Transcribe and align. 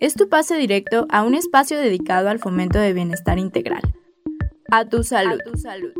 Es 0.00 0.14
tu 0.14 0.30
pase 0.30 0.56
directo 0.56 1.06
a 1.10 1.22
un 1.24 1.34
espacio 1.34 1.78
dedicado 1.78 2.30
al 2.30 2.38
fomento 2.38 2.78
de 2.78 2.94
bienestar 2.94 3.38
integral. 3.38 3.82
A 4.70 4.86
tu 4.86 5.04
salud. 5.04 5.38
tu 5.44 5.58
salud. 5.58 5.92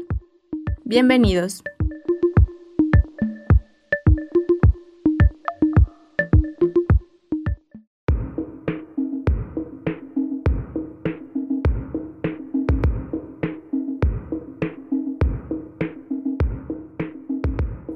Bienvenidos. 0.84 1.62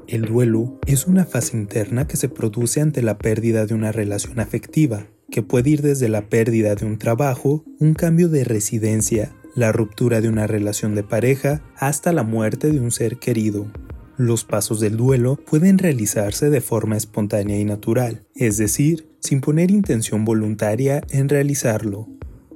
El 0.07 0.21
duelo 0.25 0.79
es 0.85 1.07
una 1.07 1.25
fase 1.25 1.57
interna 1.57 2.07
que 2.07 2.15
se 2.15 2.29
produce 2.29 2.79
ante 2.79 3.01
la 3.01 3.17
pérdida 3.17 3.65
de 3.65 3.73
una 3.73 3.91
relación 3.91 4.39
afectiva, 4.39 5.07
puede 5.43 5.71
ir 5.71 5.81
desde 5.81 6.09
la 6.09 6.29
pérdida 6.29 6.75
de 6.75 6.85
un 6.85 6.97
trabajo, 6.97 7.63
un 7.79 7.93
cambio 7.93 8.29
de 8.29 8.43
residencia, 8.43 9.35
la 9.55 9.71
ruptura 9.71 10.21
de 10.21 10.29
una 10.29 10.47
relación 10.47 10.95
de 10.95 11.03
pareja, 11.03 11.61
hasta 11.77 12.11
la 12.11 12.23
muerte 12.23 12.71
de 12.71 12.79
un 12.79 12.91
ser 12.91 13.17
querido. 13.17 13.71
Los 14.17 14.45
pasos 14.45 14.79
del 14.79 14.95
duelo 14.95 15.35
pueden 15.35 15.77
realizarse 15.77 16.49
de 16.49 16.61
forma 16.61 16.95
espontánea 16.95 17.59
y 17.59 17.65
natural, 17.65 18.25
es 18.35 18.57
decir, 18.57 19.09
sin 19.19 19.41
poner 19.41 19.71
intención 19.71 20.23
voluntaria 20.23 21.01
en 21.09 21.27
realizarlo. 21.27 22.07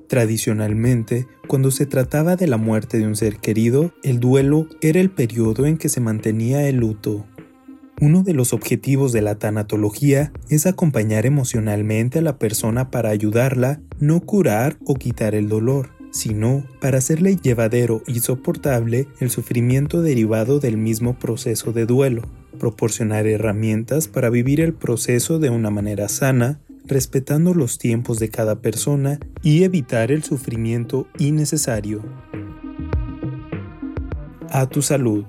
Tradicionalmente, 0.08 1.28
cuando 1.48 1.72
se 1.72 1.86
trataba 1.86 2.36
de 2.36 2.48
la 2.48 2.58
muerte 2.58 2.98
de 2.98 3.08
un 3.08 3.16
ser 3.16 3.38
querido, 3.38 3.94
el 4.04 4.20
duelo 4.20 4.68
era 4.82 5.00
el 5.00 5.10
periodo 5.10 5.66
en 5.66 5.78
que 5.78 5.90
se 5.90 6.00
mantenía 6.00 6.68
el 6.68 6.78
luto. 6.78 7.26
Uno 8.02 8.24
de 8.24 8.34
los 8.34 8.54
objetivos 8.54 9.12
de 9.12 9.22
la 9.22 9.36
tanatología 9.36 10.32
es 10.48 10.66
acompañar 10.66 11.26
emocionalmente 11.26 12.20
a 12.20 12.22
la 12.22 12.38
persona 12.38 12.92
para 12.92 13.10
ayudarla, 13.10 13.82
no 14.00 14.22
curar 14.22 14.78
o 14.86 14.94
quitar 14.94 15.36
el 15.36 15.50
dolor, 15.50 15.90
sino 16.12 16.64
para 16.80 17.00
hacerle 17.00 17.36
llevadero 17.36 18.02
y 18.08 18.22
soportable 18.22 19.08
el 19.20 19.30
sufrimiento 19.30 20.02
derivado 20.02 20.62
del 20.62 20.78
mismo 20.78 21.20
proceso 21.20 21.74
de 21.74 21.86
duelo, 21.86 22.22
proporcionar 22.58 23.28
herramientas 23.28 24.08
para 24.08 24.30
vivir 24.30 24.62
el 24.62 24.74
proceso 24.74 25.38
de 25.38 25.50
una 25.50 25.70
manera 25.70 26.08
sana, 26.08 26.62
respetando 26.86 27.54
los 27.54 27.80
tiempos 27.80 28.18
de 28.18 28.30
cada 28.30 28.62
persona 28.62 29.20
y 29.44 29.64
evitar 29.64 30.10
el 30.14 30.24
sufrimiento 30.24 31.06
innecesario. 31.18 32.02
A 34.50 34.68
tu 34.68 34.82
salud. 34.82 35.26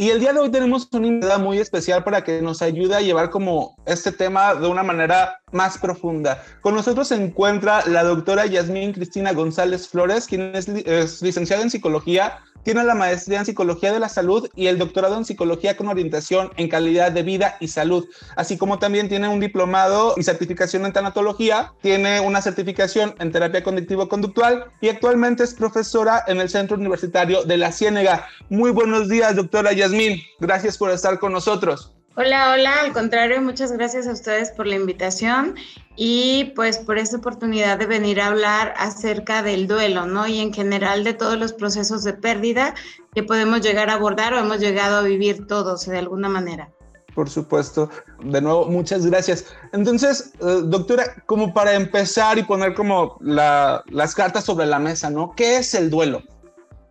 Y 0.01 0.09
el 0.09 0.19
día 0.19 0.33
de 0.33 0.39
hoy 0.39 0.51
tenemos 0.51 0.89
una 0.93 1.09
invitada 1.09 1.37
muy 1.37 1.59
especial 1.59 2.03
para 2.03 2.25
que 2.25 2.41
nos 2.41 2.63
ayude 2.63 2.97
a 2.97 3.03
llevar 3.03 3.29
como 3.29 3.77
este 3.85 4.11
tema 4.11 4.55
de 4.55 4.67
una 4.67 4.83
manera 4.83 5.43
más 5.53 5.77
profunda. 5.77 6.43
Con 6.63 6.75
nosotros 6.75 7.09
se 7.09 7.17
encuentra 7.17 7.85
la 7.85 8.03
doctora 8.03 8.47
Yasmín 8.47 8.95
Cristina 8.95 9.35
González 9.35 9.89
Flores, 9.89 10.27
quien 10.27 10.57
es, 10.57 10.69
es 10.69 11.21
licenciada 11.21 11.63
en 11.63 11.69
psicología, 11.69 12.39
tiene 12.63 12.85
la 12.85 12.95
maestría 12.95 13.39
en 13.39 13.47
Psicología 13.47 13.93
de 13.93 14.01
la 14.01 14.09
Salud 14.09 14.49
y 14.55 14.67
el 14.67 14.79
doctorado 14.79 15.17
en 15.17 15.25
Psicología 15.25 15.77
con 15.77 15.89
orientación 15.89 16.51
en 16.57 16.69
calidad 16.69 17.13
de 17.13 17.23
vida 17.23 17.57
y 17.61 17.69
salud, 17.69 18.07
así 18.37 18.59
como 18.59 18.79
también 18.79 19.09
tiene 19.09 19.29
un 19.29 19.41
diplomado 19.41 20.15
y 20.17 20.23
certificación 20.23 20.87
en 20.87 20.93
tanatología, 20.93 21.73
tiene 21.83 22.21
una 22.21 22.43
certificación 22.43 23.15
en 23.19 23.33
terapia 23.33 23.63
cognitivo-conductual 23.63 24.67
y 24.81 24.89
actualmente 24.89 25.45
es 25.45 25.55
profesora 25.55 26.25
en 26.27 26.41
el 26.41 26.49
Centro 26.49 26.77
Universitario 26.77 27.45
de 27.45 27.57
la 27.57 27.73
Ciénega. 27.73 28.27
Muy 28.49 28.71
buenos 28.71 29.09
días, 29.09 29.37
doctora 29.37 29.73
Yasmín. 29.73 30.21
Gracias 30.39 30.77
por 30.79 30.91
estar 30.91 31.19
con 31.19 31.33
nosotros. 31.33 31.93
Hola, 32.17 32.53
hola, 32.53 32.81
al 32.81 32.93
contrario, 32.93 33.41
muchas 33.41 33.71
gracias 33.71 34.09
a 34.09 34.13
ustedes 34.13 34.51
por 34.51 34.67
la 34.67 34.75
invitación 34.75 35.55
y 35.95 36.53
pues 36.57 36.79
por 36.79 36.99
esta 36.99 37.19
oportunidad 37.19 37.79
de 37.79 37.87
venir 37.87 38.21
a 38.21 38.27
hablar 38.27 38.75
acerca 38.77 39.45
del 39.45 39.69
duelo, 39.69 40.07
¿no? 40.07 40.27
Y 40.27 40.41
en 40.41 40.53
general 40.53 41.05
de 41.05 41.15
todos 41.15 41.39
los 41.39 41.53
procesos 41.53 42.03
de 42.03 42.13
pérdida 42.13 42.75
que 43.15 43.23
podemos 43.23 43.61
llegar 43.61 43.91
a 43.91 43.95
abordar 43.95 44.35
o 44.35 44.41
hemos 44.41 44.59
llegado 44.59 44.97
a 44.97 45.03
vivir 45.03 45.47
todos 45.47 45.87
de 45.87 45.99
alguna 45.99 46.29
manera. 46.29 46.69
Por 47.15 47.31
supuesto. 47.31 47.89
De 48.25 48.41
nuevo, 48.41 48.67
muchas 48.67 49.07
gracias. 49.07 49.47
Entonces, 49.73 50.33
eh, 50.41 50.63
doctora, 50.65 51.23
como 51.27 51.55
para 51.55 51.75
empezar 51.75 52.39
y 52.39 52.43
poner 52.43 52.75
como 52.75 53.19
las 53.21 54.15
cartas 54.17 54.45
sobre 54.45 54.67
la 54.67 54.81
mesa, 54.81 55.11
¿no? 55.11 55.33
¿Qué 55.37 55.59
es 55.59 55.75
el 55.75 55.91
duelo? 55.91 56.23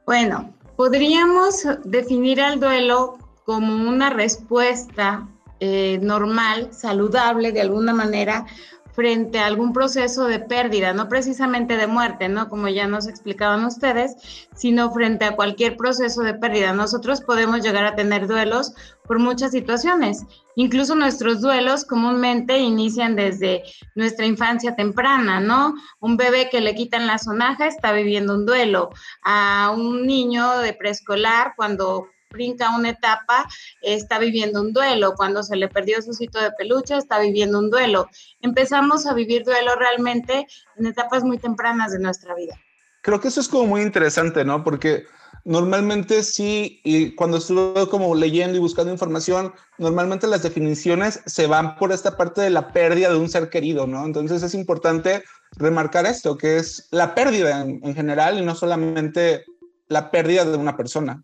Bueno, 0.06 0.54
podríamos 0.78 1.66
definir 1.84 2.40
al 2.42 2.60
duelo 2.60 3.18
como 3.50 3.90
una 3.90 4.12
respuesta 4.12 5.28
eh, 5.60 5.98
normal, 6.04 6.70
saludable 6.72 7.52
de 7.52 7.62
alguna 7.62 7.96
manera 7.96 8.46
frente 8.92 9.40
a 9.40 9.48
algún 9.48 9.74
proceso 9.74 10.28
de 10.28 10.38
pérdida, 10.38 10.94
no 10.94 11.10
precisamente 11.10 11.76
de 11.76 11.88
muerte, 11.88 12.30
¿no? 12.30 12.48
Como 12.48 12.68
ya 12.68 12.86
nos 12.86 13.08
explicaban 13.08 13.66
ustedes, 13.66 14.48
sino 14.54 14.92
frente 14.92 15.26
a 15.26 15.36
cualquier 15.36 15.78
proceso 15.78 16.22
de 16.22 16.36
pérdida. 16.36 16.74
Nosotros 16.74 17.22
podemos 17.22 17.64
llegar 17.64 17.86
a 17.86 17.96
tener 17.96 18.28
duelos 18.28 18.76
por 19.08 19.18
muchas 19.18 19.50
situaciones. 19.50 20.24
Incluso 20.56 20.94
nuestros 20.94 21.42
duelos 21.42 21.86
comúnmente 21.86 22.60
inician 22.60 23.16
desde 23.16 23.64
nuestra 23.96 24.28
infancia 24.28 24.76
temprana, 24.76 25.40
¿no? 25.40 25.74
Un 26.00 26.18
bebé 26.18 26.50
que 26.52 26.62
le 26.62 26.76
quitan 26.76 27.08
la 27.08 27.18
sonaja 27.18 27.66
está 27.66 27.94
viviendo 27.94 28.36
un 28.36 28.46
duelo. 28.46 28.92
A 29.24 29.74
un 29.76 30.06
niño 30.06 30.60
de 30.60 30.74
preescolar, 30.74 31.54
cuando 31.58 32.10
brinca 32.30 32.76
una 32.76 32.90
etapa, 32.90 33.48
está 33.82 34.20
viviendo 34.20 34.62
un 34.62 34.74
duelo. 34.74 35.14
Cuando 35.16 35.44
se 35.44 35.56
le 35.56 35.68
perdió 35.68 36.02
su 36.02 36.14
sitio 36.14 36.42
de 36.42 36.52
peluche, 36.52 36.96
está 36.96 37.20
viviendo 37.20 37.60
un 37.60 37.70
duelo. 37.70 38.08
Empezamos 38.42 39.06
a 39.06 39.14
vivir 39.14 39.44
duelo 39.44 39.76
realmente 39.76 40.48
en 40.78 40.86
etapas 40.86 41.24
muy 41.24 41.38
tempranas 41.38 41.92
de 41.92 42.00
nuestra 42.00 42.36
vida. 42.36 42.56
Creo 43.02 43.20
que 43.20 43.30
eso 43.30 43.40
es 43.40 43.48
como 43.48 43.66
muy 43.66 43.82
interesante, 43.82 44.44
¿no? 44.44 44.64
Porque 44.64 45.06
normalmente 45.46 46.22
sí, 46.24 46.82
y 46.84 47.16
cuando 47.16 47.38
estuve 47.38 47.88
como 47.88 48.14
leyendo 48.14 48.58
y 48.58 48.60
buscando 48.60 48.92
información, 48.92 49.54
normalmente 49.78 50.28
las 50.28 50.44
definiciones 50.44 51.22
se 51.26 51.48
van 51.48 51.78
por 51.78 51.92
esta 51.92 52.18
parte 52.18 52.42
de 52.42 52.50
la 52.50 52.74
pérdida 52.74 53.10
de 53.10 53.18
un 53.18 53.30
ser 53.30 53.50
querido, 53.50 53.88
¿no? 53.88 54.06
Entonces 54.06 54.44
es 54.44 54.54
importante 54.54 55.24
remarcar 55.54 56.06
esto, 56.06 56.38
que 56.38 56.58
es 56.58 56.90
la 56.92 57.16
pérdida 57.16 57.62
en, 57.62 57.80
en 57.84 57.96
general 57.96 58.38
y 58.38 58.46
no 58.46 58.54
solamente 58.54 59.46
la 59.88 60.12
pérdida 60.12 60.46
de 60.46 60.58
una 60.58 60.76
persona. 60.78 61.24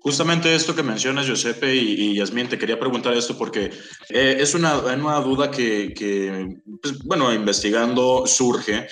Justamente 0.00 0.54
esto 0.54 0.74
que 0.74 0.82
mencionas, 0.82 1.26
Giuseppe 1.26 1.74
y, 1.74 2.10
y 2.10 2.14
Yasmín, 2.16 2.48
te 2.48 2.58
quería 2.58 2.78
preguntar 2.78 3.14
esto 3.14 3.36
porque 3.36 3.70
eh, 4.10 4.36
es 4.38 4.54
una, 4.54 4.78
una 4.78 5.20
duda 5.20 5.50
que, 5.50 5.92
que 5.92 6.46
pues, 6.80 6.98
bueno, 7.04 7.32
investigando 7.32 8.26
surge 8.26 8.86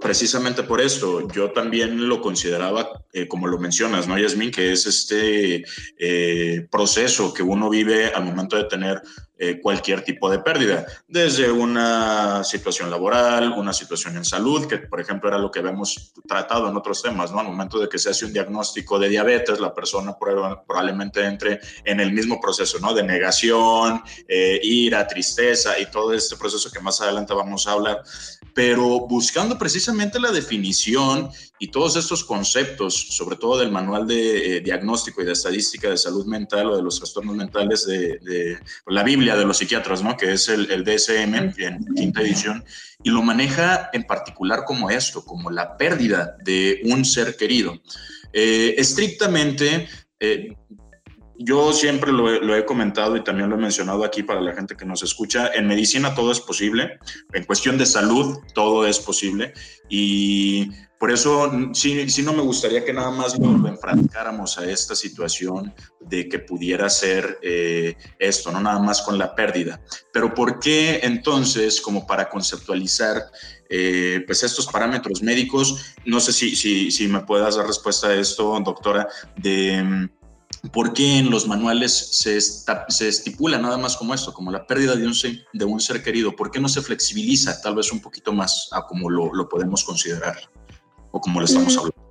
precisamente 0.00 0.62
por 0.62 0.80
esto. 0.80 1.28
Yo 1.28 1.50
también 1.52 2.08
lo 2.08 2.20
consideraba, 2.20 3.04
eh, 3.12 3.26
como 3.26 3.46
lo 3.46 3.58
mencionas, 3.58 4.06
¿no, 4.06 4.18
Yasmín? 4.18 4.50
Que 4.50 4.72
es 4.72 4.86
este 4.86 5.64
eh, 5.98 6.66
proceso 6.70 7.32
que 7.32 7.42
uno 7.42 7.70
vive 7.70 8.12
al 8.14 8.24
momento 8.24 8.56
de 8.56 8.64
tener 8.64 9.02
eh, 9.38 9.60
cualquier 9.60 10.02
tipo 10.02 10.30
de 10.30 10.38
pérdida, 10.38 10.86
desde 11.06 11.50
una 11.50 12.42
situación 12.42 12.90
laboral, 12.90 13.52
una 13.52 13.74
situación 13.74 14.16
en 14.16 14.24
salud, 14.24 14.66
que 14.66 14.78
por 14.78 14.98
ejemplo 14.98 15.28
era 15.28 15.36
lo 15.36 15.50
que 15.50 15.58
habíamos 15.58 16.14
tratado 16.26 16.70
en 16.70 16.76
otros 16.76 17.02
temas, 17.02 17.32
¿no? 17.32 17.40
Al 17.40 17.46
momento 17.46 17.78
de 17.78 17.88
que 17.88 17.98
se 17.98 18.08
hace 18.08 18.24
un 18.24 18.32
diagnóstico 18.32 18.98
de 18.98 19.10
diabetes, 19.10 19.60
la 19.60 19.74
persona 19.74 20.16
probablemente 20.18 21.22
entre 21.22 21.60
en 21.84 22.00
el 22.00 22.12
mismo 22.12 22.40
proceso, 22.40 22.78
¿no? 22.80 22.94
De 22.94 23.02
negación, 23.02 24.02
ira, 24.62 25.06
tristeza 25.06 25.78
y 25.78 25.86
todo 25.90 26.14
este 26.14 26.36
proceso 26.36 26.70
que 26.70 26.80
más 26.80 27.02
adelante 27.02 27.34
vamos 27.34 27.66
a 27.66 27.72
hablar 27.72 28.02
pero 28.56 29.00
buscando 29.00 29.58
precisamente 29.58 30.18
la 30.18 30.32
definición 30.32 31.28
y 31.58 31.68
todos 31.68 31.94
estos 31.94 32.24
conceptos, 32.24 32.94
sobre 33.10 33.36
todo 33.36 33.58
del 33.58 33.70
manual 33.70 34.06
de 34.06 34.56
eh, 34.56 34.60
diagnóstico 34.62 35.20
y 35.20 35.26
de 35.26 35.32
estadística 35.32 35.90
de 35.90 35.98
salud 35.98 36.24
mental 36.24 36.68
o 36.68 36.76
de 36.78 36.82
los 36.82 36.96
trastornos 36.96 37.36
mentales 37.36 37.84
de, 37.86 38.58
la 38.86 39.02
Biblia 39.02 39.36
de 39.36 39.44
los 39.44 39.58
psiquiatras, 39.58 40.02
¿no? 40.02 40.16
que 40.16 40.32
es 40.32 40.48
el, 40.48 40.84
DSM 40.84 41.34
en 41.34 41.84
quinta 41.94 42.22
edición, 42.22 42.64
y 43.02 43.10
lo 43.10 43.20
maneja 43.20 43.90
en 43.92 44.04
particular 44.04 44.64
como 44.64 44.88
esto, 44.88 45.22
como 45.22 45.50
la 45.50 45.76
pérdida 45.76 46.38
de 46.42 46.80
un 46.84 47.04
ser 47.04 47.36
querido. 47.36 47.78
Eh, 48.32 48.74
estrictamente, 48.78 49.86
eh, 50.18 50.56
yo 51.38 51.72
siempre 51.72 52.12
lo 52.12 52.56
he, 52.56 52.64
comentado 52.64 53.16
y 53.16 53.24
también 53.24 53.48
lo 53.48 53.56
he 53.56 53.60
mencionado 53.60 54.04
aquí 54.04 54.22
para 54.22 54.40
la 54.40 54.54
gente 54.54 54.76
que 54.76 54.84
nos 54.84 55.02
escucha, 55.02 55.50
en 55.54 55.66
medicina 55.66 56.14
todo 56.14 56.32
es 56.32 56.40
posible, 56.40 56.98
en 57.32 57.44
cuestión 57.44 57.78
de 57.78 57.86
salud 57.86 58.38
todo 58.54 58.86
es 58.86 58.98
posible 58.98 59.52
y 59.88 60.70
por 60.98 61.10
eso 61.10 61.52
sí, 61.74 62.08
sí 62.08 62.22
no 62.22 62.32
me 62.32 62.40
gustaría 62.42 62.84
que 62.84 62.92
nada 62.92 63.10
más 63.10 63.38
lo, 63.38 63.68
enfrascáramos 63.68 64.56
a 64.56 64.64
esta 64.64 64.94
situación 64.94 65.74
de 66.00 66.26
que 66.28 66.38
pudiera 66.38 66.88
ser 66.88 67.38
eh, 67.42 67.96
esto, 68.18 68.50
no 68.50 68.60
nada 68.60 68.78
más 68.78 69.02
con 69.02 69.18
la 69.18 69.34
pérdida. 69.34 69.80
Pero 70.10 70.32
¿por 70.32 70.58
qué 70.58 71.00
entonces, 71.02 71.82
como 71.82 72.06
para 72.06 72.30
conceptualizar 72.30 73.26
eh, 73.68 74.24
pues 74.26 74.42
estos 74.42 74.66
parámetros 74.68 75.22
médicos, 75.22 75.94
no 76.06 76.18
sé 76.18 76.32
si, 76.32 76.56
si, 76.56 76.90
si 76.90 77.08
me 77.08 77.20
puedas 77.20 77.56
dar 77.56 77.66
respuesta 77.66 78.08
a 78.08 78.14
esto, 78.14 78.58
doctora, 78.64 79.06
de 79.36 80.08
¿Por 80.72 80.92
qué 80.92 81.18
en 81.18 81.30
los 81.30 81.46
manuales 81.46 81.92
se, 81.92 82.40
se, 82.40 83.08
estipula 83.08 83.58
nada 83.58 83.78
más 83.78 83.96
como 83.96 84.14
esto, 84.14 84.32
como 84.32 84.50
la 84.50 84.66
pérdida 84.66 84.96
de 84.96 85.06
un, 85.06 85.14
ser, 85.14 85.46
de 85.52 85.64
un 85.64 85.80
ser 85.80 86.02
querido? 86.02 86.34
¿Por 86.34 86.50
qué 86.50 86.60
no 86.60 86.68
se 86.68 86.82
flexibiliza 86.82 87.60
tal 87.60 87.76
vez 87.76 87.92
un 87.92 88.00
poquito 88.00 88.32
más 88.32 88.68
a 88.72 88.86
como 88.86 89.08
lo, 89.10 89.32
lo 89.34 89.48
podemos 89.48 89.84
considerar 89.84 90.36
o 91.12 91.20
como 91.20 91.40
lo 91.40 91.46
estamos 91.46 91.76
hablando? 91.76 92.05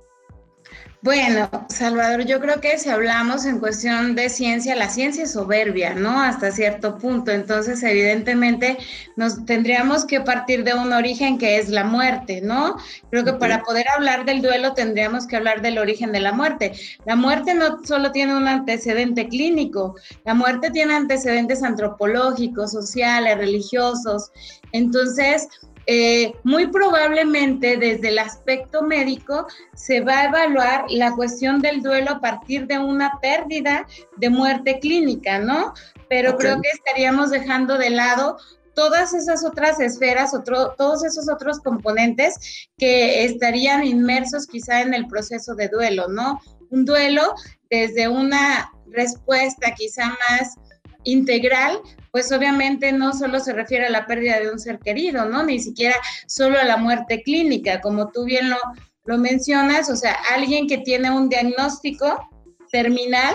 Bueno, 1.06 1.48
Salvador, 1.68 2.24
yo 2.24 2.40
creo 2.40 2.60
que 2.60 2.78
si 2.78 2.88
hablamos 2.88 3.44
en 3.46 3.60
cuestión 3.60 4.16
de 4.16 4.28
ciencia, 4.28 4.74
la 4.74 4.88
ciencia 4.88 5.22
es 5.22 5.34
soberbia, 5.34 5.94
¿no? 5.94 6.20
Hasta 6.20 6.50
cierto 6.50 6.98
punto. 6.98 7.30
Entonces, 7.30 7.80
evidentemente, 7.84 8.76
nos 9.14 9.44
tendríamos 9.44 10.04
que 10.04 10.20
partir 10.20 10.64
de 10.64 10.74
un 10.74 10.92
origen 10.92 11.38
que 11.38 11.58
es 11.58 11.68
la 11.68 11.84
muerte, 11.84 12.40
¿no? 12.40 12.76
Creo 13.08 13.24
que 13.24 13.34
para 13.34 13.62
poder 13.62 13.88
hablar 13.88 14.24
del 14.24 14.42
duelo 14.42 14.74
tendríamos 14.74 15.28
que 15.28 15.36
hablar 15.36 15.62
del 15.62 15.78
origen 15.78 16.10
de 16.10 16.18
la 16.18 16.32
muerte. 16.32 16.72
La 17.04 17.14
muerte 17.14 17.54
no 17.54 17.84
solo 17.84 18.10
tiene 18.10 18.34
un 18.34 18.48
antecedente 18.48 19.28
clínico, 19.28 19.94
la 20.24 20.34
muerte 20.34 20.72
tiene 20.72 20.96
antecedentes 20.96 21.62
antropológicos, 21.62 22.72
sociales, 22.72 23.38
religiosos. 23.38 24.32
Entonces, 24.72 25.46
eh, 25.86 26.34
muy 26.42 26.66
probablemente 26.66 27.76
desde 27.76 28.08
el 28.08 28.18
aspecto 28.18 28.82
médico 28.82 29.46
se 29.74 30.00
va 30.00 30.20
a 30.20 30.24
evaluar 30.24 30.84
la 30.88 31.12
cuestión 31.12 31.60
del 31.60 31.80
duelo 31.80 32.10
a 32.10 32.20
partir 32.20 32.66
de 32.66 32.78
una 32.78 33.20
pérdida 33.20 33.86
de 34.16 34.28
muerte 34.28 34.80
clínica, 34.80 35.38
¿no? 35.38 35.74
Pero 36.08 36.36
creo 36.36 36.60
que 36.60 36.68
estaríamos 36.68 37.30
dejando 37.30 37.78
de 37.78 37.90
lado 37.90 38.36
todas 38.74 39.14
esas 39.14 39.44
otras 39.44 39.80
esferas, 39.80 40.34
otro, 40.34 40.74
todos 40.76 41.04
esos 41.04 41.28
otros 41.30 41.60
componentes 41.60 42.68
que 42.76 43.24
estarían 43.24 43.84
inmersos 43.84 44.46
quizá 44.46 44.82
en 44.82 44.92
el 44.92 45.06
proceso 45.06 45.54
de 45.54 45.68
duelo, 45.68 46.08
¿no? 46.08 46.40
Un 46.70 46.84
duelo 46.84 47.22
desde 47.70 48.08
una 48.08 48.70
respuesta 48.90 49.72
quizá 49.74 50.08
más 50.08 50.56
integral, 51.04 51.80
pues 52.16 52.32
obviamente 52.32 52.92
no 52.92 53.12
solo 53.12 53.38
se 53.40 53.52
refiere 53.52 53.88
a 53.88 53.90
la 53.90 54.06
pérdida 54.06 54.40
de 54.40 54.50
un 54.50 54.58
ser 54.58 54.78
querido, 54.78 55.26
¿no? 55.26 55.42
Ni 55.42 55.60
siquiera 55.60 55.96
solo 56.26 56.58
a 56.58 56.64
la 56.64 56.78
muerte 56.78 57.22
clínica, 57.22 57.82
como 57.82 58.10
tú 58.10 58.24
bien 58.24 58.48
lo, 58.48 58.56
lo 59.04 59.18
mencionas, 59.18 59.90
o 59.90 59.96
sea, 59.96 60.16
alguien 60.34 60.66
que 60.66 60.78
tiene 60.78 61.10
un 61.10 61.28
diagnóstico 61.28 62.26
terminal 62.72 63.34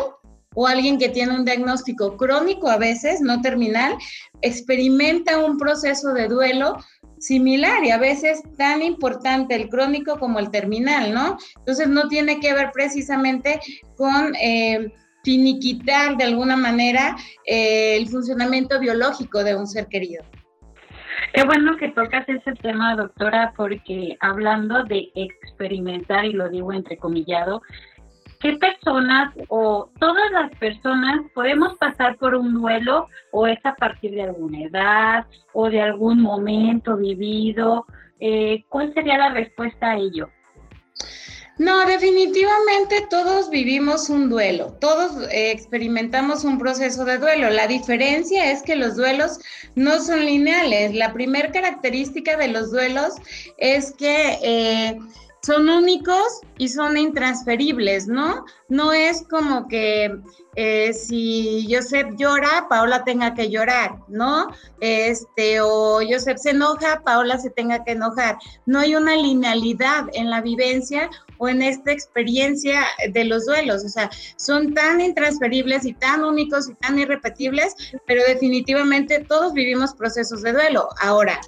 o 0.56 0.66
alguien 0.66 0.98
que 0.98 1.10
tiene 1.10 1.36
un 1.36 1.46
diagnóstico 1.46 2.18
crónico 2.18 2.72
a 2.72 2.78
veces, 2.78 3.22
no 3.22 3.40
terminal, 3.42 3.96
experimenta 4.42 5.46
un 5.46 5.60
proceso 5.60 6.12
de 6.14 6.28
duelo 6.28 6.84
similar 7.20 7.86
y 7.86 7.92
a 7.92 8.00
veces 8.00 8.42
tan 8.58 8.82
importante 8.82 9.54
el 9.54 9.70
crónico 9.70 10.18
como 10.18 10.40
el 10.40 10.50
terminal, 10.50 11.14
¿no? 11.14 11.38
Entonces 11.58 11.88
no 11.88 12.08
tiene 12.08 12.40
que 12.40 12.52
ver 12.56 12.72
precisamente 12.74 13.60
con... 13.96 14.34
Eh, 14.42 14.92
finiquitar 15.24 16.18
de 16.18 16.24
alguna 16.26 16.56
manera 16.56 17.16
eh, 17.46 17.98
el 17.98 18.08
funcionamiento 18.08 18.80
biológico 18.80 19.44
de 19.44 19.56
un 19.56 19.68
ser 19.68 19.88
querido. 19.88 20.24
Qué 21.34 21.44
bueno 21.44 21.78
que 21.78 21.90
tocas 21.90 22.28
ese 22.28 22.54
tema, 22.54 22.96
doctora, 22.96 23.54
porque 23.56 24.18
hablando 24.20 24.84
de 24.84 25.12
experimentar, 25.16 26.26
y 26.26 26.34
lo 26.34 26.50
digo 26.50 26.74
entrecomillado, 26.74 27.62
¿qué 28.40 28.54
personas 28.54 29.34
o 29.48 29.90
todas 30.00 30.32
las 30.32 30.52
personas 30.58 31.22
podemos 31.34 31.78
pasar 31.78 32.18
por 32.18 32.36
un 32.36 32.54
duelo 32.54 33.08
o 33.32 33.48
es 33.48 33.60
a 33.66 33.76
partir 33.76 34.12
de 34.12 34.24
alguna 34.24 34.62
edad 34.64 35.26
o 35.54 35.70
de 35.70 35.82
algún 35.82 36.22
momento 36.22 36.98
vivido? 36.98 37.86
Eh, 38.20 38.66
¿Cuál 38.68 38.94
sería 38.94 39.18
la 39.18 39.30
respuesta 39.30 39.92
a 39.92 39.98
ello? 39.98 40.30
No, 41.62 41.86
definitivamente 41.86 43.06
todos 43.08 43.52
vivimos 43.52 44.10
un 44.10 44.30
duelo, 44.30 44.76
todos 44.80 45.30
eh, 45.30 45.52
experimentamos 45.52 46.44
un 46.44 46.58
proceso 46.58 47.06
de 47.06 47.20
duelo. 47.20 47.52
La 47.52 47.68
diferencia 47.68 48.50
es 48.50 48.64
que 48.64 48.76
los 48.76 48.96
duelos 48.96 49.38
no 49.76 50.02
son 50.02 50.26
lineales. 50.26 50.96
La 50.96 51.14
primera 51.14 51.52
característica 51.52 52.36
de 52.36 52.48
los 52.48 52.72
duelos 52.72 53.14
es 53.60 53.92
que 53.92 54.40
eh, 54.42 54.98
son 55.44 55.70
únicos 55.70 56.42
y 56.58 56.70
son 56.70 56.98
intransferibles, 56.98 58.08
¿no? 58.08 58.46
No 58.70 58.94
es 58.94 59.24
como 59.28 59.68
que 59.68 60.16
eh, 60.56 60.94
si 60.94 61.68
Joseph 61.70 62.10
llora, 62.18 62.68
Paola 62.70 63.04
tenga 63.04 63.34
que 63.34 63.50
llorar, 63.50 63.98
¿no? 64.08 64.48
Este, 64.82 65.60
o 65.62 66.00
Joseph 66.08 66.38
se 66.38 66.52
enoja, 66.52 67.02
Paola 67.04 67.40
se 67.40 67.50
tenga 67.50 67.84
que 67.84 67.94
enojar. 67.94 68.38
No 68.68 68.80
hay 68.80 68.96
una 68.96 69.16
linealidad 69.16 70.06
en 70.14 70.30
la 70.30 70.42
vivencia 70.42 71.10
o 71.40 71.50
en 71.50 71.64
esta 71.64 71.92
experiencia 71.92 72.84
de 73.12 73.26
los 73.26 73.48
duelos, 73.48 73.84
o 73.84 73.90
sea, 73.90 74.12
son 74.36 74.76
tan 74.76 75.02
intransferibles 75.02 75.86
y 75.86 75.94
tan 75.94 76.24
únicos 76.24 76.70
y 76.70 76.76
tan 76.76 77.00
irrepetibles, 77.00 77.74
pero 78.06 78.22
definitivamente 78.28 79.26
todos 79.28 79.54
vivimos 79.54 79.96
procesos 79.96 80.44
de 80.44 80.54
duelo. 80.54 80.88
Ahora, 81.02 81.42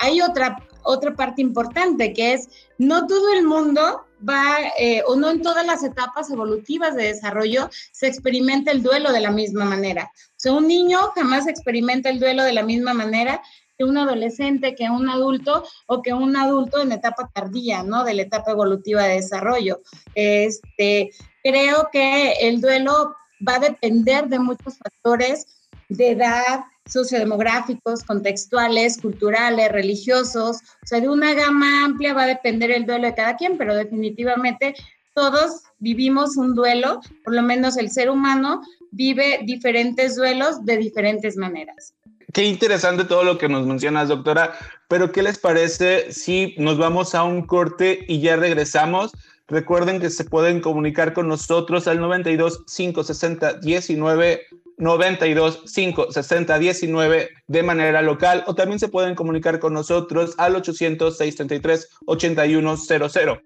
hay 0.00 0.20
otra 0.20 0.56
otra 0.82 1.14
parte 1.14 1.42
importante, 1.42 2.12
que 2.12 2.34
es 2.34 2.48
no 2.78 3.06
todo 3.06 3.32
el 3.32 3.44
mundo 3.44 4.04
va, 4.28 4.56
eh, 4.78 5.02
o 5.06 5.16
no 5.16 5.30
en 5.30 5.42
todas 5.42 5.66
las 5.66 5.82
etapas 5.84 6.30
evolutivas 6.30 6.94
de 6.96 7.04
desarrollo 7.04 7.68
se 7.92 8.06
experimenta 8.06 8.70
el 8.70 8.82
duelo 8.82 9.12
de 9.12 9.20
la 9.20 9.30
misma 9.30 9.64
manera. 9.64 10.10
O 10.14 10.34
sea, 10.36 10.52
un 10.52 10.66
niño 10.66 10.98
jamás 11.14 11.46
experimenta 11.46 12.10
el 12.10 12.20
duelo 12.20 12.42
de 12.42 12.52
la 12.52 12.62
misma 12.62 12.94
manera 12.94 13.40
que 13.76 13.84
un 13.84 13.96
adolescente, 13.96 14.74
que 14.74 14.90
un 14.90 15.08
adulto 15.08 15.64
o 15.86 16.02
que 16.02 16.12
un 16.12 16.36
adulto 16.36 16.82
en 16.82 16.92
etapa 16.92 17.30
tardía, 17.32 17.84
¿no? 17.84 18.02
De 18.02 18.14
la 18.14 18.22
etapa 18.22 18.50
evolutiva 18.50 19.04
de 19.04 19.14
desarrollo. 19.14 19.82
Este, 20.14 21.10
creo 21.44 21.88
que 21.92 22.32
el 22.48 22.60
duelo 22.60 23.14
va 23.46 23.56
a 23.56 23.60
depender 23.60 24.28
de 24.28 24.40
muchos 24.40 24.78
factores 24.78 25.46
de 25.88 26.10
edad, 26.10 26.64
sociodemográficos, 26.88 28.02
contextuales, 28.02 28.98
culturales, 29.00 29.70
religiosos, 29.70 30.56
o 30.56 30.86
sea, 30.86 31.00
de 31.00 31.08
una 31.08 31.34
gama 31.34 31.84
amplia 31.84 32.14
va 32.14 32.24
a 32.24 32.26
depender 32.26 32.70
el 32.70 32.86
duelo 32.86 33.06
de 33.06 33.14
cada 33.14 33.36
quien, 33.36 33.56
pero 33.56 33.74
definitivamente 33.74 34.74
todos 35.14 35.62
vivimos 35.78 36.36
un 36.36 36.54
duelo, 36.54 37.00
por 37.24 37.34
lo 37.34 37.42
menos 37.42 37.76
el 37.76 37.90
ser 37.90 38.10
humano 38.10 38.62
vive 38.90 39.40
diferentes 39.44 40.16
duelos 40.16 40.64
de 40.64 40.76
diferentes 40.76 41.36
maneras. 41.36 41.94
Qué 42.32 42.44
interesante 42.44 43.04
todo 43.04 43.24
lo 43.24 43.38
que 43.38 43.48
nos 43.48 43.66
mencionas, 43.66 44.08
doctora, 44.08 44.54
pero 44.86 45.12
¿qué 45.12 45.22
les 45.22 45.38
parece 45.38 46.12
si 46.12 46.54
nos 46.58 46.78
vamos 46.78 47.14
a 47.14 47.24
un 47.24 47.46
corte 47.46 48.04
y 48.06 48.20
ya 48.20 48.36
regresamos? 48.36 49.12
Recuerden 49.48 49.98
que 49.98 50.10
se 50.10 50.24
pueden 50.24 50.60
comunicar 50.60 51.14
con 51.14 51.26
nosotros 51.26 51.88
al 51.88 52.00
92 52.00 52.64
560 52.66 53.54
19 53.54 54.42
92 54.78 55.62
5 55.66 56.12
60 56.12 56.58
19 56.58 57.30
de 57.46 57.62
manera 57.62 58.02
local 58.02 58.44
o 58.46 58.54
también 58.54 58.78
se 58.78 58.88
pueden 58.88 59.14
comunicar 59.14 59.58
con 59.58 59.72
nosotros 59.72 60.34
al 60.38 60.56
800 60.56 61.16
633 61.16 61.88
8100. 62.06 63.40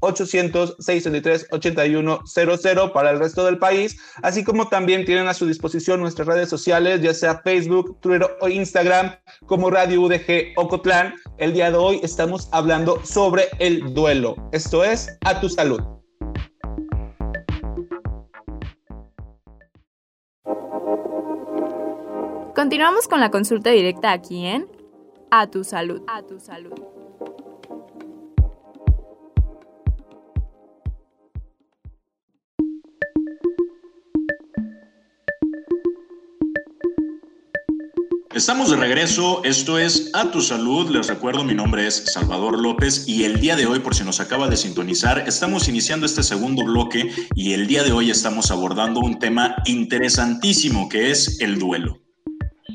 800-633-8100 0.00 2.92
para 2.92 3.10
el 3.10 3.18
resto 3.18 3.44
del 3.44 3.58
país, 3.58 3.98
así 4.22 4.44
como 4.44 4.68
también 4.68 5.04
tienen 5.04 5.26
a 5.28 5.34
su 5.34 5.46
disposición 5.46 6.00
nuestras 6.00 6.28
redes 6.28 6.48
sociales, 6.48 7.02
ya 7.02 7.12
sea 7.14 7.40
Facebook, 7.42 8.00
Twitter 8.00 8.36
o 8.40 8.48
Instagram, 8.48 9.14
como 9.46 9.70
Radio 9.70 10.02
UDG 10.02 10.52
Ocotlán. 10.56 11.14
El 11.38 11.52
día 11.52 11.70
de 11.70 11.76
hoy 11.76 12.00
estamos 12.02 12.48
hablando 12.52 13.00
sobre 13.04 13.44
el 13.58 13.94
duelo. 13.94 14.34
Esto 14.52 14.84
es 14.84 15.16
A 15.24 15.40
Tu 15.40 15.48
Salud. 15.48 15.80
Continuamos 22.56 23.06
con 23.06 23.20
la 23.20 23.30
consulta 23.30 23.68
directa 23.68 24.12
aquí 24.12 24.46
en 24.46 24.66
A 25.30 25.46
tu 25.46 25.62
salud. 25.62 26.00
A 26.06 26.22
tu 26.22 26.40
salud. 26.40 26.72
Estamos 38.34 38.70
de 38.70 38.76
regreso, 38.76 39.44
esto 39.44 39.78
es 39.78 40.10
A 40.14 40.30
Tu 40.30 40.40
Salud, 40.40 40.88
les 40.90 41.08
recuerdo 41.08 41.44
mi 41.44 41.54
nombre 41.54 41.86
es 41.86 42.04
Salvador 42.12 42.58
López 42.58 43.06
y 43.06 43.24
el 43.24 43.38
día 43.38 43.56
de 43.56 43.66
hoy, 43.66 43.80
por 43.80 43.94
si 43.94 44.04
nos 44.04 44.20
acaba 44.20 44.48
de 44.48 44.56
sintonizar, 44.56 45.18
estamos 45.26 45.68
iniciando 45.68 46.06
este 46.06 46.22
segundo 46.22 46.64
bloque 46.64 47.10
y 47.34 47.52
el 47.52 47.66
día 47.66 47.82
de 47.82 47.92
hoy 47.92 48.10
estamos 48.10 48.50
abordando 48.50 49.00
un 49.00 49.18
tema 49.18 49.56
interesantísimo 49.66 50.88
que 50.88 51.10
es 51.10 51.40
el 51.40 51.58
duelo. 51.58 52.05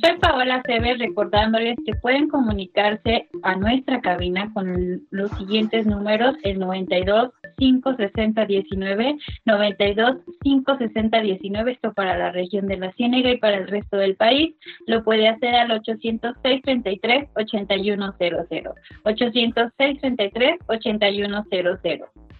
Soy 0.01 0.17
Paola 0.17 0.63
Cebes 0.65 0.97
recordándoles 0.97 1.77
que 1.85 1.93
pueden 1.93 2.27
comunicarse 2.27 3.27
a 3.43 3.55
nuestra 3.55 4.01
cabina 4.01 4.51
con 4.51 5.05
los 5.11 5.29
siguientes 5.37 5.85
números, 5.85 6.35
el 6.41 6.57
92 6.57 7.29
560 7.57 8.45
19, 8.45 9.17
92 9.45 10.17
560 10.41 11.19
19, 11.21 11.71
esto 11.71 11.93
para 11.93 12.17
la 12.17 12.31
región 12.31 12.65
de 12.65 12.77
la 12.77 12.91
Ciénega 12.93 13.29
y 13.29 13.37
para 13.37 13.57
el 13.57 13.67
resto 13.67 13.97
del 13.97 14.15
país, 14.15 14.55
lo 14.87 15.03
puede 15.03 15.27
hacer 15.27 15.53
al 15.53 15.71
806 15.71 16.61
33 16.63 17.29
8100, 17.35 18.73
806 19.03 20.01
33 20.01 20.59
8100. 20.67 22.30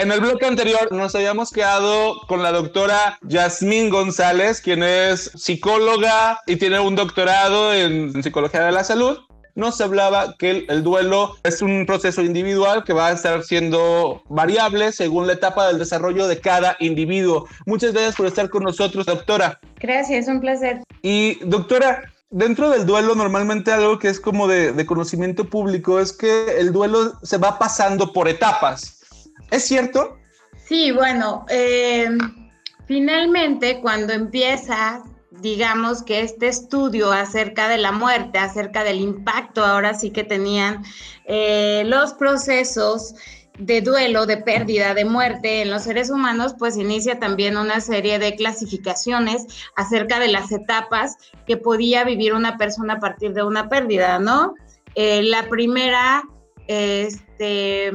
En 0.00 0.10
el 0.10 0.20
bloque 0.20 0.46
anterior 0.46 0.90
nos 0.92 1.14
habíamos 1.14 1.50
quedado 1.50 2.22
con 2.26 2.42
la 2.42 2.52
doctora 2.52 3.18
Yasmín 3.20 3.90
González, 3.90 4.62
quien 4.62 4.82
es 4.82 5.30
psicóloga 5.34 6.40
y 6.46 6.56
tiene 6.56 6.80
un 6.80 6.96
doctorado 6.96 7.74
en 7.74 8.22
psicología 8.22 8.64
de 8.64 8.72
la 8.72 8.82
salud. 8.82 9.18
Nos 9.54 9.78
hablaba 9.82 10.36
que 10.38 10.64
el, 10.70 10.82
duelo 10.82 11.36
es 11.42 11.60
un 11.60 11.84
proceso 11.84 12.22
individual 12.22 12.82
que 12.84 12.94
va 12.94 13.08
a 13.08 13.12
estar 13.12 13.42
siendo 13.42 14.22
variable 14.30 14.90
según 14.92 15.26
la 15.26 15.34
etapa 15.34 15.68
del 15.68 15.78
desarrollo 15.78 16.28
de 16.28 16.40
cada 16.40 16.78
individuo. 16.80 17.46
Muchas 17.66 17.92
gracias 17.92 18.16
por 18.16 18.24
estar 18.24 18.48
con 18.48 18.62
nosotros, 18.62 19.04
doctora. 19.04 19.60
Gracias, 19.80 20.28
un 20.28 20.40
placer. 20.40 20.78
Y 21.02 21.34
doctora, 21.44 22.04
dentro 22.30 22.70
del 22.70 22.86
duelo 22.86 23.14
normalmente 23.14 23.70
algo 23.70 23.98
que 23.98 24.08
es 24.08 24.18
como 24.18 24.48
de, 24.48 24.72
de, 24.72 24.86
conocimiento 24.86 25.44
público 25.44 26.00
es 26.00 26.14
que 26.14 26.56
el 26.58 26.72
duelo 26.72 27.18
se 27.22 27.36
va 27.36 27.58
pasando 27.58 28.14
por 28.14 28.28
etapas. 28.28 28.99
¿Es 29.50 29.64
cierto? 29.64 30.16
Sí, 30.70 30.92
bueno, 30.92 31.44
eh, 31.48 32.08
finalmente 32.86 33.80
cuando 33.80 34.12
empieza, 34.12 35.02
digamos 35.32 36.02
que 36.04 36.20
este 36.20 36.46
estudio 36.46 37.10
acerca 37.10 37.68
de 37.68 37.78
la 37.78 37.90
muerte, 37.90 38.38
acerca 38.38 38.84
del 38.84 39.00
impacto 39.00 39.64
ahora 39.64 39.94
sí 39.94 40.10
que 40.10 40.22
tenían 40.22 40.84
eh, 41.24 41.82
los 41.86 42.14
procesos 42.14 43.14
de 43.58 43.80
duelo, 43.80 44.26
de 44.26 44.36
pérdida, 44.36 44.94
de 44.94 45.04
muerte 45.04 45.62
en 45.62 45.70
los 45.70 45.82
seres 45.82 46.08
humanos, 46.08 46.54
pues 46.58 46.76
inicia 46.76 47.18
también 47.18 47.56
una 47.56 47.80
serie 47.80 48.18
de 48.18 48.36
clasificaciones 48.36 49.46
acerca 49.76 50.20
de 50.20 50.28
las 50.28 50.50
etapas 50.52 51.16
que 51.46 51.56
podía 51.56 52.04
vivir 52.04 52.32
una 52.32 52.56
persona 52.56 52.94
a 52.94 53.00
partir 53.00 53.32
de 53.32 53.42
una 53.42 53.68
pérdida, 53.68 54.18
¿no? 54.18 54.54
Eh, 54.94 55.22
la 55.24 55.48
primera, 55.48 56.22
este 56.68 57.92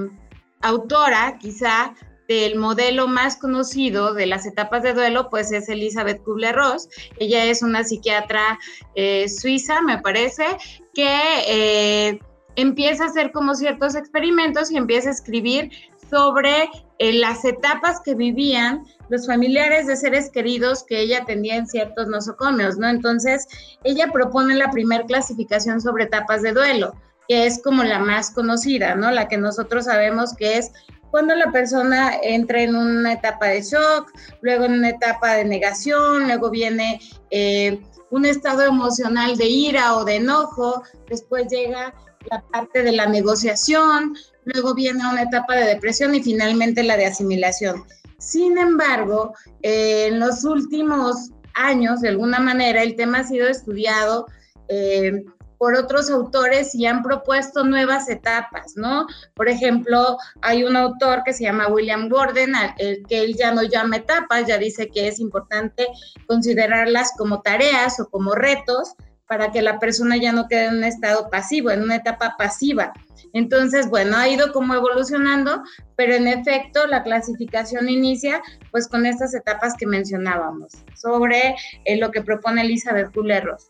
autora 0.65 1.37
quizá 1.39 1.93
del 2.27 2.55
modelo 2.55 3.07
más 3.07 3.37
conocido 3.37 4.13
de 4.13 4.25
las 4.25 4.45
etapas 4.47 4.81
de 4.81 4.93
duelo, 4.93 5.29
pues 5.29 5.51
es 5.51 5.69
Elizabeth 5.69 6.23
Kubler-Ross. 6.23 6.89
Ella 7.19 7.45
es 7.45 7.61
una 7.61 7.83
psiquiatra 7.83 8.57
eh, 8.95 9.29
suiza, 9.29 9.81
me 9.81 9.99
parece, 9.99 10.45
que 10.93 11.19
eh, 11.47 12.19
empieza 12.55 13.03
a 13.03 13.07
hacer 13.07 13.31
como 13.31 13.53
ciertos 13.53 13.95
experimentos 13.95 14.71
y 14.71 14.77
empieza 14.77 15.09
a 15.09 15.13
escribir 15.13 15.69
sobre 16.09 16.69
eh, 16.97 17.13
las 17.13 17.45
etapas 17.45 17.99
que 18.03 18.15
vivían 18.15 18.83
los 19.09 19.27
familiares 19.27 19.85
de 19.85 19.95
seres 19.95 20.31
queridos 20.31 20.83
que 20.83 21.01
ella 21.01 21.21
atendía 21.21 21.57
en 21.57 21.67
ciertos 21.67 22.07
nosocomios, 22.07 22.77
¿no? 22.77 22.89
Entonces, 22.89 23.47
ella 23.83 24.11
propone 24.11 24.55
la 24.55 24.71
primera 24.71 25.05
clasificación 25.05 25.79
sobre 25.79 26.05
etapas 26.05 26.41
de 26.41 26.53
duelo 26.53 26.95
que 27.27 27.45
es 27.45 27.61
como 27.61 27.83
la 27.83 27.99
más 27.99 28.31
conocida, 28.31 28.95
¿no? 28.95 29.11
La 29.11 29.27
que 29.27 29.37
nosotros 29.37 29.85
sabemos 29.85 30.33
que 30.35 30.57
es 30.57 30.71
cuando 31.11 31.33
la 31.35 31.51
persona 31.51 32.13
entra 32.21 32.61
en 32.61 32.75
una 32.75 33.13
etapa 33.13 33.47
de 33.47 33.61
shock, 33.61 34.11
luego 34.41 34.65
en 34.65 34.73
una 34.73 34.89
etapa 34.89 35.35
de 35.35 35.45
negación, 35.45 36.27
luego 36.27 36.49
viene 36.49 36.99
eh, 37.31 37.79
un 38.09 38.25
estado 38.25 38.63
emocional 38.63 39.37
de 39.37 39.45
ira 39.45 39.95
o 39.95 40.03
de 40.03 40.15
enojo, 40.15 40.83
después 41.09 41.47
llega 41.47 41.93
la 42.29 42.43
parte 42.51 42.83
de 42.83 42.91
la 42.91 43.05
negociación, 43.05 44.15
luego 44.43 44.73
viene 44.73 45.07
una 45.07 45.21
etapa 45.21 45.55
de 45.55 45.65
depresión 45.65 46.15
y 46.15 46.23
finalmente 46.23 46.83
la 46.83 46.97
de 46.97 47.05
asimilación. 47.05 47.85
Sin 48.17 48.57
embargo, 48.57 49.33
eh, 49.61 50.07
en 50.07 50.19
los 50.19 50.43
últimos 50.43 51.31
años, 51.53 52.01
de 52.01 52.09
alguna 52.09 52.39
manera, 52.39 52.83
el 52.83 52.95
tema 52.95 53.19
ha 53.19 53.23
sido 53.23 53.47
estudiado 53.47 54.25
eh, 54.67 55.23
por 55.57 55.75
otros 55.75 56.09
autores 56.09 56.75
y 56.75 56.85
han 56.85 57.03
propuesto 57.03 57.63
nuevas 57.63 58.09
etapas, 58.09 58.73
¿no? 58.75 59.07
Por 59.35 59.49
ejemplo, 59.49 60.17
hay 60.41 60.63
un 60.63 60.75
autor 60.75 61.23
que 61.23 61.33
se 61.33 61.43
llama 61.43 61.67
William 61.67 62.09
Gordon, 62.09 62.53
que 62.77 63.23
él 63.23 63.35
ya 63.37 63.51
no 63.51 63.63
llama 63.63 63.97
etapas, 63.97 64.47
ya 64.47 64.57
dice 64.57 64.89
que 64.89 65.07
es 65.07 65.19
importante 65.19 65.87
considerarlas 66.27 67.11
como 67.17 67.41
tareas 67.41 67.99
o 67.99 68.09
como 68.09 68.35
retos 68.35 68.95
para 69.27 69.51
que 69.51 69.61
la 69.61 69.79
persona 69.79 70.17
ya 70.17 70.31
no 70.31 70.47
quede 70.47 70.65
en 70.65 70.77
un 70.77 70.83
estado 70.83 71.29
pasivo, 71.29 71.71
en 71.71 71.81
una 71.81 71.95
etapa 71.95 72.35
pasiva. 72.37 72.93
Entonces, 73.33 73.89
bueno, 73.89 74.15
ha 74.17 74.27
ido 74.27 74.53
como 74.53 74.75
evolucionando, 74.75 75.63
pero 75.95 76.13
en 76.13 76.27
efecto 76.27 76.85
la 76.87 77.03
clasificación 77.03 77.89
inicia 77.89 78.41
pues 78.71 78.87
con 78.87 79.05
estas 79.05 79.33
etapas 79.33 79.73
que 79.77 79.87
mencionábamos 79.87 80.73
sobre 80.95 81.55
eh, 81.85 81.97
lo 81.97 82.11
que 82.11 82.21
propone 82.21 82.61
Elizabeth 82.61 83.11
Pulerros. 83.11 83.67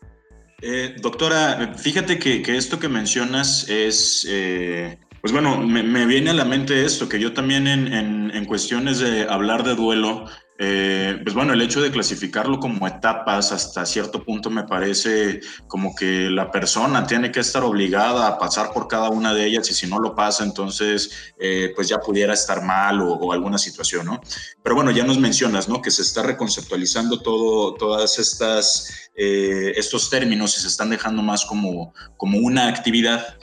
Eh, 0.62 0.96
doctora, 1.00 1.74
fíjate 1.76 2.18
que, 2.18 2.42
esto 2.56 2.78
que 2.78 2.88
mencionas 2.88 3.68
es, 3.68 4.26
eh, 4.28 4.98
pues 5.20 5.32
bueno, 5.32 5.58
me, 5.58 6.06
viene 6.06 6.30
a 6.30 6.34
la 6.34 6.44
mente 6.44 6.84
esto, 6.84 7.08
que 7.08 7.20
yo 7.20 7.32
también 7.32 7.66
en, 7.66 8.30
en 8.34 8.44
cuestiones 8.46 8.98
de 8.98 9.28
hablar 9.28 9.64
de 9.64 9.74
duelo, 9.74 10.26
eh, 10.58 11.20
pues 11.22 11.34
bueno, 11.34 11.52
el 11.52 11.60
hecho 11.60 11.82
de 11.82 11.90
clasificarlo 11.90 12.58
como 12.58 12.86
etapas 12.86 13.52
hasta 13.52 13.84
cierto 13.84 14.24
punto 14.24 14.48
me 14.48 14.64
parece 14.64 15.40
como 15.68 15.94
que 15.94 16.30
la 16.30 16.50
persona 16.50 17.06
tiene 17.06 17.30
que 17.30 17.40
estar 17.40 17.62
obligada 17.62 18.26
a 18.26 18.38
pasar 18.38 18.72
por 18.72 18.88
cada 18.88 19.10
una 19.10 19.34
de 19.34 19.46
ellas 19.46 19.70
y 19.70 19.74
si 19.74 19.86
no 19.86 19.98
lo 19.98 20.14
pasa, 20.14 20.44
entonces 20.44 21.34
eh, 21.38 21.72
pues 21.76 21.88
ya 21.88 22.00
pudiera 22.00 22.32
estar 22.32 22.62
mal 22.62 23.02
o, 23.02 23.32
alguna 23.32 23.58
situación, 23.58 24.06
¿no? 24.06 24.20
Pero 24.62 24.74
bueno, 24.74 24.90
ya 24.90 25.04
nos 25.04 25.18
mencionas, 25.18 25.68
¿no? 25.68 25.82
Que 25.82 25.90
se 25.90 26.02
está 26.02 26.22
reconceptualizando 26.22 27.20
todo, 27.20 27.74
todas 27.74 28.18
estas, 28.18 29.10
eh, 29.14 29.74
estos 29.76 30.08
términos 30.08 30.56
y 30.56 30.60
se 30.60 30.68
están 30.68 30.88
dejando 30.88 31.22
más 31.22 31.44
como, 31.44 31.92
como 32.16 32.38
una 32.38 32.68
actividad 32.68 33.36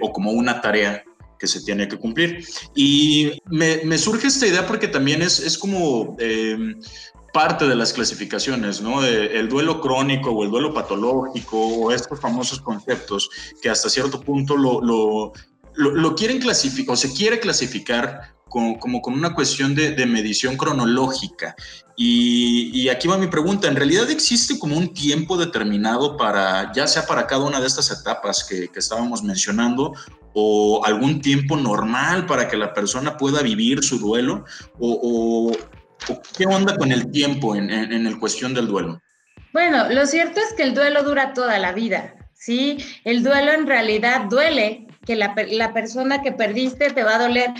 o 0.00 0.12
como 0.12 0.30
una 0.30 0.62
tarea 0.62 1.04
se 1.46 1.62
tiene 1.62 1.88
que 1.88 1.98
cumplir. 1.98 2.44
Y 2.74 3.32
me, 3.46 3.98
surge 3.98 4.28
esta 4.28 4.46
idea 4.46 4.66
porque 4.66 4.88
también 4.88 5.22
es, 5.22 5.38
es 5.40 5.58
como 5.58 6.16
eh, 6.18 6.74
parte 7.32 7.66
de 7.66 7.74
las 7.74 7.92
clasificaciones, 7.92 8.80
¿no? 8.80 9.04
el 9.04 9.48
duelo 9.48 9.80
crónico 9.80 10.30
o 10.30 10.44
el 10.44 10.50
duelo 10.50 10.72
patológico 10.72 11.58
o 11.58 11.90
estos 11.90 12.20
famosos 12.20 12.60
conceptos 12.60 13.28
que 13.60 13.68
hasta 13.68 13.90
cierto 13.90 14.20
punto 14.20 14.56
lo, 14.56 14.80
lo, 14.80 15.32
lo, 15.74 16.14
quieren 16.14 16.38
clasificar 16.38 16.94
o 16.94 16.96
se 16.96 17.12
quiere 17.12 17.40
clasificar 17.40 18.34
como, 18.48 19.02
con 19.02 19.14
una 19.14 19.34
cuestión 19.34 19.74
de, 19.74 20.06
medición 20.06 20.56
cronológica. 20.56 21.56
Y, 21.96 22.88
aquí 22.88 23.06
va 23.06 23.16
mi 23.16 23.28
pregunta, 23.28 23.68
¿en 23.68 23.76
realidad 23.76 24.10
existe 24.10 24.58
como 24.58 24.76
un 24.76 24.92
tiempo 24.92 25.36
determinado 25.36 26.16
para, 26.16 26.72
ya 26.72 26.86
sea 26.88 27.06
para 27.06 27.26
cada 27.26 27.44
una 27.44 27.60
de 27.60 27.68
estas 27.68 27.90
etapas 27.90 28.44
que, 28.44 28.68
estábamos 28.74 29.22
mencionando, 29.22 29.92
o 30.32 30.84
algún 30.84 31.20
tiempo 31.20 31.56
normal 31.56 32.26
para 32.26 32.48
que 32.48 32.56
la 32.56 32.74
persona 32.74 33.16
pueda 33.16 33.42
vivir 33.42 33.84
su 33.84 33.98
duelo? 33.98 34.44
¿O, 34.80 35.56
qué 36.36 36.46
onda 36.46 36.76
con 36.76 36.90
el 36.90 37.10
tiempo 37.12 37.54
en, 37.54 37.70
en, 37.70 38.06
en 38.06 38.18
cuestión 38.18 38.52
del 38.52 38.66
duelo? 38.66 39.00
Bueno, 39.52 39.88
lo 39.88 40.04
cierto 40.06 40.40
es 40.40 40.52
que 40.54 40.64
el 40.64 40.74
duelo 40.74 41.04
dura 41.04 41.32
toda 41.32 41.58
la 41.58 41.72
vida, 41.72 42.14
¿sí? 42.34 42.76
El 43.04 43.22
duelo 43.22 43.52
en 43.52 43.66
realidad 43.68 44.22
duele, 44.28 44.88
que 45.06 45.14
la 45.16 45.72
persona 45.72 46.22
que 46.22 46.32
perdiste 46.32 46.90
te 46.90 47.04
va 47.04 47.16
a 47.16 47.22
doler 47.22 47.50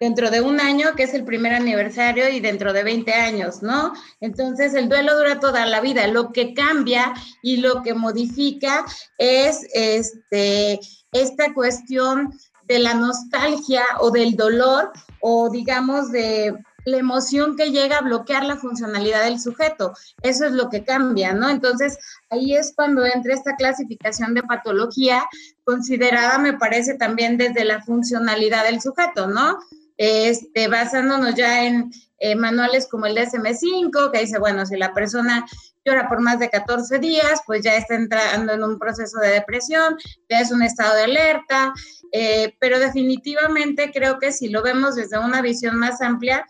dentro 0.00 0.30
de 0.30 0.40
un 0.40 0.60
año, 0.60 0.94
que 0.96 1.04
es 1.04 1.14
el 1.14 1.24
primer 1.24 1.54
aniversario, 1.54 2.28
y 2.28 2.40
dentro 2.40 2.72
de 2.72 2.84
20 2.84 3.12
años, 3.12 3.62
¿no? 3.62 3.92
Entonces, 4.20 4.74
el 4.74 4.88
duelo 4.88 5.16
dura 5.16 5.40
toda 5.40 5.66
la 5.66 5.80
vida. 5.80 6.06
Lo 6.06 6.32
que 6.32 6.54
cambia 6.54 7.14
y 7.42 7.58
lo 7.58 7.82
que 7.82 7.94
modifica 7.94 8.84
es 9.18 9.66
este, 9.72 10.80
esta 11.12 11.54
cuestión 11.54 12.32
de 12.64 12.78
la 12.78 12.94
nostalgia 12.94 13.82
o 14.00 14.10
del 14.10 14.36
dolor 14.36 14.92
o 15.20 15.50
digamos 15.50 16.12
de 16.12 16.54
la 16.84 16.96
emoción 16.96 17.56
que 17.56 17.70
llega 17.70 17.98
a 17.98 18.02
bloquear 18.02 18.44
la 18.44 18.56
funcionalidad 18.56 19.24
del 19.24 19.40
sujeto. 19.40 19.92
Eso 20.22 20.46
es 20.46 20.52
lo 20.52 20.70
que 20.70 20.84
cambia, 20.84 21.32
¿no? 21.34 21.48
Entonces, 21.48 21.98
ahí 22.30 22.54
es 22.54 22.72
cuando 22.74 23.04
entra 23.04 23.34
esta 23.34 23.56
clasificación 23.56 24.34
de 24.34 24.42
patología 24.42 25.24
considerada, 25.64 26.38
me 26.38 26.54
parece, 26.54 26.94
también 26.94 27.36
desde 27.36 27.64
la 27.64 27.82
funcionalidad 27.82 28.64
del 28.64 28.80
sujeto, 28.80 29.26
¿no? 29.26 29.58
Este, 29.98 30.68
basándonos 30.68 31.34
ya 31.34 31.64
en 31.64 31.90
eh, 32.20 32.34
manuales 32.36 32.88
como 32.88 33.06
el 33.06 33.16
DSM-5, 33.16 34.10
que 34.10 34.20
dice, 34.20 34.38
bueno, 34.38 34.64
si 34.64 34.76
la 34.76 34.94
persona 34.94 35.44
llora 35.84 36.08
por 36.08 36.20
más 36.20 36.38
de 36.38 36.50
14 36.50 36.98
días, 36.98 37.40
pues 37.46 37.62
ya 37.62 37.76
está 37.76 37.94
entrando 37.94 38.52
en 38.52 38.62
un 38.62 38.78
proceso 38.78 39.18
de 39.20 39.30
depresión, 39.30 39.96
ya 40.28 40.40
es 40.40 40.50
un 40.50 40.62
estado 40.62 40.94
de 40.96 41.04
alerta, 41.04 41.72
eh, 42.12 42.56
pero 42.60 42.78
definitivamente 42.78 43.90
creo 43.92 44.18
que 44.18 44.32
si 44.32 44.48
lo 44.48 44.62
vemos 44.62 44.94
desde 44.94 45.18
una 45.18 45.42
visión 45.42 45.76
más 45.76 46.00
amplia, 46.00 46.46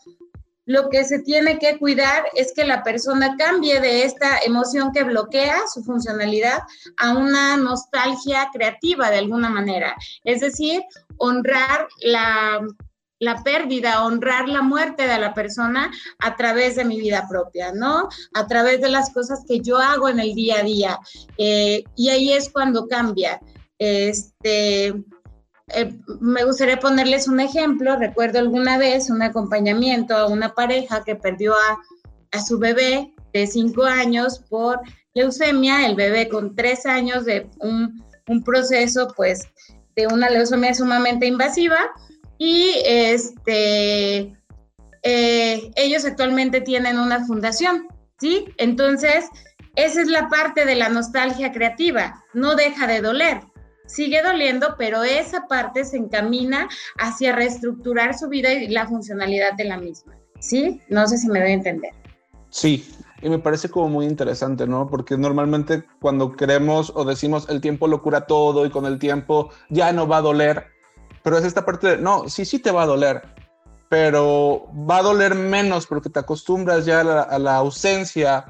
lo 0.67 0.91
que 0.91 1.03
se 1.05 1.21
tiene 1.21 1.59
que 1.59 1.79
cuidar 1.79 2.27
es 2.35 2.53
que 2.55 2.65
la 2.65 2.83
persona 2.83 3.37
cambie 3.39 3.81
de 3.81 4.05
esta 4.05 4.39
emoción 4.41 4.93
que 4.93 5.03
bloquea 5.03 5.67
su 5.67 5.83
funcionalidad 5.83 6.59
a 6.99 7.17
una 7.17 7.57
nostalgia 7.57 8.51
creativa 8.53 9.11
de 9.11 9.17
alguna 9.17 9.49
manera. 9.49 9.97
Es 10.25 10.43
decir, 10.43 10.83
honrar 11.17 11.89
la 12.03 12.61
la 13.21 13.43
pérdida, 13.43 14.05
honrar 14.05 14.49
la 14.49 14.63
muerte 14.63 15.07
de 15.07 15.19
la 15.19 15.35
persona 15.35 15.91
a 16.19 16.37
través 16.37 16.77
de 16.77 16.85
mi 16.85 17.01
vida 17.01 17.27
propia, 17.29 17.73
¿no? 17.73 18.09
A 18.35 18.47
través 18.47 18.81
de 18.81 18.89
las 18.89 19.11
cosas 19.11 19.45
que 19.47 19.61
yo 19.61 19.79
hago 19.79 20.09
en 20.09 20.21
el 20.21 20.35
día 20.35 20.61
a 20.61 20.63
día. 20.63 20.99
Eh, 21.37 21.85
y 21.97 22.11
ahí 22.11 22.33
es 22.33 22.51
cuando 22.51 22.87
cambia. 22.87 23.41
Este, 23.79 24.89
eh, 24.89 25.99
me 26.21 26.45
gustaría 26.45 26.79
ponerles 26.79 27.27
un 27.29 27.41
ejemplo. 27.41 27.97
Recuerdo 27.97 28.39
alguna 28.39 28.79
vez 28.79 29.11
un 29.11 29.23
acompañamiento 29.23 30.17
a 30.17 30.29
una 30.29 30.55
pareja 30.55 31.03
que 31.05 31.17
perdió 31.17 31.55
a, 31.55 31.79
su 32.47 32.59
bebé 32.59 33.15
de 33.33 33.47
cinco 33.47 33.85
años 33.85 34.41
por 34.51 34.81
leucemia, 35.15 35.87
el 35.87 35.97
bebé 35.97 36.29
con 36.29 36.55
tres 36.55 36.85
años 36.87 37.25
de 37.25 37.51
un, 37.61 38.05
un 38.29 38.45
proceso, 38.45 39.13
pues, 39.17 39.49
de 39.97 40.07
una 40.07 40.29
leucemia 40.29 40.75
sumamente 40.75 41.27
invasiva 41.27 41.91
y 42.39 42.73
este, 42.85 44.37
eh, 45.03 45.71
ellos 45.77 46.05
actualmente 46.05 46.61
tienen 46.61 46.99
una 46.99 47.25
fundación, 47.27 47.89
¿sí? 48.19 48.47
Entonces, 48.57 49.27
esa 49.75 50.01
es 50.01 50.09
la 50.09 50.29
parte 50.29 50.65
de 50.65 50.77
la 50.77 50.89
nostalgia 50.89 51.53
creativa, 51.53 52.25
no 52.35 52.55
deja 52.55 52.87
de 52.87 53.01
doler, 53.01 53.41
sigue 53.87 54.23
doliendo, 54.23 54.77
pero 54.79 55.03
esa 55.03 55.47
parte 55.47 55.85
se 55.85 55.97
encamina 55.97 56.69
hacia 56.99 57.35
reestructurar 57.35 58.17
su 58.17 58.29
vida 58.29 58.53
y 58.53 58.69
la 58.69 58.87
funcionalidad 58.87 59.55
de 59.55 59.65
la 59.65 59.79
misma, 59.79 60.17
¿sí? 60.41 60.81
No 60.89 61.07
sé 61.07 61.19
si 61.19 61.29
me 61.29 61.41
doy 61.41 61.51
a 61.51 61.55
entender. 61.55 61.93
Sí, 62.51 62.89
y 63.21 63.29
me 63.29 63.39
parece 63.39 63.69
como 63.69 63.89
muy 63.89 64.07
interesante, 64.07 64.67
¿no? 64.67 64.89
Porque 64.89 65.17
normalmente 65.17 65.85
cuando 66.01 66.33
queremos 66.33 66.93
o 66.95 67.05
decimos 67.05 67.49
el 67.49 67.61
tiempo 67.61 67.89
lo 67.89 68.03
cura 68.03 68.27
todo 68.27 68.65
y 68.65 68.71
con 68.71 68.87
el 68.87 68.99
tiempo 68.99 69.51
ya 69.69 69.93
no 69.93 70.07
va 70.07 70.19
a 70.19 70.23
doler, 70.23 70.67
pero 71.23 71.39
es 71.39 71.45
esta 71.45 71.65
parte 71.65 71.89
de, 71.89 71.97
no, 71.99 72.29
sí, 72.29 72.45
sí 72.45 72.59
te 72.59 72.71
va 72.71 72.83
a 72.83 72.87
doler, 72.87 73.23
pero 73.89 74.69
va 74.89 74.99
a 74.99 75.03
doler 75.03 75.35
menos 75.35 75.87
porque 75.87 76.11
te 76.11 76.21
acostumbras 76.21 76.85
ya 76.85 77.01
a 77.01 77.39
la, 77.39 77.57
ausencia 77.57 78.47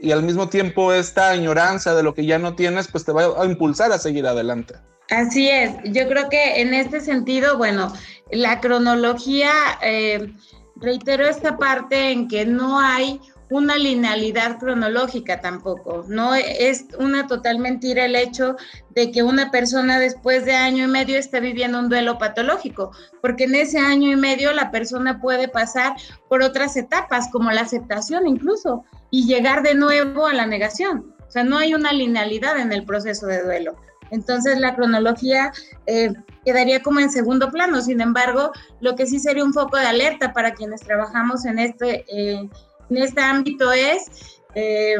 y 0.00 0.12
al 0.12 0.22
mismo 0.22 0.48
tiempo 0.48 0.92
esta 0.92 1.30
añoranza 1.30 1.94
de 1.94 2.02
lo 2.02 2.14
que 2.14 2.26
ya 2.26 2.38
no 2.38 2.54
tienes, 2.54 2.88
pues 2.88 3.04
te 3.04 3.12
va 3.12 3.42
a 3.42 3.44
impulsar 3.44 3.92
a 3.92 3.98
seguir 3.98 4.26
adelante. 4.26 4.74
Así 5.10 5.48
es, 5.48 5.72
yo 5.84 6.08
creo 6.08 6.28
que 6.28 6.60
en 6.60 6.72
este 6.72 7.00
sentido, 7.00 7.58
bueno, 7.58 7.92
la 8.30 8.60
cronología, 8.60 9.52
eh, 9.82 10.32
reitero 10.76 11.26
esta 11.26 11.58
parte 11.58 12.12
en 12.12 12.28
que 12.28 12.46
no 12.46 12.78
hay 12.78 13.20
una 13.50 13.76
linealidad 13.76 14.58
cronológica 14.58 15.40
tampoco. 15.40 16.04
No 16.08 16.34
es 16.34 16.86
una 16.98 17.26
total 17.26 17.58
mentira 17.58 18.04
el 18.04 18.16
hecho 18.16 18.56
de 18.90 19.10
que 19.10 19.22
una 19.22 19.50
persona 19.50 19.98
después 19.98 20.44
de 20.44 20.54
año 20.54 20.84
y 20.84 20.88
medio 20.88 21.18
esté 21.18 21.40
viviendo 21.40 21.78
un 21.78 21.88
duelo 21.88 22.16
patológico, 22.18 22.92
porque 23.20 23.44
en 23.44 23.56
ese 23.56 23.78
año 23.78 24.10
y 24.10 24.16
medio 24.16 24.52
la 24.52 24.70
persona 24.70 25.20
puede 25.20 25.48
pasar 25.48 25.94
por 26.28 26.42
otras 26.42 26.76
etapas, 26.76 27.28
como 27.30 27.50
la 27.50 27.62
aceptación 27.62 28.26
incluso, 28.26 28.84
y 29.10 29.26
llegar 29.26 29.62
de 29.62 29.74
nuevo 29.74 30.26
a 30.26 30.32
la 30.32 30.46
negación. 30.46 31.14
O 31.26 31.30
sea, 31.30 31.44
no 31.44 31.58
hay 31.58 31.74
una 31.74 31.92
linealidad 31.92 32.58
en 32.58 32.72
el 32.72 32.84
proceso 32.84 33.26
de 33.26 33.42
duelo. 33.42 33.76
Entonces 34.10 34.58
la 34.58 34.74
cronología 34.74 35.52
eh, 35.86 36.12
quedaría 36.44 36.82
como 36.82 37.00
en 37.00 37.10
segundo 37.10 37.50
plano. 37.50 37.80
Sin 37.80 38.00
embargo, 38.00 38.52
lo 38.80 38.96
que 38.96 39.06
sí 39.06 39.18
sería 39.18 39.44
un 39.44 39.52
foco 39.52 39.76
de 39.76 39.86
alerta 39.86 40.32
para 40.32 40.54
quienes 40.54 40.80
trabajamos 40.80 41.44
en 41.44 41.58
este, 41.58 42.04
eh, 42.08 42.48
en 42.90 42.98
este 42.98 43.20
ámbito 43.20 43.72
es 43.72 44.38
eh, 44.54 44.96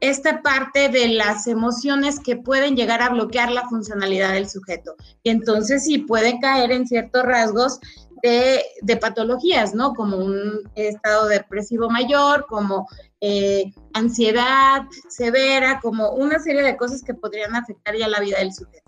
esta 0.00 0.42
parte 0.42 0.88
de 0.88 1.08
las 1.08 1.46
emociones 1.46 2.20
que 2.20 2.36
pueden 2.36 2.76
llegar 2.76 3.02
a 3.02 3.10
bloquear 3.10 3.50
la 3.50 3.68
funcionalidad 3.68 4.32
del 4.32 4.48
sujeto. 4.48 4.94
Y 5.22 5.30
entonces 5.30 5.84
sí 5.84 5.98
puede 5.98 6.38
caer 6.40 6.70
en 6.70 6.86
ciertos 6.86 7.24
rasgos 7.24 7.80
de, 8.22 8.62
de 8.82 8.96
patologías, 8.96 9.74
¿no? 9.74 9.94
Como 9.94 10.16
un 10.16 10.70
estado 10.74 11.26
depresivo 11.26 11.90
mayor, 11.90 12.46
como 12.48 12.86
eh, 13.20 13.72
ansiedad 13.94 14.82
severa, 15.08 15.80
como 15.80 16.10
una 16.10 16.38
serie 16.38 16.62
de 16.62 16.76
cosas 16.76 17.02
que 17.02 17.14
podrían 17.14 17.54
afectar 17.56 17.96
ya 17.96 18.08
la 18.08 18.20
vida 18.20 18.38
del 18.38 18.52
sujeto. 18.52 18.87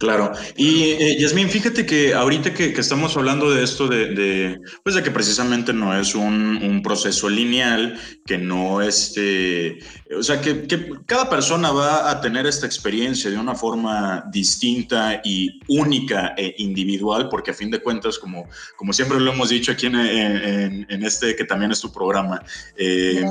Claro. 0.00 0.32
Y 0.56 0.92
eh, 0.98 1.48
fíjate 1.50 1.84
que 1.84 2.14
ahorita 2.14 2.54
que, 2.54 2.70
estamos 2.70 3.14
hablando 3.18 3.50
de 3.50 3.62
esto, 3.62 3.86
de, 3.86 4.58
pues 4.82 4.94
de 4.94 5.02
que 5.02 5.10
precisamente 5.10 5.74
no 5.74 5.94
es 5.94 6.14
un, 6.14 6.80
proceso 6.82 7.28
lineal, 7.28 8.00
que 8.24 8.38
no 8.38 8.80
este, 8.80 9.78
o 10.16 10.22
sea, 10.22 10.40
que, 10.40 10.66
cada 11.04 11.28
persona 11.28 11.70
va 11.70 12.10
a 12.10 12.18
tener 12.22 12.46
esta 12.46 12.64
experiencia 12.64 13.30
de 13.30 13.36
una 13.36 13.54
forma 13.54 14.24
distinta 14.32 15.20
y 15.22 15.60
única 15.68 16.32
e 16.38 16.54
individual, 16.56 17.28
porque 17.28 17.50
a 17.50 17.54
fin 17.54 17.70
de 17.70 17.82
cuentas, 17.82 18.18
como, 18.18 18.48
como 18.76 18.94
siempre 18.94 19.20
lo 19.20 19.32
hemos 19.32 19.50
dicho 19.50 19.72
aquí 19.72 19.86
en, 19.86 20.86
este 21.04 21.36
que 21.36 21.44
también 21.44 21.72
es 21.72 21.80
tu 21.80 21.92
programa, 21.92 22.42
eh, 22.76 23.22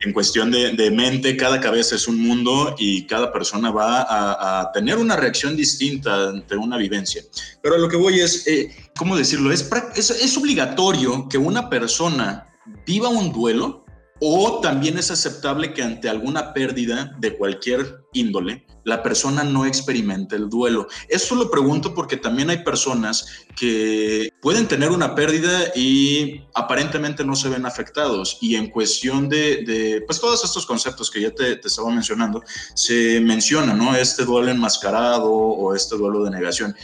en 0.00 0.12
cuestión 0.12 0.50
de, 0.50 0.90
mente, 0.90 1.36
cada 1.36 1.60
cabeza 1.60 1.94
es 1.94 2.08
un 2.08 2.20
mundo 2.20 2.74
y 2.76 3.06
cada 3.06 3.32
persona 3.32 3.70
va 3.70 4.60
a 4.60 4.72
tener 4.72 4.98
una 4.98 5.14
reacción 5.14 5.56
distinta 5.56 5.87
ante 6.06 6.56
una 6.56 6.76
vivencia. 6.76 7.22
Pero 7.62 7.78
lo 7.78 7.88
que 7.88 7.96
voy 7.96 8.20
es, 8.20 8.46
eh, 8.46 8.70
¿cómo 8.96 9.16
decirlo? 9.16 9.52
Es, 9.52 9.68
es, 9.96 10.10
es 10.10 10.36
obligatorio 10.36 11.28
que 11.28 11.38
una 11.38 11.68
persona 11.68 12.46
viva 12.86 13.08
un 13.08 13.32
duelo 13.32 13.84
o 14.20 14.60
también 14.60 14.98
es 14.98 15.10
aceptable 15.10 15.72
que 15.72 15.82
ante 15.82 16.08
alguna 16.08 16.52
pérdida 16.52 17.14
de 17.18 17.36
cualquier 17.36 18.04
índole, 18.12 18.66
la 18.88 19.02
persona 19.02 19.44
no 19.44 19.66
experimente 19.66 20.34
el 20.34 20.48
duelo. 20.48 20.88
Esto 21.08 21.34
lo 21.34 21.50
pregunto 21.50 21.94
porque 21.94 22.16
también 22.16 22.48
hay 22.50 22.64
personas 22.64 23.26
que 23.54 24.32
pueden 24.40 24.66
tener 24.66 24.90
una 24.90 25.14
pérdida 25.14 25.72
y 25.76 26.42
aparentemente 26.54 27.24
no 27.24 27.36
se 27.36 27.50
ven 27.50 27.66
afectados. 27.66 28.38
Y 28.40 28.56
en 28.56 28.70
cuestión 28.70 29.28
de, 29.28 30.02
pues 30.06 30.20
todos 30.20 30.42
estos 30.42 30.64
conceptos 30.64 31.10
que 31.10 31.20
ya 31.20 31.30
te, 31.30 31.60
estaba 31.62 31.90
mencionando, 31.90 32.42
se 32.74 33.20
menciona, 33.20 33.74
¿no? 33.74 33.94
Este 33.94 34.24
duelo 34.24 34.50
enmascarado 34.50 35.30
o 35.30 35.74
este 35.74 35.96
duelo 35.96 36.24
de 36.24 36.30
negación. 36.30 36.74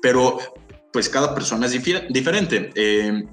Pero 0.00 0.38
pues 0.92 1.08
cada 1.08 1.34
persona 1.34 1.66
es 1.66 1.72
diferente. 2.08 2.70
Eh, 2.74 3.26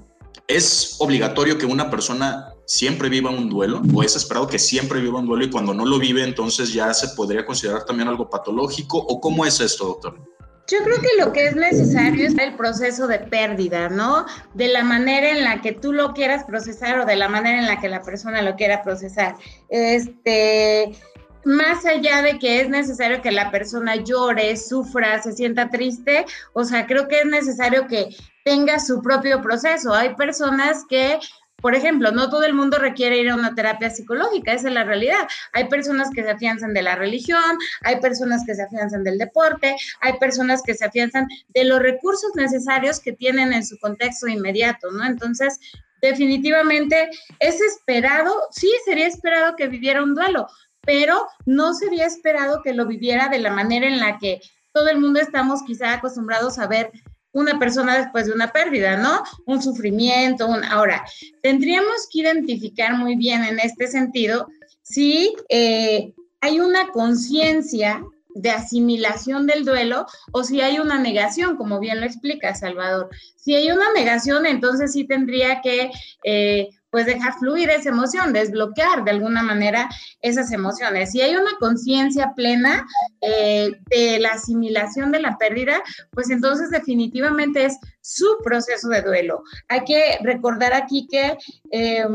es 0.46 0.96
obligatorio 0.98 1.56
que 1.56 1.64
una 1.64 1.90
persona 1.90 2.53
siempre 2.66 3.08
viva 3.08 3.30
un 3.30 3.48
duelo 3.48 3.82
o 3.94 4.02
es 4.02 4.16
esperado 4.16 4.46
que 4.46 4.58
siempre 4.58 5.00
viva 5.00 5.18
un 5.18 5.26
duelo 5.26 5.44
y 5.44 5.50
cuando 5.50 5.74
no 5.74 5.84
lo 5.84 5.98
vive 5.98 6.24
entonces 6.24 6.72
ya 6.72 6.92
se 6.94 7.08
podría 7.08 7.44
considerar 7.44 7.84
también 7.84 8.08
algo 8.08 8.28
patológico 8.28 8.98
o 8.98 9.20
cómo 9.20 9.44
es 9.44 9.60
esto, 9.60 9.86
doctor? 9.86 10.34
Yo 10.66 10.78
creo 10.82 10.98
que 10.98 11.22
lo 11.22 11.32
que 11.32 11.48
es 11.48 11.56
necesario 11.56 12.26
es 12.26 12.38
el 12.38 12.56
proceso 12.56 13.06
de 13.06 13.18
pérdida, 13.18 13.90
¿no? 13.90 14.24
De 14.54 14.68
la 14.68 14.82
manera 14.82 15.30
en 15.30 15.44
la 15.44 15.60
que 15.60 15.72
tú 15.72 15.92
lo 15.92 16.14
quieras 16.14 16.44
procesar 16.44 17.00
o 17.00 17.04
de 17.04 17.16
la 17.16 17.28
manera 17.28 17.58
en 17.58 17.66
la 17.66 17.80
que 17.80 17.88
la 17.90 18.02
persona 18.02 18.40
lo 18.40 18.56
quiera 18.56 18.82
procesar. 18.82 19.36
Este, 19.68 20.96
más 21.44 21.84
allá 21.84 22.22
de 22.22 22.38
que 22.38 22.60
es 22.62 22.70
necesario 22.70 23.20
que 23.20 23.30
la 23.30 23.50
persona 23.50 23.96
llore, 23.96 24.56
sufra, 24.56 25.22
se 25.22 25.32
sienta 25.32 25.68
triste, 25.68 26.24
o 26.54 26.64
sea, 26.64 26.86
creo 26.86 27.08
que 27.08 27.20
es 27.20 27.26
necesario 27.26 27.86
que 27.86 28.16
tenga 28.42 28.78
su 28.78 29.02
propio 29.02 29.42
proceso. 29.42 29.92
Hay 29.92 30.14
personas 30.14 30.84
que 30.88 31.18
por 31.64 31.74
ejemplo, 31.74 32.12
no 32.12 32.28
todo 32.28 32.44
el 32.44 32.52
mundo 32.52 32.76
requiere 32.76 33.16
ir 33.16 33.30
a 33.30 33.36
una 33.36 33.54
terapia 33.54 33.88
psicológica, 33.88 34.52
esa 34.52 34.68
es 34.68 34.74
la 34.74 34.84
realidad. 34.84 35.26
Hay 35.54 35.66
personas 35.70 36.10
que 36.14 36.22
se 36.22 36.30
afianzan 36.30 36.74
de 36.74 36.82
la 36.82 36.94
religión, 36.94 37.56
hay 37.80 38.00
personas 38.00 38.42
que 38.44 38.54
se 38.54 38.64
afianzan 38.64 39.02
del 39.02 39.16
deporte, 39.16 39.74
hay 40.02 40.12
personas 40.18 40.60
que 40.62 40.74
se 40.74 40.84
afianzan 40.84 41.26
de 41.48 41.64
los 41.64 41.78
recursos 41.78 42.32
necesarios 42.34 43.00
que 43.00 43.14
tienen 43.14 43.54
en 43.54 43.64
su 43.64 43.78
contexto 43.78 44.28
inmediato, 44.28 44.90
¿no? 44.90 45.06
Entonces, 45.06 45.58
definitivamente 46.02 47.08
es 47.38 47.58
esperado, 47.62 48.34
sí 48.50 48.70
sería 48.84 49.06
esperado 49.06 49.56
que 49.56 49.66
viviera 49.66 50.02
un 50.02 50.14
duelo, 50.14 50.46
pero 50.82 51.26
no 51.46 51.72
sería 51.72 52.04
esperado 52.04 52.60
que 52.62 52.74
lo 52.74 52.84
viviera 52.84 53.30
de 53.30 53.38
la 53.38 53.50
manera 53.50 53.86
en 53.86 54.00
la 54.00 54.18
que 54.18 54.42
todo 54.74 54.90
el 54.90 55.00
mundo 55.00 55.18
estamos 55.18 55.62
quizá 55.62 55.94
acostumbrados 55.94 56.58
a 56.58 56.66
ver 56.66 56.92
una 57.34 57.58
persona 57.58 57.98
después 57.98 58.26
de 58.26 58.32
una 58.32 58.50
pérdida, 58.52 58.96
¿no? 58.96 59.22
Un 59.44 59.62
sufrimiento, 59.62 60.46
un... 60.46 60.64
Ahora, 60.64 61.04
tendríamos 61.42 62.08
que 62.10 62.20
identificar 62.20 62.96
muy 62.96 63.16
bien 63.16 63.44
en 63.44 63.58
este 63.58 63.86
sentido 63.88 64.48
si 64.82 65.34
eh, 65.48 66.14
hay 66.40 66.60
una 66.60 66.88
conciencia 66.88 68.02
de 68.34 68.50
asimilación 68.50 69.46
del 69.46 69.64
duelo 69.64 70.06
o 70.32 70.42
si 70.42 70.60
hay 70.60 70.78
una 70.78 70.98
negación, 70.98 71.56
como 71.56 71.78
bien 71.78 72.00
lo 72.00 72.06
explica 72.06 72.54
Salvador. 72.54 73.08
Si 73.36 73.54
hay 73.54 73.70
una 73.70 73.92
negación, 73.92 74.44
entonces 74.46 74.92
sí 74.92 75.04
tendría 75.04 75.60
que 75.60 75.90
eh, 76.24 76.68
pues 76.94 77.06
dejar 77.06 77.36
fluir 77.40 77.70
esa 77.70 77.88
emoción, 77.88 78.32
desbloquear 78.32 79.02
de 79.02 79.10
alguna 79.10 79.42
manera 79.42 79.90
esas 80.20 80.52
emociones. 80.52 81.10
Si 81.10 81.20
hay 81.20 81.34
una 81.34 81.50
conciencia 81.58 82.34
plena 82.36 82.86
eh, 83.20 83.72
de 83.90 84.20
la 84.20 84.34
asimilación 84.34 85.10
de 85.10 85.18
la 85.18 85.36
pérdida, 85.36 85.82
pues 86.12 86.30
entonces 86.30 86.70
definitivamente 86.70 87.64
es 87.64 87.78
su 88.00 88.38
proceso 88.44 88.88
de 88.90 89.02
duelo. 89.02 89.42
Hay 89.68 89.82
que 89.82 90.18
recordar 90.22 90.72
aquí 90.72 91.08
que... 91.10 91.36
Eh, 91.72 92.06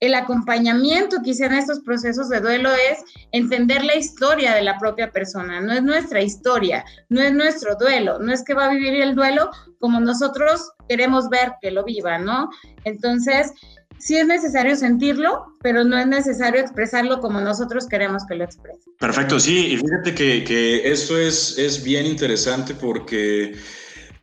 el 0.00 0.14
acompañamiento 0.14 1.22
quizá 1.22 1.46
en 1.46 1.54
estos 1.54 1.80
procesos 1.80 2.28
de 2.28 2.40
duelo 2.40 2.68
es 2.72 2.98
entender 3.32 3.82
la 3.84 3.96
historia 3.96 4.54
de 4.54 4.60
la 4.60 4.78
propia 4.78 5.10
persona, 5.10 5.62
no 5.62 5.72
es 5.72 5.82
nuestra 5.82 6.20
historia, 6.20 6.84
no 7.08 7.22
es 7.22 7.32
nuestro 7.32 7.76
duelo, 7.76 8.18
no 8.18 8.30
es 8.30 8.44
que 8.44 8.52
va 8.52 8.66
a 8.66 8.70
vivir 8.70 9.00
el 9.00 9.14
duelo 9.14 9.50
como 9.78 10.00
nosotros 10.00 10.72
queremos 10.90 11.30
ver 11.30 11.54
que 11.62 11.70
lo 11.70 11.84
viva, 11.84 12.18
¿no? 12.18 12.50
Entonces, 12.84 13.52
sí 13.98 14.16
es 14.16 14.26
necesario 14.26 14.76
sentirlo, 14.76 15.56
pero 15.62 15.84
no 15.84 15.98
es 15.98 16.06
necesario 16.06 16.60
expresarlo 16.60 17.20
como 17.20 17.40
nosotros 17.40 17.86
queremos 17.86 18.24
que 18.26 18.34
lo 18.34 18.44
exprese. 18.44 18.90
Perfecto, 18.98 19.40
sí, 19.40 19.72
y 19.72 19.76
fíjate 19.76 20.14
que, 20.14 20.44
que 20.44 20.90
esto 20.90 21.18
es, 21.18 21.58
es 21.58 21.82
bien 21.82 22.06
interesante 22.06 22.74
porque 22.74 23.54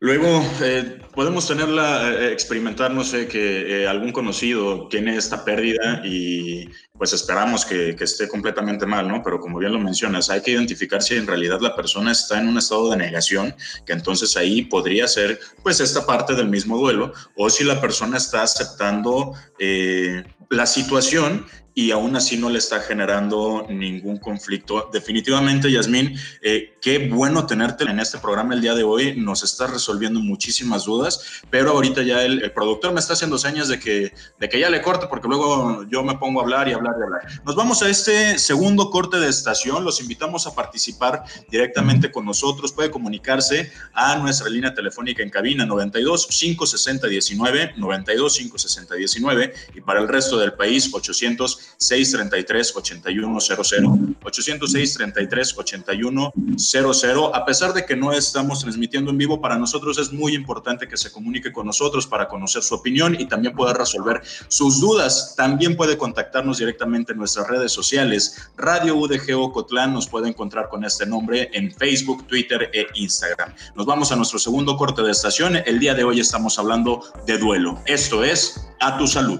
luego 0.01 0.43
eh, 0.63 0.99
podemos 1.13 1.47
tenerla, 1.47 2.11
eh, 2.11 2.33
experimentar, 2.33 2.91
no 2.91 3.03
sé, 3.03 3.27
que 3.27 3.83
eh, 3.83 3.87
algún 3.87 4.11
conocido 4.11 4.87
tiene 4.87 5.15
esta 5.15 5.45
pérdida 5.45 6.01
y 6.03 6.67
pues 6.97 7.13
esperamos 7.13 7.65
que, 7.65 7.95
que, 7.95 8.03
esté 8.03 8.27
completamente 8.27 8.87
mal, 8.87 9.07
¿no? 9.07 9.21
Pero 9.23 9.39
como 9.39 9.59
bien 9.59 9.73
lo 9.73 9.79
mencionas, 9.79 10.31
hay 10.31 10.41
que 10.41 10.51
identificar 10.51 11.03
si 11.03 11.15
en 11.15 11.27
realidad 11.27 11.59
la 11.61 11.75
persona 11.75 12.11
está 12.11 12.39
en 12.39 12.47
un 12.47 12.57
estado 12.57 12.89
de 12.89 12.97
negación, 12.97 13.55
que 13.85 13.93
entonces 13.93 14.35
ahí 14.37 14.63
podría 14.63 15.07
ser 15.07 15.39
pues 15.61 15.79
esta 15.79 16.05
parte 16.05 16.33
del 16.33 16.49
mismo 16.49 16.77
duelo, 16.77 17.13
o 17.35 17.49
si 17.51 17.63
la 17.63 17.79
persona 17.79 18.17
está 18.17 18.41
aceptando 18.41 19.33
eh, 19.59 20.23
la 20.49 20.65
situación 20.65 21.45
y 21.73 21.91
aún 21.91 22.15
así 22.15 22.37
no 22.37 22.49
le 22.49 22.59
está 22.59 22.81
generando 22.81 23.65
ningún 23.69 24.17
conflicto. 24.17 24.89
Definitivamente, 24.91 25.71
Yasmín, 25.71 26.17
eh, 26.41 26.77
qué 26.81 27.07
bueno 27.09 27.45
tenerte 27.45 27.85
en 27.85 27.99
este 27.99 28.17
programa 28.17 28.53
el 28.53 28.61
día 28.61 28.73
de 28.73 28.83
hoy. 28.83 29.15
Nos 29.15 29.43
está 29.43 29.67
resolviendo 29.67 30.19
muchísimas 30.19 30.85
dudas, 30.85 31.41
pero 31.49 31.71
ahorita 31.71 32.03
ya 32.03 32.23
el, 32.23 32.51
productor 32.51 32.93
me 32.93 32.99
está 32.99 33.13
haciendo 33.13 33.37
señas 33.37 33.69
de 33.69 33.79
que, 33.79 34.13
de 34.39 34.49
que 34.49 34.59
ya 34.59 34.69
le 34.69 34.81
corte 34.81 35.07
porque 35.07 35.27
luego 35.27 35.85
yo 35.89 36.03
me 36.03 36.17
pongo 36.17 36.41
a 36.41 36.43
hablar 36.43 36.67
y 36.67 36.73
hablar 36.73 36.95
y 36.99 37.03
hablar. 37.03 37.21
Nos 37.45 37.55
vamos 37.55 37.81
a 37.81 37.89
este 37.89 38.37
segundo 38.37 38.89
corte 38.89 39.17
de 39.17 39.29
estación. 39.29 39.85
Los 39.85 40.01
invitamos 40.01 40.47
a 40.47 40.55
participar 40.55 41.23
directamente 41.49 42.11
con 42.11 42.25
nosotros. 42.25 42.73
Puede 42.73 42.91
comunicarse 42.91 43.71
a 43.93 44.17
nuestra 44.17 44.49
línea 44.49 44.73
telefónica 44.73 45.23
en 45.23 45.29
cabina 45.29 45.65
92 45.65 46.27
560 46.27 47.07
19 47.07 47.73
92 47.77 48.37
560 48.37 48.95
19 48.95 49.53
y 49.75 49.81
para 49.81 50.01
el 50.01 50.07
resto 50.07 50.37
del 50.37 50.53
país 50.53 50.89
800 50.93 51.60
633 51.77 52.75
8100 52.75 54.17
806 54.23 54.93
33 54.93 55.57
8100 55.57 57.31
a 57.33 57.45
pesar 57.45 57.73
de 57.73 57.85
que 57.85 57.95
no 57.95 58.11
estamos 58.11 58.59
transmitiendo 58.59 59.11
en 59.11 59.17
vivo 59.17 59.41
para 59.41 59.57
nosotros 59.57 59.97
es 59.97 60.11
muy 60.11 60.35
importante 60.35 60.87
que 60.87 60.97
se 60.97 61.11
comunique 61.11 61.51
con 61.51 61.65
nosotros 61.65 62.07
para 62.07 62.27
conocer 62.27 62.63
su 62.63 62.75
opinión 62.75 63.15
y 63.19 63.25
también 63.25 63.55
poder 63.55 63.77
resolver 63.77 64.21
sus 64.47 64.79
dudas. 64.79 65.35
También 65.35 65.75
puede 65.75 65.97
contactarnos 65.97 66.59
directamente 66.59 67.13
en 67.13 67.17
nuestras 67.17 67.47
redes 67.47 67.71
sociales. 67.71 68.49
Radio 68.57 68.95
UDG 68.95 69.35
Ocotlán 69.35 69.93
nos 69.93 70.07
puede 70.07 70.29
encontrar 70.29 70.69
con 70.69 70.83
este 70.83 71.05
nombre 71.05 71.49
en 71.53 71.71
Facebook 71.71 72.27
Twitter 72.27 72.69
e 72.73 72.87
Instagram. 72.95 73.53
Nos 73.75 73.85
vamos 73.85 74.11
a 74.11 74.15
nuestro 74.15 74.39
segundo 74.39 74.77
corte 74.77 75.01
de 75.01 75.11
estación. 75.11 75.55
El 75.65 75.79
día 75.79 75.93
de 75.93 76.03
hoy 76.03 76.19
estamos 76.19 76.57
hablando 76.59 77.03
de 77.25 77.37
duelo. 77.37 77.81
Esto 77.85 78.23
es 78.23 78.67
a 78.79 78.97
tu 78.97 79.07
salud 79.07 79.39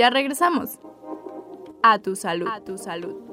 Ya 0.00 0.08
regresamos. 0.08 0.78
A 1.82 1.98
tu 1.98 2.16
salud. 2.16 2.48
A 2.48 2.64
tu 2.64 2.78
salud. 2.78 3.29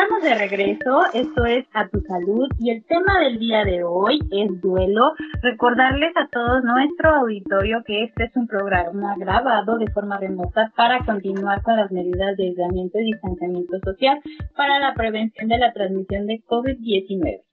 Estamos 0.00 0.22
de 0.22 0.34
regreso, 0.34 1.02
esto 1.12 1.44
es 1.44 1.66
A 1.74 1.86
Tu 1.88 2.00
Salud 2.00 2.48
y 2.58 2.70
el 2.70 2.82
tema 2.86 3.20
del 3.20 3.38
día 3.38 3.64
de 3.64 3.84
hoy 3.84 4.18
es 4.30 4.58
duelo. 4.62 5.12
Recordarles 5.42 6.16
a 6.16 6.26
todos 6.28 6.64
nuestro 6.64 7.16
auditorio 7.16 7.82
que 7.84 8.04
este 8.04 8.24
es 8.24 8.34
un 8.34 8.46
programa 8.46 9.14
grabado 9.18 9.76
de 9.76 9.90
forma 9.90 10.16
remota 10.16 10.72
para 10.74 11.04
continuar 11.04 11.62
con 11.62 11.76
las 11.76 11.92
medidas 11.92 12.34
de 12.38 12.44
aislamiento 12.44 12.98
y 12.98 13.12
distanciamiento 13.12 13.78
social 13.84 14.18
para 14.56 14.78
la 14.78 14.94
prevención 14.94 15.50
de 15.50 15.58
la 15.58 15.70
transmisión 15.74 16.26
de 16.26 16.42
COVID-19. 16.46 17.49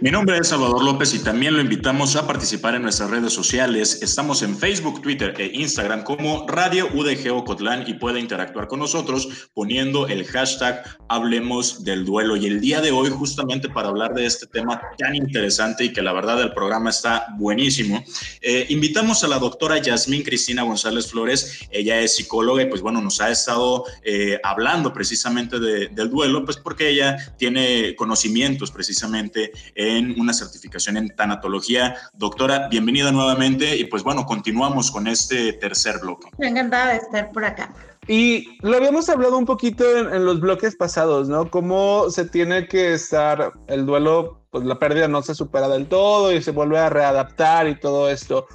Mi 0.00 0.10
nombre 0.10 0.36
es 0.38 0.48
Salvador 0.48 0.84
López 0.84 1.14
y 1.14 1.18
también 1.18 1.54
lo 1.54 1.60
invitamos 1.60 2.16
a 2.16 2.26
participar 2.26 2.74
en 2.74 2.82
nuestras 2.82 3.10
redes 3.10 3.32
sociales. 3.32 4.02
Estamos 4.02 4.42
en 4.42 4.56
Facebook, 4.56 5.00
Twitter 5.02 5.34
e 5.38 5.50
Instagram 5.54 6.02
como 6.02 6.46
Radio 6.46 6.88
UDG 6.92 7.32
Ocotlán 7.32 7.84
y 7.86 7.94
puede 7.94 8.20
interactuar 8.20 8.68
con 8.68 8.80
nosotros 8.80 9.48
poniendo 9.54 10.06
el 10.06 10.24
hashtag 10.26 10.84
Hablemos 11.08 11.84
del 11.84 12.04
Duelo. 12.04 12.36
Y 12.36 12.46
el 12.46 12.60
día 12.60 12.80
de 12.80 12.90
hoy, 12.90 13.10
justamente 13.10 13.68
para 13.68 13.88
hablar 13.88 14.14
de 14.14 14.26
este 14.26 14.46
tema 14.46 14.80
tan 14.98 15.14
interesante 15.14 15.84
y 15.84 15.92
que 15.92 16.02
la 16.02 16.12
verdad 16.12 16.40
el 16.40 16.52
programa 16.52 16.90
está 16.90 17.26
buenísimo, 17.38 18.04
eh, 18.42 18.66
invitamos 18.68 19.24
a 19.24 19.28
la 19.28 19.38
doctora 19.38 19.78
Yasmín 19.78 20.22
Cristina 20.22 20.62
González 20.62 21.10
Flores. 21.10 21.60
Ella 21.70 22.00
es 22.00 22.16
psicóloga 22.16 22.62
y 22.62 22.66
pues 22.66 22.82
bueno, 22.82 23.00
nos 23.00 23.20
ha 23.20 23.30
estado 23.30 23.84
eh, 24.02 24.38
hablando 24.42 24.92
precisamente 24.92 25.58
del 25.58 26.10
duelo, 26.10 26.44
pues 26.44 26.56
porque 26.56 26.90
ella 26.90 27.16
tiene 27.38 27.94
conocimientos 27.96 28.70
precisamente 28.70 29.52
en 29.74 30.18
una 30.20 30.32
certificación 30.32 30.96
en 30.96 31.14
tanatología. 31.14 31.96
Doctora, 32.14 32.68
bienvenida 32.68 33.12
nuevamente 33.12 33.76
y 33.76 33.84
pues 33.84 34.02
bueno, 34.02 34.24
continuamos 34.26 34.90
con 34.90 35.06
este 35.06 35.52
tercer 35.54 35.98
bloque. 36.00 36.28
Encantada 36.38 36.92
de 36.92 36.96
estar 36.96 37.32
por 37.32 37.44
acá. 37.44 37.72
Y 38.06 38.58
lo 38.60 38.76
habíamos 38.76 39.08
hablado 39.08 39.38
un 39.38 39.46
poquito 39.46 39.84
en, 39.96 40.24
los 40.24 40.40
bloques 40.40 40.76
pasados, 40.76 41.28
¿no? 41.28 41.50
Cómo 41.50 42.10
se 42.10 42.26
tiene 42.26 42.68
que 42.68 42.92
estar 42.92 43.52
el 43.66 43.86
duelo, 43.86 44.42
pues 44.50 44.64
la 44.64 44.78
pérdida 44.78 45.08
no 45.08 45.22
se 45.22 45.34
supera 45.34 45.68
del 45.68 45.86
todo 45.86 46.32
y 46.32 46.42
se 46.42 46.50
vuelve 46.50 46.78
a 46.78 46.90
readaptar 46.90 47.66
y 47.66 47.80
todo 47.80 48.10
esto. 48.10 48.46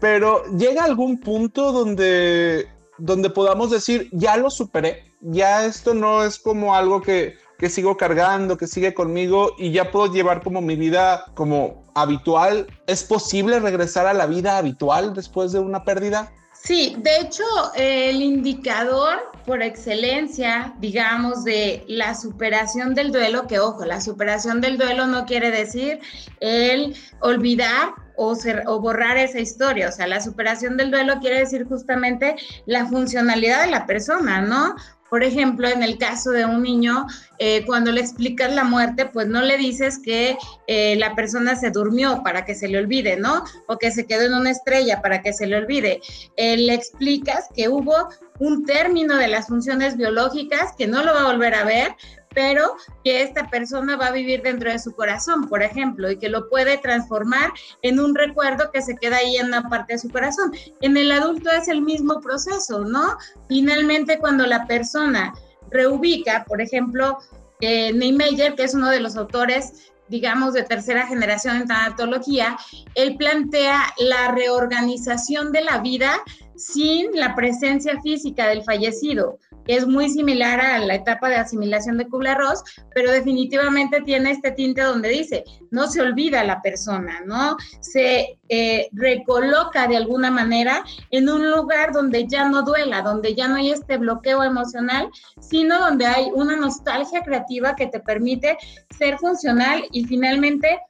Pero 0.00 0.44
llega 0.56 0.84
algún 0.84 1.20
punto 1.20 1.72
donde, 1.72 2.68
donde 2.98 3.30
podamos 3.30 3.70
decir, 3.70 4.10
ya 4.12 4.36
lo 4.36 4.50
superé, 4.50 5.12
ya 5.20 5.64
esto 5.64 5.94
no 5.94 6.24
es 6.24 6.38
como 6.38 6.74
algo 6.74 7.00
que, 7.00 7.36
que 7.62 7.70
sigo 7.70 7.96
cargando, 7.96 8.58
que 8.58 8.66
sigue 8.66 8.92
conmigo 8.92 9.54
y 9.56 9.70
ya 9.70 9.92
puedo 9.92 10.12
llevar 10.12 10.42
como 10.42 10.60
mi 10.60 10.74
vida 10.74 11.26
como 11.34 11.84
habitual. 11.94 12.66
¿Es 12.88 13.04
posible 13.04 13.60
regresar 13.60 14.08
a 14.08 14.12
la 14.12 14.26
vida 14.26 14.58
habitual 14.58 15.14
después 15.14 15.52
de 15.52 15.60
una 15.60 15.84
pérdida? 15.84 16.32
Sí, 16.52 16.96
de 16.98 17.18
hecho, 17.18 17.44
el 17.76 18.20
indicador 18.20 19.30
por 19.46 19.62
excelencia, 19.62 20.74
digamos, 20.80 21.44
de 21.44 21.84
la 21.86 22.16
superación 22.16 22.96
del 22.96 23.12
duelo, 23.12 23.46
que 23.46 23.60
ojo, 23.60 23.84
la 23.84 24.00
superación 24.00 24.60
del 24.60 24.76
duelo 24.76 25.06
no 25.06 25.24
quiere 25.24 25.52
decir 25.52 26.00
el 26.40 26.96
olvidar 27.20 27.94
o, 28.16 28.36
o, 28.66 28.80
borrar 28.80 29.18
esa 29.18 29.38
historia. 29.38 29.88
O 29.88 29.92
sea, 29.92 30.08
la 30.08 30.20
superación 30.20 30.76
del 30.76 30.90
duelo 30.90 31.20
quiere 31.20 31.38
decir 31.38 31.64
justamente 31.68 32.34
la 32.66 32.86
funcionalidad 32.86 33.64
de 33.64 33.70
la 33.70 33.86
persona, 33.86 34.40
¿no? 34.40 34.74
Por 35.12 35.24
ejemplo, 35.24 35.68
en 35.68 35.82
el 35.82 35.98
caso 35.98 36.30
de 36.30 36.46
un 36.46 36.62
niño, 36.62 37.06
eh, 37.38 37.66
cuando 37.66 37.92
le 37.92 38.00
explicas 38.00 38.50
la 38.54 38.64
muerte, 38.64 39.04
pues 39.04 39.28
no 39.28 39.42
le 39.42 39.58
dices 39.58 39.98
que 40.02 40.38
eh, 40.66 40.96
la 40.96 41.14
persona 41.14 41.54
se 41.54 41.70
durmió 41.70 42.22
para 42.22 42.46
que 42.46 42.54
se 42.54 42.66
le 42.66 42.78
olvide, 42.78 43.18
¿no? 43.18 43.44
O 43.66 43.76
que 43.76 43.90
se 43.90 44.06
quedó 44.06 44.22
en 44.22 44.32
una 44.32 44.50
estrella 44.50 45.02
para 45.02 45.20
que 45.20 45.34
se 45.34 45.46
le 45.46 45.56
olvide. 45.56 46.00
Eh, 46.38 46.56
le 46.56 46.72
explicas 46.72 47.48
que 47.54 47.68
hubo 47.68 48.08
un 48.38 48.64
término 48.64 49.18
de 49.18 49.28
las 49.28 49.48
funciones 49.48 49.98
biológicas 49.98 50.72
que 50.78 50.86
no 50.86 51.02
lo 51.02 51.12
va 51.12 51.20
a 51.20 51.32
volver 51.32 51.56
a 51.56 51.64
ver, 51.64 51.94
pero 52.34 52.76
que 53.04 53.22
esta 53.22 53.48
persona 53.48 53.96
va 53.96 54.06
a 54.06 54.12
vivir 54.12 54.42
dentro 54.42 54.70
de 54.70 54.78
su 54.78 54.92
corazón, 54.92 55.48
por 55.48 55.62
ejemplo, 55.62 56.10
y 56.10 56.18
que 56.18 56.28
lo 56.28 56.48
puede 56.48 56.78
transformar 56.78 57.52
en 57.82 58.00
un 58.00 58.14
recuerdo 58.14 58.70
que 58.72 58.82
se 58.82 58.96
queda 58.96 59.18
ahí 59.18 59.36
en 59.36 59.46
una 59.46 59.68
parte 59.68 59.94
de 59.94 59.98
su 59.98 60.10
corazón. 60.10 60.52
En 60.80 60.96
el 60.96 61.10
adulto 61.12 61.50
es 61.50 61.68
el 61.68 61.82
mismo 61.82 62.20
proceso, 62.20 62.84
¿no? 62.84 63.16
Finalmente, 63.48 64.18
cuando 64.18 64.46
la 64.46 64.66
persona 64.66 65.32
reubica, 65.70 66.44
por 66.46 66.60
ejemplo, 66.60 67.18
eh, 67.60 67.92
Neymeyer, 67.92 68.54
que 68.54 68.64
es 68.64 68.74
uno 68.74 68.90
de 68.90 69.00
los 69.00 69.16
autores 69.16 69.92
digamos, 70.08 70.52
de 70.52 70.62
tercera 70.62 71.06
generación 71.06 71.56
en 71.56 71.68
tanatología, 71.68 72.58
él 72.94 73.16
plantea 73.16 73.94
la 73.96 74.32
reorganización 74.32 75.52
de 75.52 75.62
la 75.62 75.78
vida 75.78 76.20
sin 76.54 77.18
la 77.18 77.34
presencia 77.34 77.98
física 78.02 78.46
del 78.46 78.62
fallecido 78.62 79.38
es 79.66 79.86
muy 79.86 80.08
similar 80.08 80.60
a 80.60 80.78
la 80.78 80.94
etapa 80.94 81.28
de 81.28 81.36
asimilación 81.36 81.98
de 81.98 82.06
Kubler-Ross, 82.08 82.62
pero 82.94 83.10
definitivamente 83.10 84.00
tiene 84.02 84.32
este 84.32 84.50
tinte 84.52 84.82
donde 84.82 85.08
dice, 85.10 85.44
no 85.70 85.86
se 85.88 86.00
olvida 86.00 86.44
la 86.44 86.60
persona, 86.62 87.20
¿no? 87.24 87.56
Se 87.80 88.38
eh, 88.48 88.88
recoloca 88.92 89.86
de 89.86 89.96
alguna 89.96 90.30
manera 90.30 90.84
en 91.10 91.28
un 91.28 91.50
lugar 91.50 91.92
donde 91.92 92.26
ya 92.26 92.48
no 92.48 92.62
duela, 92.62 93.02
donde 93.02 93.34
ya 93.34 93.48
no 93.48 93.56
hay 93.56 93.70
este 93.70 93.96
bloqueo 93.96 94.42
emocional, 94.42 95.08
sino 95.40 95.78
donde 95.78 96.06
hay 96.06 96.30
una 96.34 96.56
nostalgia 96.56 97.22
creativa 97.22 97.74
que 97.74 97.86
te 97.86 98.00
permite 98.00 98.56
ser 98.96 99.18
funcional 99.18 99.84
y 99.92 100.04
finalmente... 100.04 100.80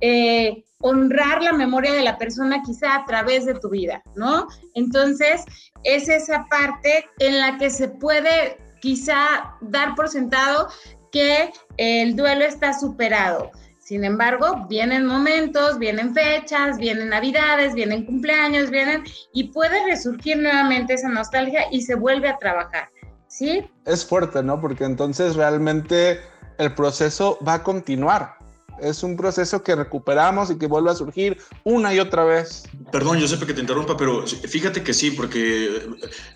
Eh, 0.00 0.64
honrar 0.80 1.42
la 1.42 1.52
memoria 1.52 1.92
de 1.92 2.02
la 2.02 2.18
persona 2.18 2.62
quizá 2.62 2.96
a 2.96 3.04
través 3.06 3.46
de 3.46 3.54
tu 3.54 3.70
vida, 3.70 4.02
¿no? 4.14 4.46
Entonces, 4.74 5.44
es 5.84 6.08
esa 6.08 6.46
parte 6.50 7.08
en 7.18 7.38
la 7.38 7.58
que 7.58 7.70
se 7.70 7.88
puede 7.88 8.58
quizá 8.80 9.54
dar 9.62 9.94
por 9.94 10.08
sentado 10.08 10.68
que 11.10 11.50
el 11.78 12.14
duelo 12.14 12.44
está 12.44 12.78
superado. 12.78 13.50
Sin 13.78 14.04
embargo, 14.04 14.66
vienen 14.68 15.06
momentos, 15.06 15.78
vienen 15.78 16.12
fechas, 16.12 16.76
vienen 16.76 17.08
navidades, 17.08 17.72
vienen 17.72 18.04
cumpleaños, 18.04 18.70
vienen 18.70 19.04
y 19.32 19.44
puede 19.44 19.84
resurgir 19.86 20.38
nuevamente 20.38 20.94
esa 20.94 21.08
nostalgia 21.08 21.66
y 21.70 21.82
se 21.82 21.94
vuelve 21.94 22.28
a 22.28 22.36
trabajar. 22.36 22.90
¿Sí? 23.28 23.64
Es 23.84 24.04
fuerte, 24.04 24.42
¿no? 24.42 24.60
Porque 24.60 24.84
entonces 24.84 25.36
realmente 25.36 26.20
el 26.58 26.74
proceso 26.74 27.38
va 27.46 27.54
a 27.54 27.62
continuar 27.62 28.35
es 28.80 29.02
un 29.02 29.16
proceso 29.16 29.62
que 29.62 29.74
recuperamos 29.74 30.50
y 30.50 30.58
que 30.58 30.66
vuelve 30.66 30.90
a 30.90 30.94
surgir 30.94 31.38
una 31.64 31.94
y 31.94 32.00
otra 32.00 32.24
vez. 32.24 32.64
Perdón, 32.92 33.18
yo 33.18 33.28
sé 33.28 33.38
que 33.44 33.54
te 33.54 33.60
interrumpa, 33.60 33.96
pero 33.96 34.26
fíjate 34.26 34.82
que 34.82 34.94
sí, 34.94 35.10
porque, 35.10 35.86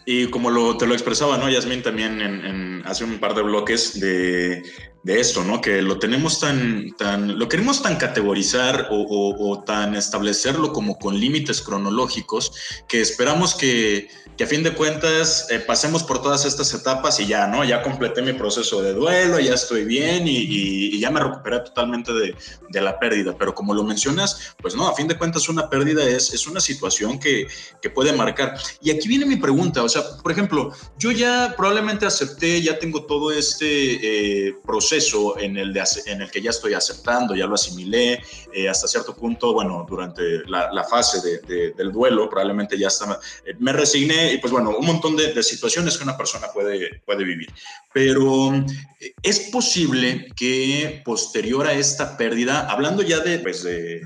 y 0.07 0.29
como 0.29 0.76
te 0.76 0.87
lo 0.87 0.94
expresaba, 0.94 1.38
¿no? 1.38 1.48
Yasmin 1.48 1.83
también 1.83 2.20
en, 2.20 2.83
hace 2.87 3.05
un 3.05 3.18
par 3.18 3.35
de 3.35 3.42
bloques 3.42 4.00
de, 4.00 4.62
de, 5.03 5.21
esto, 5.21 5.45
¿no? 5.45 5.61
Que 5.61 5.83
lo 5.83 5.99
tenemos 5.99 6.41
tan, 6.41 6.91
tan, 6.97 7.39
lo 7.39 7.49
queremos 7.49 7.83
tan 7.83 7.97
categorizar 7.97 8.89
o, 8.91 9.37
o 9.39 9.63
tan 9.63 9.95
establecerlo 9.95 10.73
como 10.73 10.99
con 10.99 11.19
límites 11.19 11.61
cronológicos 11.63 12.53
que 12.89 13.01
esperamos 13.01 13.55
que 13.55 14.09
que 14.41 14.45
a 14.45 14.47
fin 14.47 14.63
de 14.63 14.73
cuentas 14.73 15.49
eh, 15.51 15.61
pasemos 15.61 16.03
por 16.03 16.23
todas 16.23 16.47
estas 16.47 16.73
etapas 16.73 17.21
y 17.21 17.27
ya, 17.27 17.47
¿no? 17.47 17.63
Ya 17.63 17.83
completé 17.83 18.23
mi 18.23 18.33
proceso 18.33 18.81
de 18.81 18.95
duelo, 18.95 19.39
ya 19.39 19.53
estoy 19.53 19.85
bien 19.85 20.27
y, 20.27 20.99
ya 20.99 21.11
me 21.11 21.21
recuperé 21.21 21.61
totalmente 21.61 22.11
de, 22.15 22.35
de, 22.71 22.81
la 22.81 22.99
pérdida. 22.99 23.37
Pero 23.39 23.55
como 23.55 23.75
lo 23.75 23.85
mencionas, 23.85 24.55
pues 24.63 24.75
no, 24.75 24.89
a 24.89 24.95
fin 24.95 25.09
de 25.09 25.19
cuentas 25.19 25.51
una 25.51 25.69
pérdida 25.69 26.09
es, 26.09 26.33
es 26.33 26.47
una 26.47 26.61
situación 26.61 27.19
que, 27.19 27.49
que, 27.83 27.91
puede 27.91 28.15
marcar. 28.15 28.59
Y 28.81 28.91
aquí 28.91 29.09
viene 29.09 29.27
mi 29.27 29.37
pregunta, 29.37 29.83
o 29.83 29.89
sea, 29.91 30.03
por 30.23 30.33
ejemplo, 30.33 30.73
yo 30.99 31.11
ya 31.13 31.53
probablemente 31.55 32.07
acepté, 32.07 32.63
ya 32.63 32.79
tengo 32.79 33.05
todo 33.05 33.31
este 33.33 34.49
eh, 34.49 34.57
proceso 34.65 34.89
en 35.38 35.57
el, 35.57 35.72
de, 35.72 35.83
en 36.07 36.22
el 36.22 36.31
que 36.31 36.42
ya 36.42 36.50
estoy 36.50 36.74
aceptando, 36.74 37.35
ya 37.35 37.46
lo 37.46 37.55
asimilé, 37.55 38.20
eh, 38.53 38.68
hasta 38.68 38.88
cierto 38.88 39.14
punto, 39.14 39.53
bueno, 39.53 39.87
durante 39.88 40.44
la, 40.46 40.72
la 40.72 40.85
fase 40.85 41.20
de, 41.20 41.72
del 41.72 41.92
duelo, 41.92 42.29
probablemente 42.29 42.79
ya 42.79 42.88
está, 42.88 43.18
me 43.59 43.72
resigné 43.72 44.33
y 44.33 44.38
pues 44.38 44.53
bueno, 44.53 44.76
un 44.76 44.87
montón 44.87 45.16
de, 45.16 45.40
situaciones 45.42 45.96
que 45.96 46.05
una 46.05 46.16
persona 46.16 46.48
puede, 46.53 47.00
puede 47.07 47.24
vivir. 47.24 47.50
Pero 47.92 48.55
eh, 48.55 49.14
es 49.22 49.50
posible 49.50 50.29
que 50.37 51.03
posterior 51.05 51.66
a 51.66 51.72
esta 51.72 52.16
pérdida, 52.16 52.68
hablando 52.68 53.03
ya 53.03 53.20
de, 53.20 53.38
pues 53.38 53.62
de, 53.62 54.00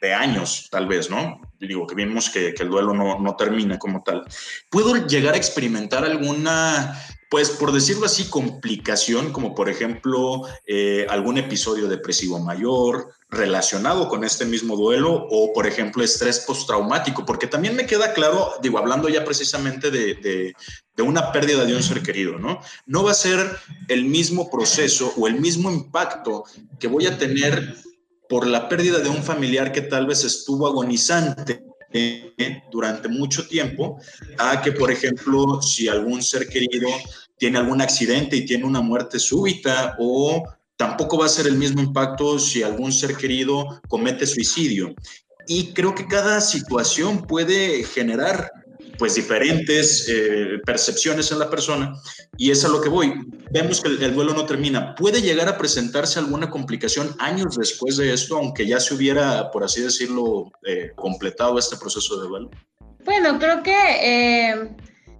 de, 0.00 0.14
años 0.14 0.68
tal 0.70 0.86
vez, 0.86 1.10
¿no? 1.10 1.40
Digo 1.58 1.84
que 1.84 1.96
vimos 1.96 2.30
que, 2.30 2.54
que 2.54 2.62
el 2.62 2.68
duelo 2.68 2.94
no, 2.94 3.18
no, 3.18 3.34
termina 3.34 3.76
como 3.76 4.04
tal, 4.04 4.22
¿puedo 4.70 5.04
llegar 5.08 5.34
a 5.34 5.36
experimentar 5.36 6.04
alguna 6.04 6.96
pues 7.30 7.50
por 7.50 7.72
decirlo 7.72 8.06
así, 8.06 8.28
complicación, 8.28 9.32
como 9.32 9.54
por 9.54 9.68
ejemplo 9.68 10.42
eh, 10.66 11.06
algún 11.08 11.38
episodio 11.38 11.88
depresivo 11.88 12.38
mayor 12.38 13.12
relacionado 13.28 14.08
con 14.08 14.22
este 14.22 14.44
mismo 14.44 14.76
duelo 14.76 15.26
o 15.30 15.52
por 15.52 15.66
ejemplo 15.66 16.04
estrés 16.04 16.40
postraumático, 16.40 17.24
porque 17.26 17.48
también 17.48 17.74
me 17.74 17.86
queda 17.86 18.12
claro, 18.12 18.52
digo, 18.62 18.78
hablando 18.78 19.08
ya 19.08 19.24
precisamente 19.24 19.90
de, 19.90 20.14
de, 20.14 20.54
de 20.94 21.02
una 21.02 21.32
pérdida 21.32 21.64
de 21.64 21.74
un 21.74 21.82
ser 21.82 22.02
querido, 22.02 22.38
¿no? 22.38 22.60
No 22.86 23.02
va 23.02 23.10
a 23.10 23.14
ser 23.14 23.58
el 23.88 24.04
mismo 24.04 24.48
proceso 24.48 25.12
o 25.16 25.26
el 25.26 25.40
mismo 25.40 25.70
impacto 25.70 26.44
que 26.78 26.86
voy 26.86 27.06
a 27.06 27.18
tener 27.18 27.76
por 28.28 28.46
la 28.46 28.68
pérdida 28.68 28.98
de 28.98 29.08
un 29.08 29.22
familiar 29.22 29.72
que 29.72 29.82
tal 29.82 30.06
vez 30.06 30.24
estuvo 30.24 30.66
agonizante 30.66 31.64
durante 32.70 33.08
mucho 33.08 33.46
tiempo 33.46 33.98
a 34.38 34.60
que, 34.60 34.72
por 34.72 34.90
ejemplo, 34.90 35.60
si 35.62 35.88
algún 35.88 36.22
ser 36.22 36.48
querido 36.48 36.88
tiene 37.38 37.58
algún 37.58 37.80
accidente 37.80 38.36
y 38.36 38.46
tiene 38.46 38.64
una 38.64 38.80
muerte 38.80 39.18
súbita 39.18 39.96
o 39.98 40.42
tampoco 40.76 41.18
va 41.18 41.26
a 41.26 41.30
ser 41.30 41.46
el 41.46 41.56
mismo 41.56 41.80
impacto 41.80 42.38
si 42.38 42.62
algún 42.62 42.92
ser 42.92 43.16
querido 43.16 43.80
comete 43.88 44.26
suicidio. 44.26 44.94
Y 45.46 45.72
creo 45.72 45.94
que 45.94 46.06
cada 46.06 46.40
situación 46.40 47.22
puede 47.26 47.84
generar 47.84 48.50
pues 48.98 49.14
diferentes 49.14 50.08
eh, 50.08 50.58
percepciones 50.64 51.30
en 51.32 51.38
la 51.38 51.50
persona 51.50 51.94
y 52.36 52.50
es 52.50 52.64
a 52.64 52.68
lo 52.68 52.80
que 52.80 52.88
voy. 52.88 53.14
Vemos 53.50 53.80
que 53.80 53.88
el, 53.88 54.14
duelo 54.14 54.34
no 54.34 54.46
termina. 54.46 54.94
¿Puede 54.94 55.22
llegar 55.22 55.48
a 55.48 55.58
presentarse 55.58 56.18
alguna 56.18 56.50
complicación 56.50 57.14
años 57.18 57.56
después 57.56 57.96
de 57.96 58.12
esto, 58.12 58.36
aunque 58.36 58.66
ya 58.66 58.80
se 58.80 58.94
hubiera, 58.94 59.50
por 59.50 59.64
así 59.64 59.82
decirlo, 59.82 60.50
eh, 60.64 60.92
completado 60.96 61.58
este 61.58 61.76
proceso 61.76 62.20
de 62.20 62.28
duelo? 62.28 62.50
Bueno, 63.04 63.38
creo 63.38 63.62
que... 63.62 64.74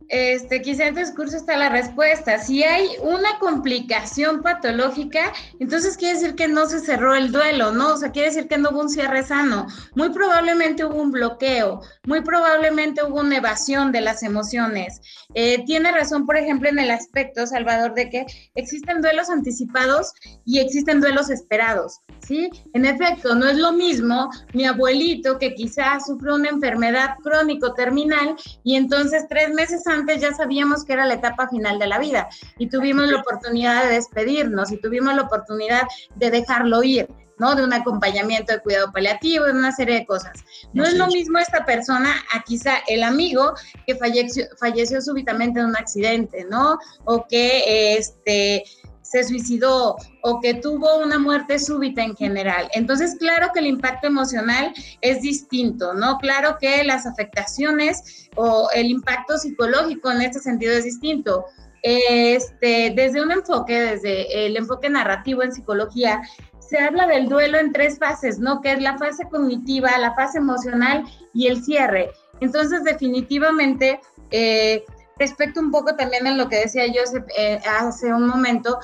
Este, 0.08 0.62
quizá 0.62 0.86
en 0.86 0.94
tu 0.94 1.00
discurso 1.00 1.36
está 1.36 1.56
la 1.56 1.68
respuesta. 1.68 2.38
Si 2.38 2.62
hay 2.62 2.88
una 3.02 3.38
complicación 3.40 4.42
patológica, 4.42 5.32
entonces 5.58 5.96
quiere 5.96 6.14
decir 6.14 6.34
que 6.34 6.48
no 6.48 6.66
se 6.66 6.80
cerró 6.80 7.14
el 7.14 7.32
duelo, 7.32 7.72
¿no? 7.72 7.94
O 7.94 7.96
sea, 7.96 8.12
quiere 8.12 8.28
decir 8.28 8.46
que 8.46 8.58
no 8.58 8.70
hubo 8.70 8.82
un 8.82 8.88
cierre 8.88 9.24
sano. 9.24 9.66
Muy 9.94 10.10
probablemente 10.10 10.84
hubo 10.84 11.00
un 11.00 11.10
bloqueo, 11.10 11.80
muy 12.04 12.20
probablemente 12.20 13.02
hubo 13.04 13.20
una 13.20 13.38
evasión 13.38 13.90
de 13.90 14.00
las 14.00 14.22
emociones. 14.22 15.00
Eh, 15.34 15.64
tiene 15.64 15.90
razón, 15.90 16.24
por 16.24 16.36
ejemplo, 16.36 16.68
en 16.68 16.78
el 16.78 16.90
aspecto, 16.90 17.46
Salvador, 17.46 17.94
de 17.94 18.08
que 18.08 18.26
existen 18.54 19.02
duelos 19.02 19.28
anticipados 19.28 20.12
y 20.44 20.60
existen 20.60 21.00
duelos 21.00 21.30
esperados, 21.30 22.00
¿sí? 22.26 22.48
En 22.74 22.84
efecto, 22.84 23.34
no 23.34 23.48
es 23.48 23.56
lo 23.56 23.72
mismo 23.72 24.30
mi 24.54 24.66
abuelito 24.66 25.38
que 25.38 25.54
quizás 25.54 26.06
sufrió 26.06 26.36
una 26.36 26.50
enfermedad 26.50 27.16
crónico 27.22 27.74
terminal 27.74 28.36
y 28.62 28.76
entonces 28.76 29.26
tres 29.28 29.52
meses 29.52 29.86
antes 29.86 29.95
antes 29.96 30.20
ya 30.20 30.32
sabíamos 30.32 30.84
que 30.84 30.92
era 30.92 31.06
la 31.06 31.14
etapa 31.14 31.48
final 31.48 31.78
de 31.78 31.86
la 31.86 31.98
vida 31.98 32.28
y 32.58 32.68
tuvimos 32.68 33.10
la 33.10 33.20
oportunidad 33.20 33.84
de 33.84 33.94
despedirnos 33.94 34.72
y 34.72 34.80
tuvimos 34.80 35.14
la 35.14 35.22
oportunidad 35.22 35.82
de 36.14 36.30
dejarlo 36.30 36.82
ir. 36.82 37.08
¿no? 37.38 37.54
De 37.54 37.62
un 37.62 37.72
acompañamiento 37.74 38.54
de 38.54 38.60
cuidado 38.60 38.90
paliativo, 38.92 39.44
de 39.44 39.52
una 39.52 39.70
serie 39.70 39.96
de 39.96 40.06
cosas. 40.06 40.42
No 40.72 40.84
es 40.84 40.94
lo 40.94 41.06
mismo 41.08 41.38
esta 41.38 41.66
persona 41.66 42.14
a 42.32 42.42
quizá 42.42 42.78
el 42.88 43.02
amigo 43.02 43.52
que 43.86 43.94
falleció, 43.94 44.46
falleció 44.58 45.02
súbitamente 45.02 45.60
en 45.60 45.66
un 45.66 45.76
accidente, 45.76 46.46
¿no? 46.48 46.78
O 47.04 47.26
que 47.28 47.98
este, 47.98 48.64
se 49.06 49.22
suicidó 49.24 49.96
o 50.22 50.40
que 50.40 50.54
tuvo 50.54 50.98
una 50.98 51.18
muerte 51.18 51.58
súbita 51.58 52.02
en 52.02 52.16
general. 52.16 52.68
Entonces, 52.74 53.16
claro 53.18 53.50
que 53.54 53.60
el 53.60 53.66
impacto 53.66 54.08
emocional 54.08 54.72
es 55.00 55.22
distinto, 55.22 55.94
¿no? 55.94 56.18
Claro 56.18 56.56
que 56.60 56.82
las 56.82 57.06
afectaciones 57.06 58.28
o 58.34 58.68
el 58.74 58.86
impacto 58.86 59.38
psicológico 59.38 60.10
en 60.10 60.22
este 60.22 60.40
sentido 60.40 60.72
es 60.72 60.84
distinto. 60.84 61.44
Este, 61.82 62.92
desde 62.96 63.22
un 63.22 63.30
enfoque, 63.30 63.80
desde 63.80 64.46
el 64.46 64.56
enfoque 64.56 64.90
narrativo 64.90 65.44
en 65.44 65.52
psicología, 65.52 66.20
se 66.58 66.78
habla 66.78 67.06
del 67.06 67.28
duelo 67.28 67.58
en 67.58 67.72
tres 67.72 67.98
fases, 68.00 68.40
¿no? 68.40 68.60
Que 68.60 68.72
es 68.72 68.82
la 68.82 68.98
fase 68.98 69.28
cognitiva, 69.30 69.96
la 69.98 70.14
fase 70.14 70.38
emocional 70.38 71.04
y 71.32 71.46
el 71.46 71.62
cierre. 71.62 72.10
Entonces, 72.40 72.82
definitivamente, 72.82 74.00
eh, 74.32 74.84
respecto 75.18 75.60
un 75.60 75.70
poco 75.70 75.94
también 75.96 76.26
a 76.26 76.34
lo 76.34 76.48
que 76.48 76.56
decía 76.56 76.86
yo 76.86 77.02
eh, 77.36 77.60
hace 77.66 78.12
un 78.12 78.26
momento, 78.26 78.78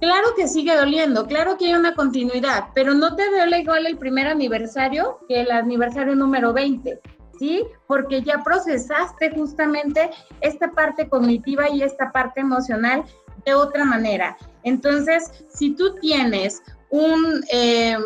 claro 0.00 0.28
que 0.36 0.48
sigue 0.48 0.74
doliendo, 0.74 1.26
claro 1.26 1.56
que 1.56 1.66
hay 1.66 1.74
una 1.74 1.94
continuidad, 1.94 2.66
pero 2.74 2.94
no 2.94 3.14
te 3.14 3.28
duele 3.30 3.60
igual 3.60 3.86
el 3.86 3.98
primer 3.98 4.26
aniversario 4.26 5.18
que 5.28 5.42
el 5.42 5.50
aniversario 5.50 6.14
número 6.14 6.52
20, 6.52 7.00
¿sí? 7.38 7.64
Porque 7.86 8.22
ya 8.22 8.42
procesaste 8.42 9.30
justamente 9.30 10.10
esta 10.40 10.70
parte 10.70 11.08
cognitiva 11.08 11.68
y 11.68 11.82
esta 11.82 12.10
parte 12.10 12.40
emocional 12.40 13.04
de 13.44 13.54
otra 13.54 13.84
manera. 13.84 14.36
Entonces, 14.62 15.30
si 15.48 15.70
tú 15.70 15.94
tienes 15.96 16.62
un... 16.90 17.44
Eh, 17.52 17.98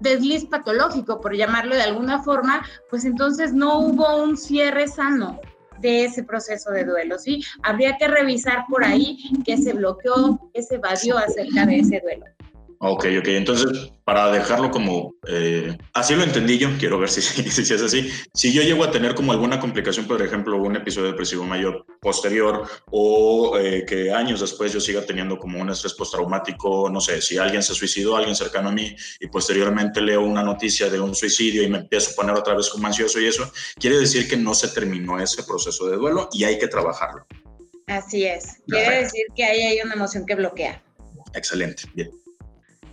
desliz 0.00 0.44
patológico, 0.44 1.20
por 1.20 1.34
llamarlo 1.34 1.74
de 1.74 1.82
alguna 1.82 2.22
forma, 2.22 2.62
pues 2.90 3.04
entonces 3.04 3.54
no 3.54 3.78
hubo 3.78 4.22
un 4.22 4.36
cierre 4.36 4.86
sano, 4.86 5.40
de 5.84 6.06
ese 6.06 6.22
proceso 6.22 6.70
de 6.70 6.84
duelo, 6.84 7.18
¿sí? 7.18 7.44
Habría 7.62 7.98
que 7.98 8.08
revisar 8.08 8.64
por 8.70 8.84
ahí 8.84 9.18
qué 9.44 9.58
se 9.58 9.74
bloqueó, 9.74 10.50
qué 10.54 10.62
se 10.62 10.76
evadió 10.76 11.18
acerca 11.18 11.66
de 11.66 11.80
ese 11.80 12.00
duelo. 12.00 12.24
Ok, 12.86 13.06
ok. 13.18 13.28
Entonces, 13.28 13.92
para 14.04 14.30
dejarlo 14.30 14.70
como, 14.70 15.14
eh, 15.26 15.74
así 15.94 16.14
lo 16.14 16.22
entendí 16.22 16.58
yo, 16.58 16.68
quiero 16.78 16.98
ver 16.98 17.08
si, 17.10 17.22
si, 17.22 17.62
es 17.62 17.82
así. 17.82 18.10
Si 18.34 18.52
yo 18.52 18.60
llego 18.60 18.84
a 18.84 18.90
tener 18.90 19.14
como 19.14 19.32
alguna 19.32 19.58
complicación, 19.58 20.06
por 20.06 20.20
ejemplo, 20.20 20.58
un 20.58 20.76
episodio 20.76 21.06
depresivo 21.06 21.44
mayor 21.44 21.86
posterior 22.02 22.68
o 22.90 23.56
eh, 23.58 23.86
que 23.86 24.12
años 24.12 24.42
después 24.42 24.70
yo 24.70 24.80
siga 24.80 25.00
teniendo 25.00 25.38
como 25.38 25.58
un 25.60 25.70
estrés 25.70 25.94
postraumático, 25.94 26.90
no 26.90 27.00
sé, 27.00 27.22
si 27.22 27.38
alguien 27.38 27.62
se 27.62 27.72
suicidó, 27.72 28.18
alguien 28.18 28.36
cercano 28.36 28.68
a 28.68 28.72
mí 28.72 28.94
y 29.18 29.28
posteriormente 29.28 30.02
leo 30.02 30.20
una 30.20 30.42
noticia 30.42 30.90
de 30.90 31.00
un 31.00 31.14
suicidio 31.14 31.62
y 31.62 31.70
me 31.70 31.78
empiezo 31.78 32.10
a 32.10 32.16
poner 32.16 32.36
otra 32.36 32.54
vez 32.54 32.68
como 32.68 32.86
ansioso 32.86 33.18
y 33.18 33.28
eso, 33.28 33.50
quiere 33.76 33.96
decir 33.96 34.28
que 34.28 34.36
no 34.36 34.52
se 34.52 34.68
terminó 34.68 35.18
ese 35.18 35.42
proceso 35.44 35.88
de 35.88 35.96
duelo 35.96 36.28
y 36.34 36.44
hay 36.44 36.58
que 36.58 36.68
trabajarlo. 36.68 37.26
Así 37.86 38.24
es. 38.24 38.58
Quiere 38.66 39.04
decir 39.04 39.24
que 39.34 39.44
ahí 39.44 39.62
hay 39.62 39.80
una 39.82 39.94
emoción 39.94 40.26
que 40.26 40.34
bloquea. 40.34 40.82
Excelente, 41.32 41.84
bien. 41.94 42.10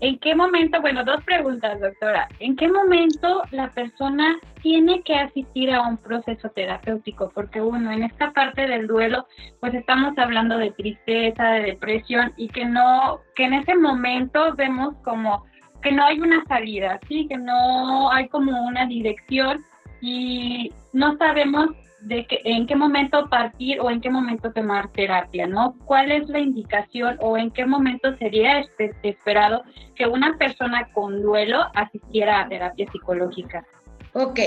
¿En 0.02 0.18
qué 0.18 0.34
momento, 0.34 0.82
bueno, 0.82 1.04
dos 1.04 1.24
preguntas, 1.24 1.80
doctora. 1.80 2.28
¿En 2.40 2.56
qué 2.56 2.68
momento 2.68 3.44
la 3.52 3.70
persona 3.70 4.40
tiene 4.64 5.04
que 5.04 5.14
asistir 5.14 5.72
a 5.72 5.88
un 5.88 5.98
proceso 5.98 6.50
terapéutico? 6.50 7.30
Porque 7.30 7.62
uno, 7.62 7.92
en 7.92 8.02
esta 8.02 8.32
parte 8.32 8.66
del 8.68 8.88
duelo, 8.88 9.28
pues 9.60 9.76
estamos 9.76 10.18
hablando 10.18 10.58
de 10.58 10.72
tristeza, 10.72 11.52
de 11.52 11.62
depresión 11.62 12.34
y 12.36 12.48
que 12.48 12.66
no, 12.66 13.20
que 13.36 13.44
en 13.44 13.54
ese 13.54 13.76
momento 13.76 14.56
vemos 14.56 14.96
como 15.04 15.46
que 15.84 15.92
no 15.92 16.04
hay 16.04 16.20
una 16.20 16.44
salida, 16.46 17.00
sí, 17.08 17.28
que 17.28 17.38
no 17.38 18.12
hay 18.12 18.28
como 18.30 18.60
una 18.66 18.88
dirección 18.88 19.64
y 20.02 20.72
no 20.94 21.16
sabemos 21.18 21.68
de 22.02 22.26
que, 22.26 22.42
en 22.44 22.68
qué 22.68 22.76
momento 22.76 23.30
partir 23.30 23.80
o 23.80 23.90
en 23.90 24.02
qué 24.02 24.10
momento 24.10 24.52
tomar 24.52 24.92
terapia, 24.92 25.48
¿no? 25.48 25.76
¿Cuál 25.86 26.12
es 26.12 26.28
la 26.30 26.40
indicación 26.40 27.18
o 27.20 27.38
en 27.38 27.52
qué 27.52 27.66
momento 27.66 28.16
sería 28.18 28.64
esperado 29.04 29.64
que 29.96 30.08
una 30.08 30.38
persona 30.38 30.90
con 30.94 31.22
duelo 31.22 31.60
asistiera 31.76 32.42
a 32.42 32.50
terapia 32.50 32.88
psicológica? 32.92 33.66
Ok, 34.14 34.40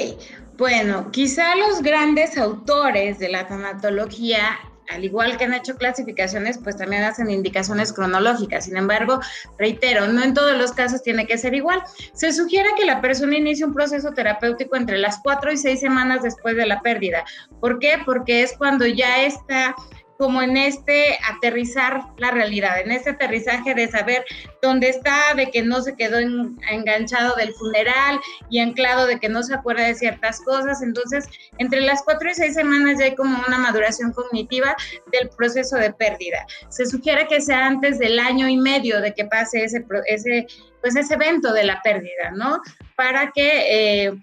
bueno, 0.58 1.10
quizá 1.10 1.56
los 1.56 1.82
grandes 1.82 2.36
autores 2.36 3.18
de 3.18 3.30
la 3.30 3.46
tanatología 3.46 4.58
al 4.88 5.04
igual 5.04 5.36
que 5.36 5.44
han 5.44 5.54
hecho 5.54 5.76
clasificaciones, 5.76 6.58
pues 6.58 6.76
también 6.76 7.02
hacen 7.02 7.30
indicaciones 7.30 7.92
cronológicas. 7.92 8.66
Sin 8.66 8.76
embargo, 8.76 9.20
reitero, 9.58 10.06
no 10.08 10.22
en 10.22 10.34
todos 10.34 10.56
los 10.56 10.72
casos 10.72 11.02
tiene 11.02 11.26
que 11.26 11.38
ser 11.38 11.54
igual. 11.54 11.82
Se 12.12 12.32
sugiere 12.32 12.70
que 12.76 12.84
la 12.84 13.00
persona 13.00 13.36
inicie 13.36 13.64
un 13.64 13.74
proceso 13.74 14.12
terapéutico 14.12 14.76
entre 14.76 14.98
las 14.98 15.20
cuatro 15.22 15.52
y 15.52 15.56
seis 15.56 15.80
semanas 15.80 16.22
después 16.22 16.56
de 16.56 16.66
la 16.66 16.80
pérdida. 16.80 17.24
¿Por 17.60 17.78
qué? 17.78 17.98
Porque 18.04 18.42
es 18.42 18.52
cuando 18.56 18.86
ya 18.86 19.24
está 19.24 19.74
como 20.18 20.42
en 20.42 20.56
este 20.56 21.18
aterrizar 21.28 22.02
la 22.18 22.30
realidad, 22.30 22.80
en 22.80 22.92
este 22.92 23.10
aterrizaje 23.10 23.74
de 23.74 23.88
saber 23.88 24.24
dónde 24.62 24.88
está, 24.88 25.34
de 25.34 25.50
que 25.50 25.62
no 25.62 25.82
se 25.82 25.96
quedó 25.96 26.18
enganchado 26.18 27.34
del 27.36 27.52
funeral 27.54 28.20
y 28.50 28.60
anclado 28.60 29.06
de 29.06 29.18
que 29.18 29.28
no 29.28 29.42
se 29.42 29.54
acuerda 29.54 29.84
de 29.84 29.94
ciertas 29.94 30.40
cosas. 30.40 30.82
Entonces, 30.82 31.28
entre 31.58 31.80
las 31.80 32.02
cuatro 32.02 32.30
y 32.30 32.34
seis 32.34 32.54
semanas 32.54 32.98
ya 32.98 33.06
hay 33.06 33.14
como 33.14 33.38
una 33.46 33.58
maduración 33.58 34.12
cognitiva 34.12 34.76
del 35.12 35.28
proceso 35.30 35.76
de 35.76 35.92
pérdida. 35.92 36.46
Se 36.68 36.86
sugiere 36.86 37.26
que 37.26 37.40
sea 37.40 37.66
antes 37.66 37.98
del 37.98 38.18
año 38.18 38.48
y 38.48 38.56
medio 38.56 39.00
de 39.00 39.14
que 39.14 39.24
pase 39.24 39.64
ese, 39.64 39.80
pues 39.82 40.96
ese 40.96 41.14
evento 41.14 41.52
de 41.52 41.64
la 41.64 41.80
pérdida, 41.82 42.30
¿no? 42.34 42.60
Para 42.96 43.32
que... 43.32 44.04
Eh, 44.06 44.14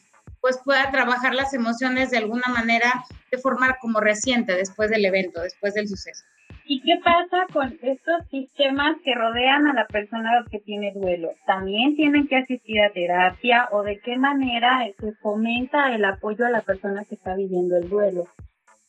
pues 0.41 0.60
pueda 0.66 0.91
trabajar 0.91 1.34
las 1.36 1.53
emociones 1.53 2.11
de 2.11 2.18
alguna 2.18 2.47
manera 2.47 3.03
de 3.32 3.38
forma 3.38 3.78
como 3.80 3.99
reciente 3.99 4.53
después 4.53 4.89
del 4.89 5.05
evento, 5.05 5.41
después 5.41 5.74
del 5.74 5.88
suceso. 5.88 6.26
¿Y 6.66 6.82
qué 6.82 6.99
pasa 7.03 7.47
con 7.51 7.78
estos 7.82 8.28
sistemas 8.30 8.97
que 9.03 9.13
rodean 9.13 9.68
a 9.68 9.74
la 9.74 9.86
persona 9.88 10.30
que 10.49 10.59
tiene 10.59 10.93
duelo? 10.93 11.32
¿También 11.45 11.95
tienen 11.95 12.28
que 12.28 12.38
asistir 12.38 12.82
a 12.82 12.91
terapia 12.91 13.68
o 13.72 13.84
de 13.84 13.99
qué 13.99 14.18
manera 14.18 14.86
se 14.99 15.13
fomenta 15.22 15.93
el 15.93 16.05
apoyo 16.05 16.45
a 16.45 16.49
la 16.49 16.61
persona 16.61 17.03
que 17.05 17.16
está 17.16 17.36
viviendo 17.36 17.78
el 17.78 17.89
duelo? 17.89 18.28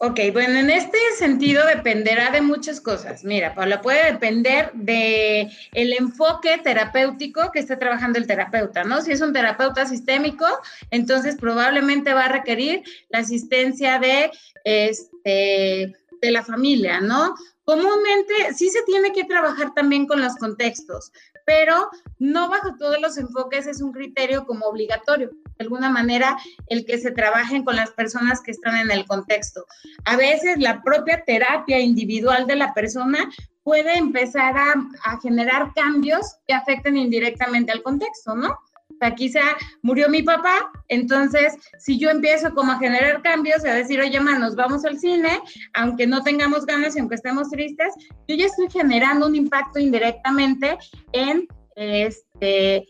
Ok, 0.05 0.19
bueno, 0.33 0.59
en 0.59 0.69
este 0.69 0.99
sentido 1.17 1.65
dependerá 1.65 2.33
de 2.33 2.41
muchas 2.41 2.81
cosas. 2.81 3.23
Mira, 3.23 3.55
Paula, 3.55 3.81
puede 3.81 4.11
depender 4.11 4.73
de 4.75 5.49
el 5.75 5.93
enfoque 5.93 6.59
terapéutico 6.59 7.53
que 7.53 7.61
esté 7.61 7.77
trabajando 7.77 8.19
el 8.19 8.27
terapeuta, 8.27 8.83
¿no? 8.83 9.01
Si 9.01 9.13
es 9.13 9.21
un 9.21 9.33
terapeuta 9.33 9.87
sistémico, 9.87 10.45
entonces 10.91 11.37
probablemente 11.37 12.15
va 12.15 12.25
a 12.25 12.33
requerir 12.33 12.83
la 13.11 13.21
asistencia 13.21 14.01
de, 14.01 14.33
este, 14.65 15.95
de 16.21 16.31
la 16.33 16.43
familia, 16.43 17.01
¿no? 17.01 17.37
Comúnmente 17.63 18.55
sí 18.57 18.71
se 18.71 18.83
tiene 18.83 19.13
que 19.13 19.23
trabajar 19.23 19.73
también 19.73 20.09
con 20.09 20.21
los 20.21 20.35
contextos, 20.35 21.13
pero 21.47 21.91
no 22.19 22.49
bajo 22.49 22.75
todos 22.77 23.01
los 23.01 23.19
enfoques 23.19 23.69
es 23.69 23.81
un 23.81 23.93
criterio 23.93 24.47
como 24.47 24.67
obligatorio. 24.67 25.31
De 25.59 25.65
alguna 25.65 25.91
manera, 25.91 26.37
el 26.67 26.85
que 26.85 26.99
se 26.99 27.11
trabajen 27.11 27.65
con 27.65 27.77
las 27.77 27.91
personas 27.91 28.41
que 28.41 28.51
están 28.51 28.77
en 28.77 28.91
el 28.91 29.05
contexto. 29.07 29.65
A 30.05 30.17
veces 30.17 30.59
la 30.59 30.83
propia 30.83 31.23
terapia 31.25 31.81
individual 31.81 32.47
de 32.47 32.57
la 32.57 32.75
persona 32.75 33.31
puede 33.63 33.97
empezar 33.97 34.57
a, 34.57 34.75
a 35.05 35.21
generar 35.21 35.73
cambios 35.75 36.37
que 36.47 36.55
afecten 36.55 36.97
indirectamente 36.97 37.71
al 37.71 37.83
contexto, 37.83 38.35
¿no? 38.35 38.59
sea, 39.03 39.15
quizá 39.15 39.41
murió 39.83 40.09
mi 40.09 40.23
papá, 40.23 40.71
entonces 40.89 41.55
si 41.79 41.99
yo 41.99 42.11
empiezo 42.11 42.55
como 42.55 42.73
a 42.73 42.79
generar 42.79 43.23
cambios, 43.23 43.65
a 43.65 43.75
decir, 43.75 44.01
oye, 44.01 44.21
man, 44.21 44.41
nos 44.41 44.55
vamos 44.55 44.85
al 44.85 44.99
cine, 44.99 45.41
aunque 45.75 46.07
no 46.07 46.23
tengamos 46.23 46.65
ganas 46.67 46.95
y 46.95 47.01
aunque 47.01 47.17
estemos 47.17 47.51
tristes, 47.51 47.95
yo 48.29 48.37
ya 48.37 48.47
estoy 48.47 48.71
generando 48.71 49.27
un 49.27 49.35
impacto 49.35 49.79
indirectamente 49.79 50.79
en 51.13 51.49
este 51.75 52.87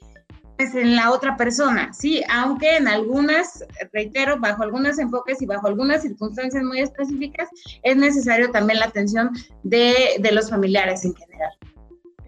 en 0.58 0.96
la 0.96 1.10
otra 1.10 1.36
persona, 1.36 1.92
sí, 1.92 2.22
aunque 2.30 2.76
en 2.76 2.88
algunas, 2.88 3.64
reitero, 3.92 4.38
bajo 4.38 4.62
algunos 4.62 4.98
enfoques 4.98 5.42
y 5.42 5.46
bajo 5.46 5.66
algunas 5.66 6.02
circunstancias 6.02 6.62
muy 6.62 6.80
específicas, 6.80 7.48
es 7.82 7.96
necesario 7.96 8.50
también 8.50 8.78
la 8.78 8.86
atención 8.86 9.30
de, 9.62 9.94
de 10.20 10.32
los 10.32 10.50
familiares 10.50 11.04
en 11.04 11.14
general. 11.14 11.50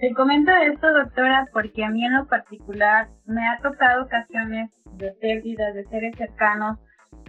Te 0.01 0.13
comento 0.15 0.51
esto, 0.51 0.93
doctora, 0.93 1.49
porque 1.53 1.85
a 1.85 1.91
mí 1.91 2.05
en 2.05 2.15
lo 2.15 2.27
particular 2.27 3.09
me 3.27 3.47
ha 3.49 3.59
tocado 3.63 4.05
ocasiones 4.05 4.71
de 4.99 5.13
pérdidas 5.13 5.75
de 5.75 5.85
seres 5.87 6.15
cercanos 6.17 6.79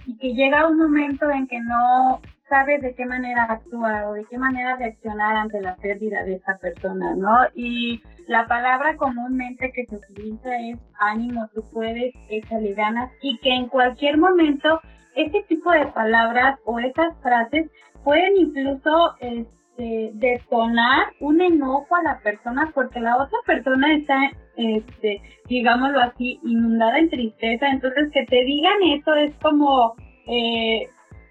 y 0.06 0.18
que 0.18 0.34
llega 0.34 0.68
un 0.68 0.78
momento 0.78 1.30
en 1.30 1.48
que 1.48 1.60
no 1.62 2.22
sabes 2.50 2.82
de 2.82 2.94
qué 2.96 3.06
manera 3.06 3.44
actuar 3.44 4.06
o 4.06 4.14
de 4.14 4.26
qué 4.26 4.38
manera 4.38 4.76
reaccionar 4.76 5.36
ante 5.36 5.62
la 5.62 5.76
pérdida 5.76 6.24
de 6.24 6.36
esa 6.36 6.58
persona, 6.58 7.16
¿no? 7.16 7.36
Y 7.56 8.02
la 8.28 8.46
palabra 8.48 8.96
comúnmente 8.98 9.72
que 9.72 9.86
se 9.86 9.96
utiliza 9.96 10.50
es 10.60 10.78
ánimo, 11.00 11.48
tú 11.54 11.64
puedes, 11.72 12.14
échale 12.30 12.74
ganas 12.74 13.12
y 13.22 13.38
que 13.40 13.50
en 13.50 13.68
cualquier 13.68 14.18
momento 14.18 14.80
ese 15.16 15.44
tipo 15.44 15.72
de 15.72 15.88
palabras 15.88 16.60
o 16.66 16.80
esas 16.80 17.16
frases 17.22 17.70
pueden 18.04 18.36
incluso 18.38 19.16
este, 19.20 20.12
detonar 20.14 21.08
un 21.20 21.42
enojo 21.42 21.96
a 21.96 22.04
la 22.04 22.20
persona 22.20 22.72
porque 22.74 23.00
la 23.00 23.16
otra 23.18 23.40
persona 23.46 23.94
está, 23.96 24.32
este, 24.58 25.22
digámoslo 25.48 26.00
así, 26.02 26.40
inundada 26.44 27.00
en 27.00 27.10
tristeza. 27.10 27.68
Entonces, 27.70 28.12
que 28.14 28.26
te 28.26 28.44
digan 28.44 28.84
eso 28.98 29.16
es 29.16 29.34
como 29.42 29.96
eh, 30.28 30.88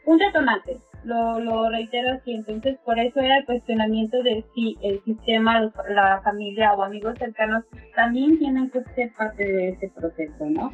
un 0.07 0.19
detonante. 0.19 0.79
Lo, 1.05 1.39
lo 1.39 1.69
reitero 1.69 2.13
así. 2.13 2.33
Entonces, 2.33 2.77
por 2.85 2.99
eso 2.99 3.21
era 3.21 3.39
el 3.39 3.45
cuestionamiento 3.45 4.23
de 4.23 4.45
si 4.55 4.77
el 4.83 5.03
sistema, 5.05 5.71
la 5.89 6.21
familia 6.23 6.73
o 6.75 6.83
amigos 6.83 7.15
cercanos 7.19 7.65
también 7.95 8.39
tienen 8.39 8.71
que 8.71 8.83
ser 8.95 9.13
parte 9.15 9.45
de 9.45 9.69
ese 9.71 9.91
proceso, 9.91 10.47
¿no? 10.47 10.73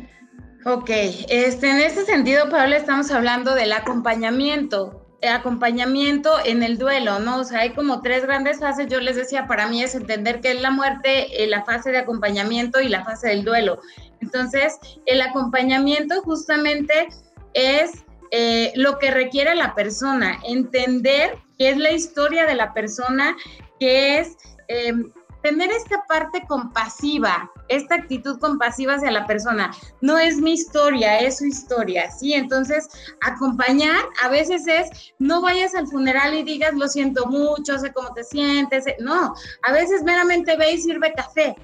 Ok, 0.66 0.91
este, 1.31 1.70
en 1.70 1.78
ese 1.78 2.05
sentido, 2.05 2.49
Pablo, 2.51 2.76
estamos 2.76 3.11
hablando 3.11 3.55
del 3.55 3.72
acompañamiento 3.72 5.07
acompañamiento 5.28 6.31
en 6.45 6.62
el 6.62 6.78
duelo, 6.78 7.18
¿no? 7.18 7.41
O 7.41 7.45
sea, 7.45 7.61
hay 7.61 7.70
como 7.70 8.01
tres 8.01 8.24
grandes 8.24 8.59
fases. 8.59 8.87
Yo 8.89 9.01
les 9.01 9.16
decía, 9.16 9.47
para 9.47 9.68
mí 9.68 9.83
es 9.83 9.95
entender 9.95 10.41
que 10.41 10.53
es 10.53 10.61
la 10.61 10.70
muerte, 10.70 11.43
eh, 11.43 11.47
la 11.47 11.64
fase 11.64 11.91
de 11.91 11.99
acompañamiento 11.99 12.81
y 12.81 12.89
la 12.89 13.05
fase 13.05 13.28
del 13.28 13.45
duelo. 13.45 13.81
Entonces, 14.20 14.78
el 15.07 15.20
acompañamiento 15.20 16.22
justamente 16.22 17.09
es 17.55 18.05
eh, 18.31 18.72
lo 18.76 18.99
que 18.99 19.11
requiere 19.11 19.55
la 19.55 19.74
persona, 19.74 20.39
entender 20.45 21.39
qué 21.59 21.70
es 21.70 21.76
la 21.76 21.93
historia 21.93 22.47
de 22.47 22.55
la 22.55 22.72
persona, 22.72 23.37
que 23.78 24.18
es 24.18 24.37
em, 24.68 25.11
tener 25.43 25.70
esta 25.70 26.05
parte 26.07 26.45
compasiva, 26.47 27.51
esta 27.68 27.97
actitud 27.97 28.39
compasiva 28.39 28.95
hacia 28.95 29.11
la 29.11 29.26
persona. 29.26 29.70
No 30.01 30.18
es 30.18 30.37
mi 30.37 30.53
historia, 30.53 31.18
es 31.18 31.39
su 31.39 31.47
historia, 31.47 32.11
¿sí? 32.11 32.35
Entonces, 32.35 32.89
acompañar 33.22 33.97
a 34.22 34.28
veces 34.28 34.66
es, 34.66 35.12
no 35.18 35.41
vayas 35.41 35.74
al 35.74 35.87
funeral 35.87 36.35
y 36.35 36.43
digas, 36.43 36.74
lo 36.74 36.89
siento 36.89 37.26
mucho, 37.26 37.78
sé 37.78 37.93
cómo 37.93 38.12
te 38.12 38.24
sientes. 38.24 38.85
No, 38.99 39.35
a 39.62 39.72
veces 39.72 40.03
meramente 40.03 40.57
ve 40.57 40.72
y 40.72 40.81
sirve 40.81 41.12
café. 41.14 41.57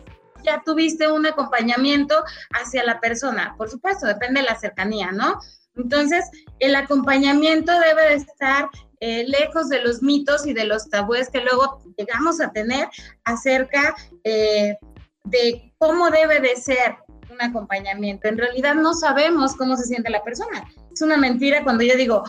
Ya 0.44 0.62
tuviste 0.64 1.10
un 1.10 1.26
acompañamiento 1.26 2.22
hacia 2.52 2.84
la 2.84 3.00
persona. 3.00 3.54
Por 3.58 3.68
supuesto, 3.68 4.06
depende 4.06 4.40
de 4.40 4.46
la 4.46 4.58
cercanía, 4.58 5.10
¿no? 5.10 5.40
Entonces, 5.76 6.24
el 6.58 6.74
acompañamiento 6.74 7.72
debe 7.80 8.10
de 8.10 8.14
estar 8.14 8.68
eh, 9.00 9.24
lejos 9.28 9.68
de 9.68 9.82
los 9.82 10.02
mitos 10.02 10.46
y 10.46 10.54
de 10.54 10.64
los 10.64 10.88
tabúes 10.88 11.28
que 11.28 11.40
luego 11.40 11.82
llegamos 11.98 12.40
a 12.40 12.50
tener 12.50 12.88
acerca 13.24 13.94
eh, 14.24 14.76
de 15.24 15.74
cómo 15.78 16.10
debe 16.10 16.40
de 16.40 16.56
ser 16.56 16.96
un 17.30 17.42
acompañamiento. 17.42 18.28
En 18.28 18.38
realidad 18.38 18.74
no 18.74 18.94
sabemos 18.94 19.54
cómo 19.56 19.76
se 19.76 19.84
siente 19.84 20.10
la 20.10 20.24
persona. 20.24 20.66
Es 20.92 21.02
una 21.02 21.18
mentira 21.18 21.62
cuando 21.62 21.84
yo 21.84 21.94
digo, 21.96 22.22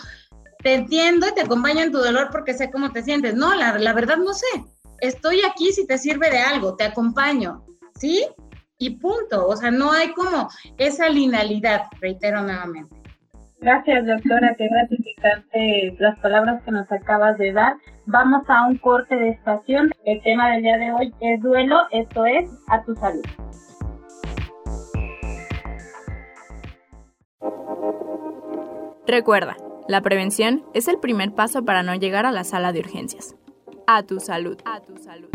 te 0.61 0.73
entiendo 0.73 1.27
y 1.27 1.33
te 1.33 1.41
acompaño 1.41 1.83
en 1.83 1.91
tu 1.91 1.99
dolor 1.99 2.29
porque 2.31 2.53
sé 2.53 2.69
cómo 2.69 2.91
te 2.91 3.03
sientes. 3.03 3.35
No, 3.35 3.55
la, 3.55 3.77
la 3.77 3.93
verdad 3.93 4.17
no 4.17 4.33
sé. 4.33 4.65
Estoy 4.99 5.41
aquí 5.45 5.71
si 5.71 5.87
te 5.87 5.97
sirve 5.97 6.29
de 6.29 6.39
algo, 6.39 6.75
te 6.75 6.83
acompaño, 6.83 7.65
¿sí? 7.97 8.27
Y 8.77 8.97
punto. 8.97 9.47
O 9.47 9.55
sea, 9.55 9.71
no 9.71 9.91
hay 9.91 10.13
como 10.13 10.49
esa 10.77 11.07
linealidad, 11.07 11.83
reitero 12.01 12.41
nuevamente. 12.41 12.95
Gracias, 13.59 14.05
doctora. 14.05 14.55
Qué 14.55 14.67
gratificante 14.67 15.95
las 15.99 16.19
palabras 16.19 16.61
que 16.63 16.71
nos 16.71 16.91
acabas 16.91 17.37
de 17.37 17.53
dar. 17.53 17.75
Vamos 18.05 18.43
a 18.47 18.67
un 18.67 18.77
corte 18.77 19.15
de 19.15 19.29
estación. 19.29 19.91
El 20.05 20.21
tema 20.21 20.51
del 20.51 20.61
día 20.61 20.77
de 20.77 20.91
hoy 20.91 21.13
es 21.19 21.41
duelo. 21.41 21.75
Esto 21.91 22.25
es 22.25 22.49
a 22.67 22.83
tu 22.83 22.95
salud. 22.95 23.25
Recuerda, 29.07 29.55
la 29.87 30.01
prevención 30.01 30.63
es 30.73 30.87
el 30.87 30.99
primer 30.99 31.33
paso 31.33 31.65
para 31.65 31.81
no 31.81 31.95
llegar 31.95 32.25
a 32.25 32.31
la 32.31 32.43
sala 32.43 32.73
de 32.73 32.81
urgencias. 32.81 33.35
A 33.87 34.03
tu 34.03 34.19
salud. 34.19 34.57
A 34.65 34.81
tu 34.81 34.97
salud. 34.97 35.29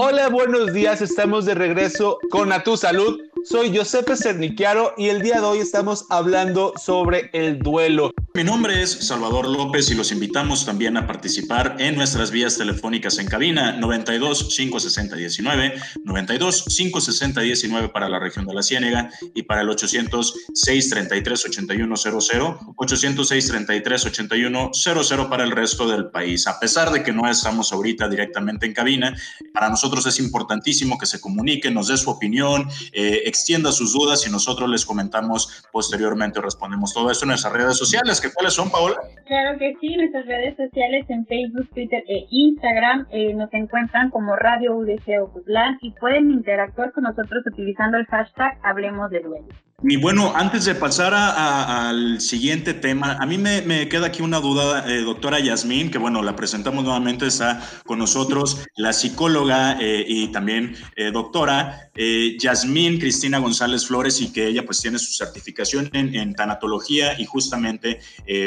Hola, 0.00 0.28
buenos 0.28 0.72
días. 0.72 1.02
Estamos 1.02 1.44
de 1.44 1.56
regreso 1.56 2.20
con 2.30 2.52
A 2.52 2.62
Tu 2.62 2.76
Salud. 2.76 3.20
Soy 3.44 3.70
Giuseppe 3.70 4.16
Cernichiaro 4.16 4.94
y 4.96 5.08
el 5.08 5.22
día 5.22 5.40
de 5.40 5.46
hoy 5.46 5.58
estamos 5.58 6.06
hablando 6.10 6.74
sobre 6.76 7.30
el 7.32 7.58
duelo. 7.58 8.12
Mi 8.34 8.44
nombre 8.44 8.82
es 8.82 8.90
Salvador 8.90 9.48
López 9.48 9.90
y 9.90 9.94
los 9.94 10.12
invitamos 10.12 10.64
también 10.64 10.96
a 10.96 11.06
participar 11.06 11.76
en 11.78 11.96
nuestras 11.96 12.30
vías 12.30 12.56
telefónicas 12.56 13.18
en 13.18 13.26
cabina 13.26 13.72
92 13.72 14.54
560 14.54 15.16
19, 15.16 15.74
92 16.04 16.64
560 16.64 17.40
19 17.40 17.88
para 17.88 18.08
la 18.08 18.18
región 18.18 18.46
de 18.46 18.54
la 18.54 18.62
Ciénega 18.62 19.10
y 19.34 19.42
para 19.42 19.62
el 19.62 19.70
800 19.70 20.34
633 20.54 21.44
8100, 21.46 22.58
806 22.76 23.48
33 23.48 24.06
8100 24.06 25.28
para 25.28 25.44
el 25.44 25.50
resto 25.50 25.88
del 25.88 26.10
país. 26.10 26.46
A 26.46 26.60
pesar 26.60 26.92
de 26.92 27.02
que 27.02 27.12
no 27.12 27.28
estamos 27.28 27.72
ahorita 27.72 28.08
directamente 28.08 28.66
en 28.66 28.74
cabina, 28.74 29.16
para 29.52 29.68
nosotros 29.68 30.06
es 30.06 30.20
importantísimo 30.20 30.98
que 30.98 31.06
se 31.06 31.20
comunique, 31.20 31.70
nos 31.70 31.88
dé 31.88 31.96
su 31.96 32.10
opinión, 32.10 32.68
eh, 32.92 33.22
extienda 33.38 33.70
sus 33.72 33.92
dudas 33.92 34.26
y 34.26 34.30
nosotros 34.30 34.68
les 34.68 34.84
comentamos 34.84 35.64
posteriormente 35.72 36.40
o 36.40 36.42
respondemos 36.42 36.92
todo 36.92 37.10
esto 37.10 37.24
en 37.24 37.30
nuestras 37.30 37.52
redes 37.52 37.76
sociales 37.76 38.20
¿Cuáles 38.34 38.54
son, 38.54 38.70
Paola? 38.70 38.96
Claro 39.26 39.58
que 39.58 39.76
sí, 39.80 39.96
nuestras 39.96 40.26
redes 40.26 40.56
sociales 40.56 41.06
en 41.08 41.26
Facebook, 41.26 41.68
Twitter 41.74 42.02
e 42.08 42.26
Instagram 42.30 43.06
eh, 43.10 43.34
nos 43.34 43.52
encuentran 43.52 44.10
como 44.10 44.36
Radio 44.36 44.76
UDG 44.76 45.22
Ocutlán 45.22 45.78
y 45.80 45.92
pueden 45.92 46.30
interactuar 46.30 46.92
con 46.92 47.04
nosotros 47.04 47.44
utilizando 47.46 47.96
el 47.96 48.06
hashtag 48.06 48.58
Hablemos 48.62 49.10
de 49.10 49.20
Duelo. 49.20 49.48
Y 49.80 49.94
bueno, 49.96 50.32
antes 50.34 50.64
de 50.64 50.74
pasar 50.74 51.14
al 51.14 52.20
siguiente 52.20 52.74
tema, 52.74 53.16
a 53.20 53.26
mí 53.26 53.38
me, 53.38 53.88
queda 53.88 54.08
aquí 54.08 54.22
una 54.22 54.40
duda, 54.40 54.84
eh, 54.88 55.02
doctora 55.02 55.38
Yasmín, 55.38 55.92
que 55.92 55.98
bueno, 55.98 56.20
la 56.20 56.34
presentamos 56.34 56.82
nuevamente, 56.82 57.28
está 57.28 57.62
con 57.86 58.00
nosotros 58.00 58.66
la 58.74 58.92
psicóloga 58.92 59.78
eh, 59.80 60.04
y 60.04 60.32
también 60.32 60.74
eh, 60.96 61.12
doctora 61.12 61.92
Yasmín 62.40 62.98
Cristina 62.98 63.17
González 63.38 63.86
Flores 63.86 64.20
y 64.20 64.32
que 64.32 64.46
ella 64.46 64.64
pues 64.64 64.80
tiene 64.80 64.98
su 64.98 65.12
certificación 65.12 65.90
en, 65.92 66.14
en 66.14 66.34
tanatología 66.34 67.18
y 67.20 67.24
justamente 67.24 68.00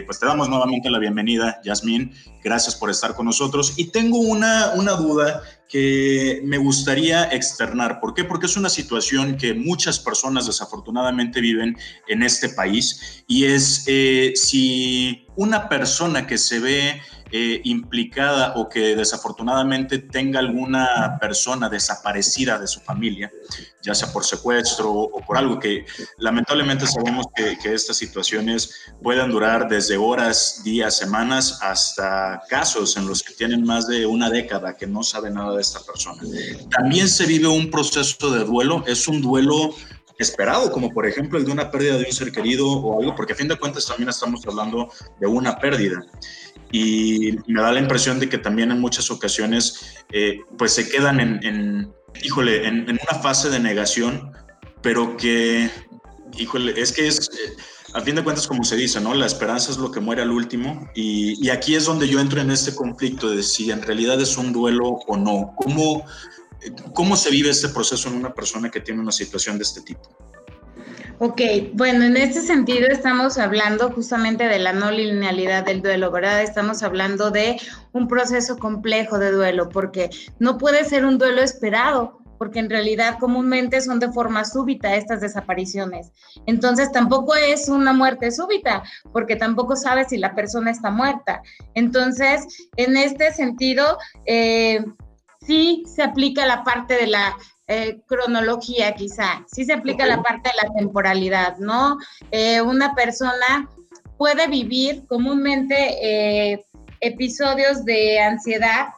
pues 0.06 0.20
te 0.20 0.26
damos 0.26 0.50
nuevamente 0.50 0.90
la 0.90 1.00
bienvenida, 1.00 1.60
Yasmín, 1.64 2.14
gracias 2.44 2.76
por 2.76 2.90
estar 2.90 3.14
con 3.16 3.26
nosotros. 3.26 3.74
Y 3.78 3.92
tengo 3.92 4.20
una, 4.20 4.72
una 4.76 4.94
duda 4.94 5.42
que 5.72 6.42
me 6.44 6.58
gustaría 6.58 7.32
externar. 7.32 8.02
¿Por 8.02 8.14
qué? 8.14 8.26
Porque 8.26 8.46
es 8.46 8.58
una 8.58 8.70
situación 8.70 9.38
que 9.38 9.54
muchas 9.54 10.00
personas 10.00 10.46
desafortunadamente 10.46 11.40
viven 11.40 11.78
en 12.10 12.24
este 12.24 12.50
país 12.50 13.24
y 13.26 13.46
es 13.46 13.86
eh, 13.88 14.34
si 14.36 15.26
una 15.38 15.70
persona 15.70 16.28
que 16.28 16.38
se 16.38 16.60
ve 16.60 17.02
eh, 17.32 17.62
implicada 17.64 18.54
o 18.56 18.68
que 18.68 18.96
desafortunadamente 18.96 20.00
tenga 20.00 20.40
alguna 20.40 21.18
persona 21.20 21.70
desaparecida 21.70 22.60
de 22.60 22.68
su 22.68 22.82
familia, 22.82 23.32
ya 23.82 23.96
sea 23.96 24.12
por 24.12 24.26
secuestro 24.26 24.92
o 24.92 25.22
por 25.22 25.38
algo 25.38 25.60
que 25.60 25.86
lamentablemente 26.18 26.86
sabemos 26.88 27.26
que, 27.36 27.58
que 27.58 27.74
estas 27.74 27.98
situaciones 27.98 28.82
pueden 29.02 29.32
durar 29.32 29.70
desde 29.70 29.98
horas, 29.98 30.62
días, 30.64 30.98
semanas, 30.98 31.60
hasta 31.62 32.42
casos 32.50 32.98
en 32.98 33.08
los 33.08 33.24
que 33.24 33.34
tienen 33.34 33.64
más 33.64 33.88
de 33.88 34.06
una 34.06 34.30
década 34.30 34.76
que 34.76 34.88
no 34.88 35.04
sabe 35.04 35.30
nada 35.30 35.56
de 35.56 35.62
esta 35.62 35.80
persona. 35.82 36.22
También 36.70 37.08
se 37.08 37.26
vive 37.26 37.48
un 37.48 37.72
proceso 37.72 38.32
de 38.32 38.44
duelo, 38.44 38.84
es 38.88 39.08
un 39.08 39.22
duelo 39.22 39.74
esperado, 40.22 40.72
como 40.72 40.90
por 40.92 41.06
ejemplo 41.08 41.38
el 41.38 41.46
de 41.46 41.52
una 41.52 41.70
pérdida 41.72 41.98
de 41.98 42.06
un 42.06 42.12
ser 42.12 42.32
querido 42.32 42.68
o 42.68 43.00
algo, 43.00 43.16
porque 43.16 43.34
a 43.34 43.36
fin 43.36 43.48
de 43.48 43.58
cuentas 43.58 43.86
también 43.88 44.10
estamos 44.10 44.46
hablando 44.48 44.90
de 45.20 45.28
una 45.28 45.58
pérdida 45.58 46.06
y 46.72 47.38
me 47.48 47.62
da 47.62 47.72
la 47.72 47.80
impresión 47.80 48.20
de 48.20 48.30
que 48.30 48.38
también 48.38 48.72
en 48.72 48.80
muchas 48.80 49.12
ocasiones 49.12 50.04
eh, 50.12 50.40
pues 50.58 50.74
se 50.74 50.88
quedan 50.90 51.20
en, 51.20 51.94
híjole, 52.24 52.68
en, 52.68 52.90
una 52.90 53.22
fase 53.22 53.50
de 53.50 53.60
negación, 53.60 54.32
pero 54.82 55.18
que, 55.18 55.70
híjole, 56.38 56.80
es 56.80 56.94
que 56.94 57.08
es, 57.08 57.30
eh, 57.30 57.58
a 57.94 58.02
fin 58.02 58.16
de 58.16 58.24
cuentas 58.24 58.48
como 58.48 58.64
se 58.64 58.78
dice, 58.78 59.02
¿no? 59.02 59.14
La 59.14 59.26
esperanza 59.26 59.72
es 59.72 59.78
lo 59.78 59.92
que 59.92 60.00
muere 60.00 60.22
al 60.22 60.32
último 60.32 60.90
y, 60.96 61.46
y, 61.46 61.50
aquí 61.50 61.76
es 61.76 61.86
donde 61.86 62.08
yo 62.08 62.20
entro 62.20 62.40
en 62.40 62.52
este 62.52 62.74
conflicto 62.74 63.30
de 63.30 63.44
si 63.44 63.70
en 63.70 63.82
realidad 63.82 64.22
es 64.22 64.38
un 64.38 64.54
duelo 64.54 65.00
o 65.08 65.18
no. 65.18 65.54
¿Cómo, 65.58 66.06
¿Cómo 66.94 67.16
se 67.16 67.30
vive 67.32 67.50
este 67.50 67.70
proceso 67.70 68.10
en 68.10 68.16
una 68.16 68.34
persona 68.34 68.70
que 68.70 68.82
tiene 68.82 69.02
una 69.02 69.12
situación 69.12 69.58
de 69.58 69.64
este 69.64 69.82
tipo? 69.82 70.02
Ok, 71.24 71.40
bueno, 71.74 72.04
en 72.04 72.18
este 72.18 72.42
sentido 72.42 72.88
estamos 72.88 73.38
hablando 73.38 73.92
justamente 73.92 74.48
de 74.48 74.58
la 74.58 74.74
no 74.74 74.90
linealidad 74.90 75.64
del 75.64 75.84
duelo, 75.84 76.10
¿verdad? 76.10 76.42
Estamos 76.42 76.82
hablando 76.82 77.30
de 77.30 77.62
un 77.92 78.08
proceso 78.08 78.58
complejo 78.58 79.20
de 79.20 79.32
duelo, 79.32 79.70
porque 79.70 80.10
no 80.40 80.58
puede 80.58 80.84
ser 80.84 81.06
un 81.06 81.20
duelo 81.20 81.44
esperado, 81.44 82.22
porque 82.40 82.58
en 82.58 82.72
realidad 82.72 83.20
comúnmente 83.20 83.82
son 83.82 84.00
de 84.00 84.12
forma 84.12 84.44
súbita 84.46 84.96
estas 84.96 85.22
desapariciones. 85.22 86.12
Entonces 86.48 86.92
tampoco 86.92 87.36
es 87.36 87.70
una 87.70 87.94
muerte 87.94 88.32
súbita, 88.32 88.82
porque 89.14 89.36
tampoco 89.36 89.76
sabes 89.76 90.08
si 90.10 90.18
la 90.18 90.34
persona 90.34 90.72
está 90.72 90.90
muerta. 90.90 91.44
Entonces, 91.76 92.48
en 92.78 92.98
este 92.98 93.32
sentido, 93.32 94.00
eh, 94.26 94.84
sí 95.46 95.84
se 95.88 96.04
aplica 96.04 96.46
la 96.46 96.64
parte 96.64 96.96
de 96.96 97.08
la 97.08 97.36
eh, 97.68 98.02
cronología 98.06 98.94
quizá, 98.96 99.46
sí 99.48 99.64
se 99.64 99.74
aplica 99.74 100.06
la 100.06 100.22
parte 100.22 100.50
de 100.50 100.68
la 100.68 100.74
temporalidad, 100.74 101.58
¿no? 101.58 101.98
Eh, 102.32 102.62
una 102.62 102.94
persona 102.96 103.70
puede 104.18 104.48
vivir 104.48 105.06
comúnmente 105.08 105.76
eh, 106.02 106.66
episodios 107.00 107.86
de 107.86 108.20
ansiedad 108.20 108.90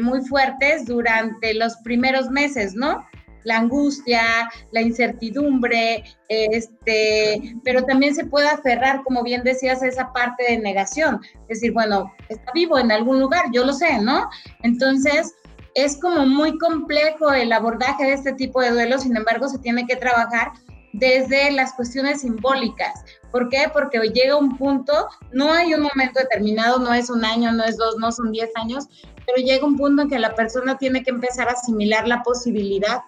muy 0.00 0.24
fuertes 0.24 0.86
durante 0.86 1.52
los 1.54 1.76
primeros 1.78 2.30
meses, 2.30 2.74
¿no? 2.74 3.04
La 3.42 3.56
angustia, 3.56 4.48
la 4.70 4.82
incertidumbre, 4.82 6.04
este, 6.28 7.56
pero 7.64 7.82
también 7.84 8.14
se 8.14 8.24
puede 8.24 8.46
aferrar, 8.46 9.02
como 9.02 9.24
bien 9.24 9.42
decías, 9.42 9.82
a 9.82 9.88
esa 9.88 10.12
parte 10.12 10.44
de 10.48 10.58
negación. 10.58 11.20
Es 11.48 11.58
decir, 11.58 11.72
bueno, 11.72 12.14
está 12.28 12.52
vivo 12.54 12.78
en 12.78 12.92
algún 12.92 13.18
lugar, 13.18 13.46
yo 13.52 13.64
lo 13.64 13.72
sé, 13.72 13.98
¿no? 13.98 14.30
Entonces, 14.62 15.34
es 15.74 15.98
como 15.98 16.26
muy 16.26 16.58
complejo 16.58 17.32
el 17.32 17.52
abordaje 17.52 18.04
de 18.04 18.12
este 18.12 18.32
tipo 18.32 18.60
de 18.60 18.70
duelos, 18.70 19.02
sin 19.02 19.16
embargo 19.16 19.48
se 19.48 19.58
tiene 19.58 19.86
que 19.86 19.96
trabajar 19.96 20.52
desde 20.92 21.52
las 21.52 21.72
cuestiones 21.74 22.22
simbólicas. 22.22 23.04
¿Por 23.30 23.48
qué? 23.48 23.70
Porque 23.72 23.98
llega 24.12 24.36
un 24.36 24.56
punto, 24.56 25.08
no 25.32 25.52
hay 25.52 25.72
un 25.74 25.82
momento 25.82 26.18
determinado, 26.20 26.78
no 26.78 26.92
es 26.92 27.10
un 27.10 27.24
año, 27.24 27.52
no 27.52 27.64
es 27.64 27.76
dos, 27.76 27.96
no 27.98 28.10
son 28.10 28.32
diez 28.32 28.50
años, 28.56 28.88
pero 29.26 29.38
llega 29.38 29.64
un 29.64 29.76
punto 29.76 30.02
en 30.02 30.08
que 30.08 30.18
la 30.18 30.34
persona 30.34 30.78
tiene 30.78 31.02
que 31.02 31.10
empezar 31.10 31.48
a 31.48 31.52
asimilar 31.52 32.08
la 32.08 32.22
posibilidad 32.22 33.02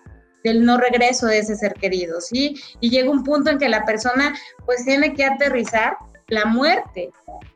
del 0.45 0.65
no 0.65 0.77
regreso 0.77 1.27
de 1.27 1.39
ese 1.39 1.57
ser 1.57 1.75
querido, 1.75 2.21
¿sí? 2.21 2.57
Y 2.81 2.91
llega 2.91 3.11
un 3.11 3.25
punto 3.25 3.51
en 3.51 3.59
que 3.59 3.69
la 3.69 3.85
persona 3.85 4.35
pues 4.65 4.85
tiene 4.85 5.15
que 5.15 5.25
aterrizar 5.25 5.97
la 6.29 6.45
muerte, 6.47 7.11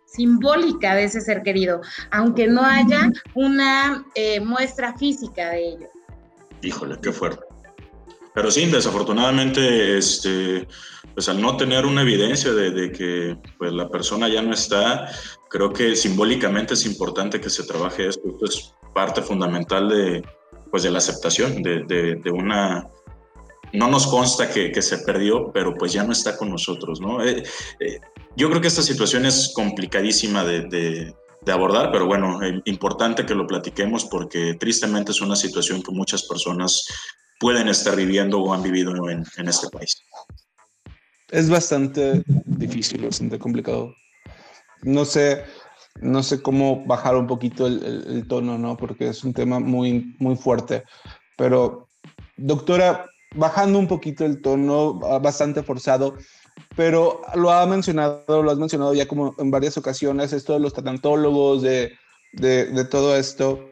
simbólica 0.07 0.95
de 0.95 1.05
ese 1.05 1.21
ser 1.21 1.43
querido, 1.43 1.81
aunque 2.11 2.47
no 2.47 2.65
haya 2.65 3.11
una 3.35 4.05
eh, 4.15 4.41
muestra 4.41 4.97
física 4.97 5.51
de 5.51 5.69
ello. 5.69 5.89
Híjole, 6.63 6.97
qué 7.03 7.13
fuerte. 7.13 7.45
Pero 8.35 8.51
sí, 8.51 8.67
desafortunadamente, 8.67 9.99
este, 9.99 10.67
pues 11.15 11.29
al 11.29 11.41
no 11.41 11.57
tener 11.57 11.87
una 11.87 12.03
evidencia 12.03 12.53
de, 12.53 12.93
que 12.93 13.37
pues, 13.59 13.73
la 13.73 13.89
persona 13.89 14.29
ya 14.29 14.43
no 14.43 14.53
está, 14.53 15.09
creo 15.49 15.73
que 15.73 15.97
simbólicamente 15.97 16.75
es 16.75 16.85
importante 16.87 17.41
que 17.41 17.51
se 17.51 17.65
trabaje 17.65 18.09
esto. 18.09 18.29
Esto 18.29 18.45
es 18.45 18.75
parte 18.95 19.23
fundamental 19.23 19.89
de, 19.89 20.23
pues, 20.71 20.83
de 20.83 20.91
la 20.91 20.99
aceptación 20.99 21.63
de, 21.63 21.85
de 22.23 22.31
una 22.31 22.87
no 23.73 23.89
nos 23.89 24.07
consta 24.07 24.51
que, 24.51 24.73
que, 24.73 24.83
se 24.83 24.99
perdió, 24.99 25.51
pero 25.53 25.75
pues 25.75 25.93
ya 25.93 26.05
no 26.05 26.13
está 26.13 26.37
con 26.37 26.51
nosotros, 26.51 27.01
¿no? 27.01 27.23
Eh, 27.25 27.43
eh, 27.81 28.01
yo 28.37 28.49
creo 28.51 28.61
que 28.61 28.68
esta 28.68 28.82
situación 28.82 29.26
es 29.26 29.53
complicadísima 29.55 30.45
de, 30.45 30.62
de, 30.62 31.53
abordar, 31.53 31.93
pero 31.93 32.07
bueno, 32.07 32.43
es 32.43 32.61
importante 32.64 33.24
que 33.24 33.34
lo 33.34 33.47
platiquemos 33.47 34.05
porque 34.05 34.55
tristemente 34.55 35.12
es 35.12 35.20
una 35.20 35.37
situación 35.37 35.82
que 35.82 35.93
muchas 35.93 36.24
personas 36.24 36.87
pueden 37.39 37.68
estar 37.68 37.95
viviendo 37.95 38.41
o 38.41 38.53
han 38.53 38.62
vivido 38.62 38.91
en, 39.09 39.24
en 39.37 39.49
este 39.49 39.68
país. 39.70 39.97
Es 41.30 41.49
bastante 41.49 42.24
difícil, 42.26 43.05
bastante 43.05 43.39
complicado. 43.39 43.95
No 44.82 45.05
sé, 45.05 45.45
no 46.01 46.22
sé 46.22 46.43
cómo 46.43 46.84
bajar 46.84 47.16
un 47.16 47.26
poquito 47.26 47.66
el, 47.66 47.82
el, 47.84 48.16
el 48.16 48.28
tono, 48.28 48.59
¿no? 48.59 48.76
Porque 48.76 49.09
es 49.09 49.22
un 49.24 49.32
tema 49.32 49.61
muy, 49.61 50.16
muy 50.18 50.37
fuerte. 50.37 50.82
Pero, 51.37 51.89
doctora, 52.37 53.07
bajando 53.34 53.78
un 53.78 53.87
poquito 53.87 54.24
el 54.24 54.41
tono, 54.41 54.95
bastante 54.95 55.62
forzado, 55.62 56.16
pero 56.77 57.23
lo 57.35 57.51
ha 57.51 57.67
mencionado, 57.67 58.43
lo 58.43 58.51
has 58.51 58.59
mencionado 58.59 58.95
ya 58.95 59.07
como 59.07 59.35
en 59.39 59.51
varias 59.51 59.77
ocasiones, 59.77 60.33
esto 60.33 60.53
de 60.53 60.61
los 60.61 60.75
tanatólogos, 60.75 61.63
de, 61.63 61.93
de, 62.33 62.67
de 62.67 62.85
todo 62.85 63.17
esto, 63.17 63.71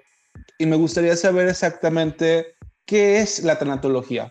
y 0.58 0.66
me 0.66 0.76
gustaría 0.76 1.16
saber 1.16 1.48
exactamente 1.48 2.54
qué 2.86 3.20
es 3.20 3.42
la 3.42 3.58
tanatología. 3.58 4.30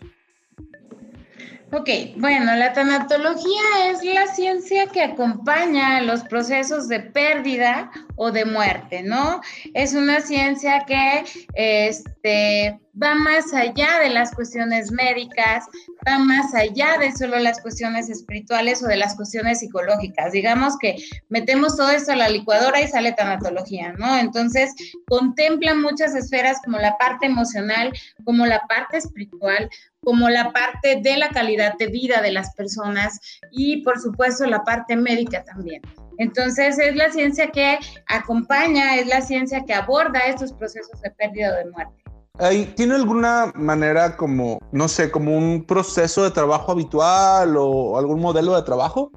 Ok, 1.76 1.88
bueno, 2.18 2.54
la 2.54 2.72
tanatología 2.72 3.90
es 3.90 4.04
la 4.04 4.28
ciencia 4.32 4.86
que 4.86 5.02
acompaña 5.02 6.02
los 6.02 6.22
procesos 6.22 6.86
de 6.86 7.00
pérdida 7.00 7.90
o 8.14 8.30
de 8.30 8.44
muerte, 8.44 9.02
¿no? 9.02 9.40
Es 9.74 9.92
una 9.92 10.20
ciencia 10.20 10.84
que 10.86 11.24
este, 11.54 12.78
va 13.00 13.16
más 13.16 13.52
allá 13.52 13.98
de 14.00 14.10
las 14.10 14.32
cuestiones 14.32 14.92
médicas, 14.92 15.64
va 16.06 16.18
más 16.18 16.54
allá 16.54 16.96
de 16.98 17.10
solo 17.10 17.38
las 17.40 17.60
cuestiones 17.60 18.08
espirituales 18.08 18.80
o 18.84 18.86
de 18.86 18.96
las 18.96 19.16
cuestiones 19.16 19.58
psicológicas. 19.58 20.30
Digamos 20.30 20.78
que 20.78 20.96
metemos 21.28 21.76
todo 21.76 21.90
esto 21.90 22.12
a 22.12 22.16
la 22.16 22.28
licuadora 22.28 22.80
y 22.80 22.86
sale 22.86 23.12
tanatología, 23.12 23.94
¿no? 23.94 24.16
Entonces, 24.16 24.72
contempla 25.08 25.74
muchas 25.74 26.14
esferas 26.14 26.58
como 26.64 26.78
la 26.78 26.96
parte 26.98 27.26
emocional, 27.26 27.92
como 28.24 28.46
la 28.46 28.60
parte 28.68 28.98
espiritual, 28.98 29.68
como 30.04 30.28
la 30.28 30.52
parte 30.52 31.00
de 31.02 31.16
la 31.16 31.30
calidad 31.30 31.74
de 31.78 31.86
vida 31.88 32.20
de 32.20 32.32
las 32.32 32.54
personas 32.54 33.18
y 33.50 33.82
por 33.82 34.00
supuesto 34.00 34.46
la 34.46 34.62
parte 34.62 34.96
médica 34.96 35.44
también. 35.44 35.82
Entonces 36.18 36.78
es 36.78 36.94
la 36.94 37.10
ciencia 37.10 37.50
que 37.50 37.78
acompaña, 38.06 38.96
es 38.96 39.06
la 39.06 39.20
ciencia 39.20 39.64
que 39.64 39.74
aborda 39.74 40.20
estos 40.20 40.52
procesos 40.52 41.00
de 41.00 41.10
pérdida 41.10 41.52
o 41.52 41.56
de 41.56 41.70
muerte. 41.70 42.04
¿Tiene 42.74 42.96
alguna 42.96 43.52
manera 43.54 44.16
como, 44.16 44.58
no 44.72 44.88
sé, 44.88 45.10
como 45.10 45.36
un 45.36 45.64
proceso 45.64 46.24
de 46.24 46.32
trabajo 46.32 46.72
habitual 46.72 47.56
o 47.56 47.96
algún 47.96 48.20
modelo 48.20 48.56
de 48.56 48.62
trabajo? 48.62 49.12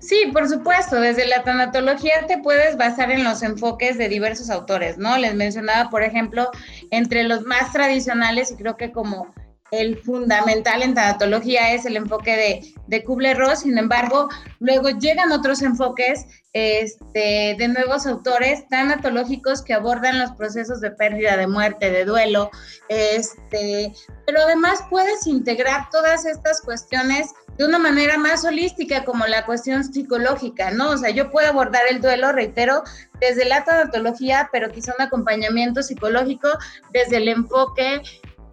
Sí, 0.00 0.30
por 0.32 0.48
supuesto. 0.48 0.96
Desde 1.00 1.26
la 1.26 1.44
tanatología 1.44 2.26
te 2.26 2.38
puedes 2.38 2.76
basar 2.76 3.10
en 3.10 3.22
los 3.22 3.42
enfoques 3.42 3.98
de 3.98 4.08
diversos 4.08 4.50
autores, 4.50 4.98
¿no? 4.98 5.16
Les 5.16 5.34
mencionaba, 5.34 5.90
por 5.90 6.02
ejemplo, 6.02 6.50
entre 6.90 7.22
los 7.24 7.42
más 7.42 7.72
tradicionales 7.72 8.50
y 8.50 8.56
creo 8.56 8.76
que 8.76 8.90
como 8.90 9.32
el 9.70 9.98
fundamental 9.98 10.82
en 10.82 10.94
tanatología 10.94 11.72
es 11.72 11.84
el 11.86 11.96
enfoque 11.96 12.36
de, 12.36 12.74
de 12.86 13.04
Kubler-Ross, 13.04 13.60
sin 13.60 13.78
embargo, 13.78 14.28
luego 14.60 14.90
llegan 14.90 15.32
otros 15.32 15.62
enfoques 15.62 16.26
este, 16.52 17.56
de 17.58 17.68
nuevos 17.68 18.06
autores 18.06 18.66
tanatológicos 18.68 19.62
que 19.62 19.74
abordan 19.74 20.18
los 20.18 20.32
procesos 20.32 20.80
de 20.80 20.90
pérdida, 20.90 21.36
de 21.36 21.46
muerte, 21.46 21.90
de 21.90 22.04
duelo, 22.04 22.50
este, 22.88 23.92
pero 24.24 24.40
además 24.40 24.80
puedes 24.88 25.26
integrar 25.26 25.90
todas 25.90 26.24
estas 26.24 26.62
cuestiones 26.62 27.30
de 27.58 27.64
una 27.64 27.78
manera 27.78 28.18
más 28.18 28.44
holística 28.44 29.04
como 29.04 29.26
la 29.26 29.44
cuestión 29.46 29.82
psicológica, 29.84 30.70
¿no? 30.70 30.90
O 30.90 30.96
sea, 30.96 31.10
yo 31.10 31.30
puedo 31.30 31.48
abordar 31.48 31.82
el 31.90 32.00
duelo, 32.00 32.32
reitero, 32.32 32.82
desde 33.20 33.46
la 33.46 33.64
tanatología, 33.64 34.48
pero 34.52 34.70
quizá 34.70 34.94
un 34.98 35.04
acompañamiento 35.04 35.82
psicológico 35.82 36.48
desde 36.92 37.16
el 37.16 37.28
enfoque 37.28 38.02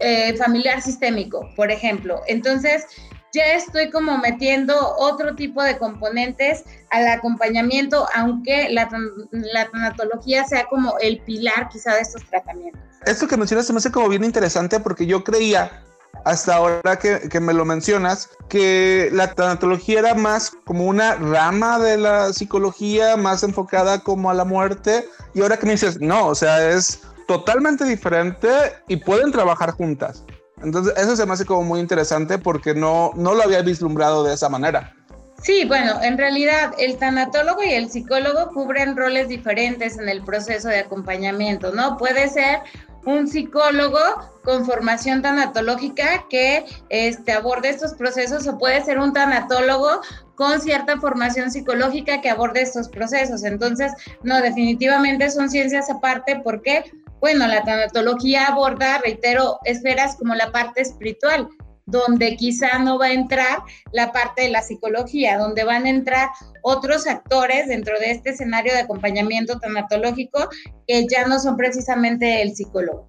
eh, 0.00 0.36
familiar 0.36 0.80
sistémico, 0.82 1.48
por 1.56 1.70
ejemplo. 1.70 2.20
Entonces, 2.26 2.86
ya 3.32 3.54
estoy 3.54 3.90
como 3.90 4.16
metiendo 4.18 4.74
otro 4.96 5.34
tipo 5.34 5.62
de 5.62 5.76
componentes 5.76 6.64
al 6.90 7.08
acompañamiento, 7.08 8.06
aunque 8.14 8.68
la, 8.70 8.88
la 9.32 9.68
tanatología 9.70 10.44
sea 10.44 10.66
como 10.66 10.96
el 11.00 11.20
pilar 11.22 11.68
quizá 11.68 11.94
de 11.94 12.02
estos 12.02 12.24
tratamientos. 12.30 12.80
Esto 13.04 13.26
que 13.26 13.36
mencionas 13.36 13.70
me 13.70 13.78
hace 13.78 13.90
como 13.90 14.08
bien 14.08 14.24
interesante 14.24 14.80
porque 14.80 15.04
yo 15.06 15.24
creía 15.24 15.82
hasta 16.24 16.54
ahora 16.54 16.96
que, 16.98 17.28
que, 17.28 17.40
me 17.40 17.52
lo 17.52 17.64
mencionas, 17.64 18.30
que 18.48 19.10
la 19.12 19.34
tanatología 19.34 19.98
era 19.98 20.14
más 20.14 20.52
como 20.64 20.86
una 20.86 21.16
rama 21.16 21.78
de 21.78 21.98
la 21.98 22.32
psicología, 22.32 23.16
más 23.16 23.42
enfocada 23.42 23.98
como 23.98 24.30
a 24.30 24.34
la 24.34 24.44
muerte, 24.44 25.06
y 25.34 25.42
ahora 25.42 25.58
que 25.58 25.66
me 25.66 25.72
dices, 25.72 26.00
no, 26.00 26.28
o 26.28 26.34
sea, 26.34 26.70
es 26.70 27.02
totalmente 27.26 27.84
diferente 27.84 28.48
y 28.88 28.96
pueden 28.96 29.32
trabajar 29.32 29.70
juntas. 29.72 30.24
Entonces, 30.62 30.94
eso 30.96 31.16
se 31.16 31.26
me 31.26 31.32
hace 31.32 31.44
como 31.44 31.62
muy 31.62 31.80
interesante 31.80 32.38
porque 32.38 32.74
no, 32.74 33.12
no 33.16 33.34
lo 33.34 33.42
había 33.42 33.62
vislumbrado 33.62 34.24
de 34.24 34.34
esa 34.34 34.48
manera. 34.48 34.94
Sí, 35.42 35.64
bueno, 35.66 36.00
en 36.02 36.16
realidad 36.16 36.72
el 36.78 36.96
tanatólogo 36.96 37.62
y 37.62 37.70
el 37.70 37.90
psicólogo 37.90 38.50
cubren 38.54 38.96
roles 38.96 39.28
diferentes 39.28 39.98
en 39.98 40.08
el 40.08 40.24
proceso 40.24 40.68
de 40.68 40.78
acompañamiento, 40.78 41.72
¿no? 41.72 41.98
Puede 41.98 42.28
ser 42.28 42.60
un 43.04 43.28
psicólogo 43.28 43.98
con 44.42 44.64
formación 44.64 45.20
tanatológica 45.20 46.24
que 46.30 46.64
este, 46.88 47.32
aborde 47.32 47.68
estos 47.68 47.92
procesos 47.92 48.46
o 48.46 48.58
puede 48.58 48.82
ser 48.82 48.98
un 48.98 49.12
tanatólogo 49.12 50.00
con 50.34 50.60
cierta 50.60 50.98
formación 50.98 51.50
psicológica 51.50 52.20
que 52.20 52.30
aborde 52.30 52.62
estos 52.62 52.88
procesos. 52.88 53.44
Entonces, 53.44 53.92
no, 54.22 54.40
definitivamente 54.40 55.30
son 55.30 55.50
ciencias 55.50 55.90
aparte. 55.90 56.40
¿Por 56.40 56.62
qué? 56.62 56.84
Bueno, 57.24 57.46
la 57.46 57.62
tanatología 57.62 58.48
aborda, 58.48 58.98
reitero, 59.02 59.58
esferas 59.64 60.14
como 60.18 60.34
la 60.34 60.52
parte 60.52 60.82
espiritual, 60.82 61.48
donde 61.86 62.36
quizá 62.36 62.78
no 62.80 62.98
va 62.98 63.06
a 63.06 63.12
entrar 63.14 63.60
la 63.92 64.12
parte 64.12 64.42
de 64.42 64.50
la 64.50 64.60
psicología, 64.60 65.38
donde 65.38 65.64
van 65.64 65.86
a 65.86 65.88
entrar 65.88 66.28
otros 66.60 67.06
actores 67.06 67.66
dentro 67.66 67.98
de 67.98 68.10
este 68.10 68.28
escenario 68.32 68.74
de 68.74 68.80
acompañamiento 68.80 69.58
tanatológico 69.58 70.50
que 70.86 71.06
ya 71.06 71.26
no 71.26 71.38
son 71.38 71.56
precisamente 71.56 72.42
el 72.42 72.54
psicólogo. 72.54 73.08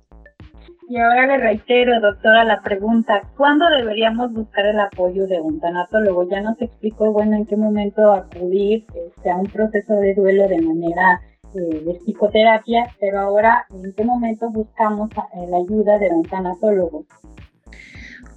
Y 0.88 0.98
ahora 0.98 1.28
le 1.28 1.38
reitero, 1.38 2.00
doctora, 2.00 2.46
la 2.46 2.62
pregunta, 2.62 3.22
¿cuándo 3.36 3.66
deberíamos 3.70 4.32
buscar 4.32 4.66
el 4.66 4.80
apoyo 4.80 5.28
de 5.28 5.42
un 5.42 5.60
tanatólogo? 5.60 6.30
Ya 6.30 6.40
nos 6.40 6.62
explicó, 6.62 7.12
bueno, 7.12 7.36
en 7.36 7.48
qué 7.48 7.58
momento 7.58 8.14
acudir 8.14 8.86
este, 8.96 9.30
a 9.30 9.36
un 9.36 9.48
proceso 9.48 9.96
de 9.96 10.14
duelo 10.14 10.48
de 10.48 10.62
manera 10.62 11.20
de 11.60 12.00
psicoterapia, 12.04 12.94
pero 13.00 13.20
ahora 13.20 13.66
en 13.70 13.94
qué 13.94 14.04
momento 14.04 14.50
buscamos 14.50 15.10
eh, 15.12 15.48
la 15.50 15.58
ayuda 15.58 15.98
de 15.98 16.10
un 16.10 16.24
tanatólogo. 16.24 17.06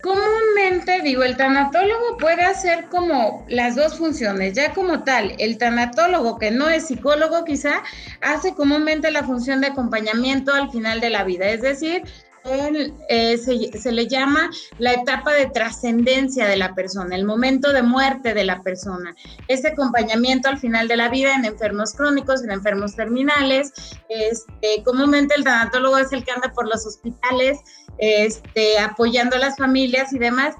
Comúnmente, 0.02 1.02
digo, 1.02 1.24
el 1.24 1.36
tanatólogo 1.36 2.18
puede 2.18 2.42
hacer 2.42 2.86
como 2.86 3.44
las 3.48 3.74
dos 3.74 3.98
funciones, 3.98 4.52
ya 4.54 4.72
como 4.72 5.02
tal, 5.02 5.34
el 5.38 5.58
tanatólogo 5.58 6.38
que 6.38 6.52
no 6.52 6.68
es 6.68 6.86
psicólogo 6.86 7.44
quizá 7.44 7.82
hace 8.20 8.54
comúnmente 8.54 9.10
la 9.10 9.24
función 9.24 9.60
de 9.60 9.68
acompañamiento 9.68 10.54
al 10.54 10.70
final 10.70 11.00
de 11.00 11.10
la 11.10 11.24
vida, 11.24 11.48
es 11.48 11.62
decir, 11.62 12.04
eh, 12.44 13.38
se, 13.38 13.92
le 13.92 14.06
llama 14.06 14.50
la 14.78 14.92
etapa 14.92 15.32
de 15.32 15.46
trascendencia 15.46 16.46
de 16.46 16.56
la 16.56 16.74
persona, 16.74 17.14
el 17.14 17.24
momento 17.24 17.72
de 17.72 17.82
muerte 17.82 18.34
de 18.34 18.44
la 18.44 18.60
persona. 18.62 19.14
Ese 19.48 19.68
acompañamiento 19.68 20.48
al 20.48 20.58
final 20.58 20.88
de 20.88 20.96
la 20.96 21.08
vida 21.08 21.34
en 21.34 21.44
enfermos 21.44 21.94
crónicos, 21.94 22.42
en 22.42 22.50
enfermos 22.50 22.96
terminales. 22.96 23.72
Este, 24.08 24.82
comúnmente 24.84 25.34
el 25.36 25.44
tanatólogo 25.44 25.98
es 25.98 26.12
el 26.12 26.24
que 26.24 26.32
anda 26.32 26.52
por 26.52 26.68
los 26.68 26.86
hospitales 26.86 27.58
este, 27.98 28.78
apoyando 28.78 29.36
a 29.36 29.40
las 29.40 29.56
familias 29.56 30.12
y 30.12 30.18
demás. 30.18 30.54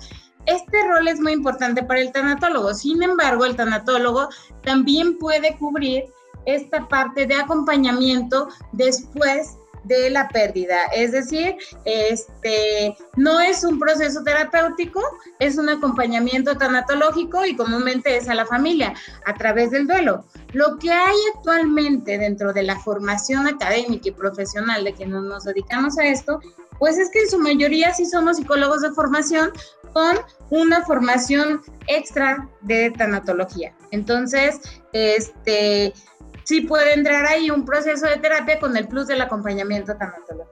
Este 0.47 0.83
rol 0.89 1.09
es 1.09 1.21
muy 1.21 1.33
importante 1.33 1.83
para 1.83 2.01
el 2.01 2.13
tanatólogo. 2.13 2.75
Sin 2.75 3.03
embargo, 3.03 3.45
el 3.45 3.57
tanatólogo 3.57 4.29
también 4.63 5.19
puede 5.19 5.57
cubrir 5.59 6.05
esta 6.47 6.89
parte 6.89 7.27
de 7.27 7.35
acompañamiento 7.35 8.49
después 8.73 9.59
de 9.85 10.11
la 10.11 10.29
pérdida. 10.29 10.77
Es 10.95 11.13
decir, 11.13 11.57
este 11.85 12.97
no 13.17 13.41
es 13.41 13.65
un 13.65 13.79
proceso 13.79 14.23
terapéutico, 14.23 15.03
es 15.39 15.59
un 15.59 15.69
acompañamiento 15.69 16.57
tanatológico 16.57 17.45
y 17.45 17.57
comúnmente 17.57 18.17
es 18.17 18.29
a 18.29 18.35
la 18.35 18.47
familia 18.47 18.95
a 19.27 19.35
través 19.35 19.71
del 19.71 19.87
duelo. 19.87 20.25
Lo 20.53 20.79
que 20.79 20.91
hay 20.91 21.17
actualmente 21.37 22.19
dentro 22.19 22.53
de 22.53 22.63
la 22.63 22.79
formación 22.81 23.47
académica 23.47 24.09
y 24.09 24.13
profesional 24.13 24.85
de 24.85 24.95
quienes 24.95 25.23
nos 25.23 25.45
dedicamos 25.45 25.99
a 25.99 26.07
esto, 26.07 26.41
pues 26.79 26.99
es 26.99 27.11
que 27.11 27.23
en 27.23 27.31
su 27.31 27.39
mayoría 27.39 27.93
sí 27.93 28.07
somos 28.07 28.37
psicólogos 28.37 28.83
de 28.83 28.93
formación 28.93 29.51
con 29.93 30.19
una 30.51 30.85
formación 30.85 31.63
extra 31.87 32.49
de 32.63 32.91
tanatología. 32.93 33.75
Entonces, 33.91 34.61
este, 34.93 35.93
sí 36.49 36.63
puede 36.63 36.95
entrar 36.95 37.27
ahí 37.27 37.51
un 37.51 37.67
proceso 37.67 38.07
de 38.07 38.17
terapia 38.17 38.59
con 38.59 38.75
el 38.75 38.89
plus 38.89 39.07
del 39.07 39.21
acompañamiento 39.21 39.95
tanatológico. 39.95 40.49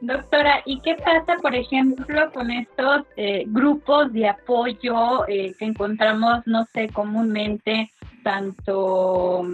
Doctora, 0.00 0.60
¿y 0.66 0.80
qué 0.80 0.96
pasa, 0.96 1.36
por 1.40 1.54
ejemplo, 1.54 2.32
con 2.32 2.50
estos 2.50 3.06
eh, 3.16 3.44
grupos 3.46 4.12
de 4.12 4.28
apoyo 4.28 5.26
eh, 5.28 5.54
que 5.56 5.64
encontramos, 5.64 6.42
no 6.46 6.66
sé, 6.72 6.88
comúnmente, 6.88 7.92
tanto 8.24 9.46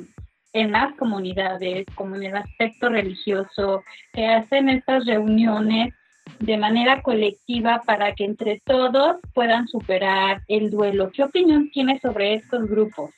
en 0.55 0.72
las 0.72 0.95
comunidades 0.95 1.84
como 1.95 2.16
en 2.16 2.22
el 2.22 2.36
aspecto 2.36 2.88
religioso, 2.88 3.84
que 4.14 4.26
hacen 4.26 4.70
estas 4.70 5.05
reuniones 5.05 5.95
de 6.40 6.57
manera 6.57 7.03
colectiva 7.03 7.82
para 7.84 8.14
que 8.14 8.24
entre 8.24 8.62
todos 8.64 9.16
puedan 9.34 9.68
superar 9.68 10.40
el 10.49 10.70
duelo? 10.70 11.11
¿Qué 11.12 11.22
opinión 11.22 11.70
tiene 11.70 12.01
sobre 12.01 12.34
estos 12.34 12.66
grupos? 12.66 13.11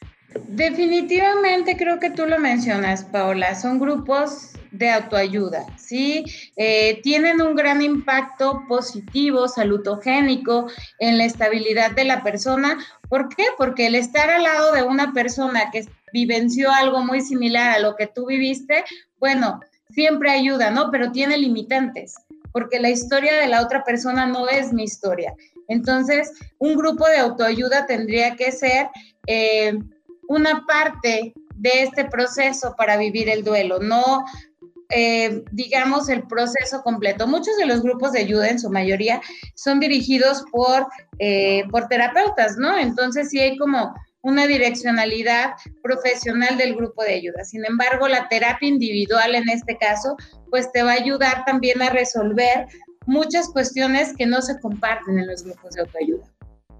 Definitivamente 0.48 1.76
creo 1.76 2.00
que 2.00 2.10
tú 2.10 2.26
lo 2.26 2.38
mencionas, 2.38 3.04
Paola, 3.04 3.54
son 3.54 3.78
grupos 3.78 4.50
de 4.72 4.90
autoayuda, 4.90 5.64
¿sí? 5.78 6.24
Eh, 6.56 7.00
tienen 7.02 7.40
un 7.40 7.54
gran 7.54 7.80
impacto 7.80 8.62
positivo, 8.68 9.46
salutogénico 9.46 10.66
en 10.98 11.18
la 11.18 11.24
estabilidad 11.24 11.92
de 11.92 12.04
la 12.04 12.24
persona. 12.24 12.78
¿Por 13.08 13.28
qué? 13.28 13.44
Porque 13.56 13.86
el 13.86 13.94
estar 13.94 14.30
al 14.30 14.42
lado 14.42 14.72
de 14.72 14.82
una 14.82 15.12
persona 15.12 15.70
que 15.70 15.86
vivenció 16.12 16.72
algo 16.72 17.04
muy 17.04 17.20
similar 17.20 17.70
a 17.70 17.78
lo 17.78 17.94
que 17.94 18.08
tú 18.08 18.26
viviste, 18.26 18.84
bueno, 19.18 19.60
siempre 19.90 20.30
ayuda, 20.30 20.70
¿no? 20.70 20.90
Pero 20.90 21.12
tiene 21.12 21.38
limitantes, 21.38 22.14
porque 22.52 22.80
la 22.80 22.90
historia 22.90 23.34
de 23.36 23.46
la 23.46 23.62
otra 23.62 23.84
persona 23.84 24.26
no 24.26 24.48
es 24.48 24.72
mi 24.72 24.82
historia. 24.82 25.32
Entonces, 25.68 26.32
un 26.58 26.74
grupo 26.74 27.06
de 27.06 27.18
autoayuda 27.18 27.86
tendría 27.86 28.34
que 28.34 28.50
ser... 28.50 28.88
Eh, 29.26 29.78
una 30.28 30.64
parte 30.66 31.34
de 31.56 31.82
este 31.82 32.04
proceso 32.06 32.74
para 32.76 32.96
vivir 32.96 33.28
el 33.28 33.44
duelo, 33.44 33.78
no 33.78 34.24
eh, 34.90 35.42
digamos 35.50 36.08
el 36.08 36.26
proceso 36.26 36.82
completo. 36.82 37.26
Muchos 37.26 37.56
de 37.56 37.66
los 37.66 37.82
grupos 37.82 38.12
de 38.12 38.20
ayuda, 38.20 38.48
en 38.48 38.60
su 38.60 38.70
mayoría, 38.70 39.20
son 39.54 39.80
dirigidos 39.80 40.44
por, 40.52 40.86
eh, 41.18 41.64
por 41.70 41.88
terapeutas, 41.88 42.56
¿no? 42.58 42.76
Entonces 42.78 43.30
sí 43.30 43.40
hay 43.40 43.56
como 43.56 43.94
una 44.22 44.46
direccionalidad 44.46 45.54
profesional 45.82 46.56
del 46.56 46.76
grupo 46.76 47.02
de 47.02 47.14
ayuda. 47.14 47.44
Sin 47.44 47.64
embargo, 47.64 48.08
la 48.08 48.28
terapia 48.28 48.68
individual 48.68 49.34
en 49.34 49.48
este 49.48 49.76
caso, 49.76 50.16
pues 50.50 50.70
te 50.72 50.82
va 50.82 50.92
a 50.92 50.94
ayudar 50.94 51.44
también 51.44 51.82
a 51.82 51.90
resolver 51.90 52.66
muchas 53.06 53.48
cuestiones 53.50 54.14
que 54.16 54.26
no 54.26 54.40
se 54.40 54.58
comparten 54.60 55.18
en 55.18 55.26
los 55.26 55.44
grupos 55.44 55.74
de 55.74 55.82
autoayuda. 55.82 56.24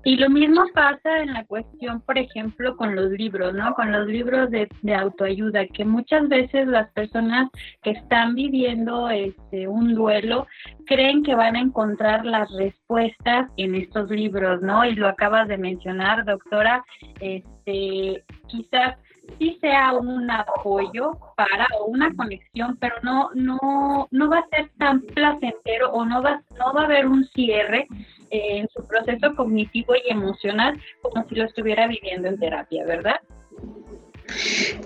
Y 0.04 0.16
lo 0.16 0.28
mismo 0.28 0.64
pasa 0.74 1.18
en 1.20 1.32
la 1.32 1.44
cuestión, 1.46 2.02
por 2.02 2.18
ejemplo, 2.18 2.76
con 2.76 2.94
los 2.94 3.10
libros, 3.12 3.54
¿no? 3.54 3.72
Con 3.74 3.90
los 3.90 4.06
libros 4.06 4.50
de, 4.50 4.68
autoayuda, 4.94 5.66
que 5.68 5.84
muchas 5.86 6.28
veces 6.28 6.66
las 6.66 6.90
personas 6.92 7.48
que 7.82 7.92
están 7.92 8.34
viviendo 8.34 9.08
este, 9.08 9.66
un 9.66 9.94
duelo 9.94 10.46
creen 10.86 11.22
que 11.22 11.34
van 11.34 11.56
a 11.56 11.60
encontrar 11.60 12.26
las 12.26 12.50
respuestas 12.58 13.50
en 13.56 13.74
estos 13.76 14.10
libros, 14.10 14.60
¿no? 14.60 14.84
Y 14.84 14.94
lo 14.94 15.08
acabas 15.08 15.48
de 15.48 15.56
mencionar, 15.56 16.26
doctora, 16.26 16.84
este, 17.20 18.22
quizás 18.46 18.98
sí 19.38 19.58
sea 19.60 19.92
un 19.92 20.30
apoyo 20.30 21.12
para 21.36 21.66
o 21.78 21.86
una 21.86 22.14
conexión, 22.14 22.76
pero 22.80 22.96
no 23.02 23.30
no 23.34 24.08
no 24.10 24.30
va 24.30 24.38
a 24.38 24.56
ser 24.56 24.70
tan 24.78 25.00
placentero 25.02 25.90
o 25.92 26.04
no 26.04 26.22
va 26.22 26.42
no 26.58 26.72
va 26.74 26.82
a 26.82 26.84
haber 26.84 27.06
un 27.06 27.24
cierre 27.28 27.86
en 28.30 28.68
su 28.68 28.86
proceso 28.86 29.34
cognitivo 29.34 29.94
y 29.94 30.10
emocional 30.10 30.80
como 31.02 31.26
si 31.28 31.34
lo 31.36 31.44
estuviera 31.44 31.86
viviendo 31.86 32.28
en 32.28 32.38
terapia, 32.38 32.84
¿verdad? 32.84 33.20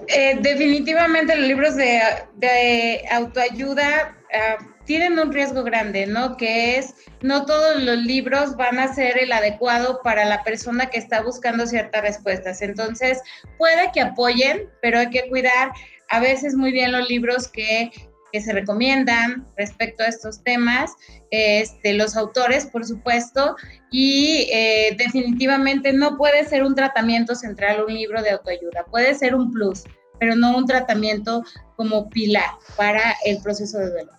Eh, 0.09 0.39
definitivamente 0.41 1.37
los 1.37 1.47
libros 1.47 1.77
de, 1.77 3.03
autoayuda 3.11 4.17
ah, 4.33 4.57
tienen 4.89 5.19
un 5.19 5.31
riesgo 5.31 5.65
grande, 5.65 6.07
¿no? 6.07 6.39
Que 6.39 6.79
es, 6.79 6.95
no 7.21 7.45
todos 7.45 7.83
los 7.83 7.99
libros 7.99 8.57
van 8.57 8.79
a 8.79 8.95
ser 8.95 9.19
el 9.19 9.31
adecuado 9.33 10.01
para 10.03 10.25
la 10.25 10.43
persona 10.45 10.87
que 10.87 10.97
está 10.97 11.21
buscando 11.21 11.67
ciertas 11.67 12.01
respuestas. 12.01 12.63
Entonces, 12.63 13.21
puede 13.59 13.91
que 13.93 14.01
apoyen, 14.01 14.63
pero 14.81 14.99
hay 14.99 15.11
que 15.11 15.29
cuidar 15.29 15.73
a 16.09 16.21
veces 16.21 16.55
muy 16.55 16.73
bien 16.73 16.93
los 16.93 17.07
libros 17.07 17.49
que, 17.49 17.93
se 18.33 18.53
recomiendan 18.53 19.49
respecto 19.57 20.05
a 20.05 20.07
estos 20.07 20.45
temas, 20.45 20.93
este, 21.31 21.95
los 21.95 22.15
autores, 22.15 22.67
por 22.67 22.85
supuesto, 22.85 23.57
y 23.91 24.49
eh, 24.53 24.95
definitivamente 24.97 25.93
no 25.93 26.17
puede 26.17 26.45
ser 26.45 26.63
un 26.63 26.75
tratamiento 26.75 27.35
central 27.35 27.85
un 27.85 27.95
libro 27.95 28.23
de 28.23 28.31
autoayuda, 28.31 28.85
puede 28.91 29.15
ser 29.15 29.35
un 29.35 29.51
plus, 29.51 29.85
pero 30.21 30.37
no 30.37 30.57
un 30.57 30.67
tratamiento 30.67 31.43
como 31.75 32.09
pilar 32.11 32.51
para 32.77 33.17
el 33.25 33.41
proceso 33.43 33.79
de 33.79 33.91
duelo. 33.91 34.18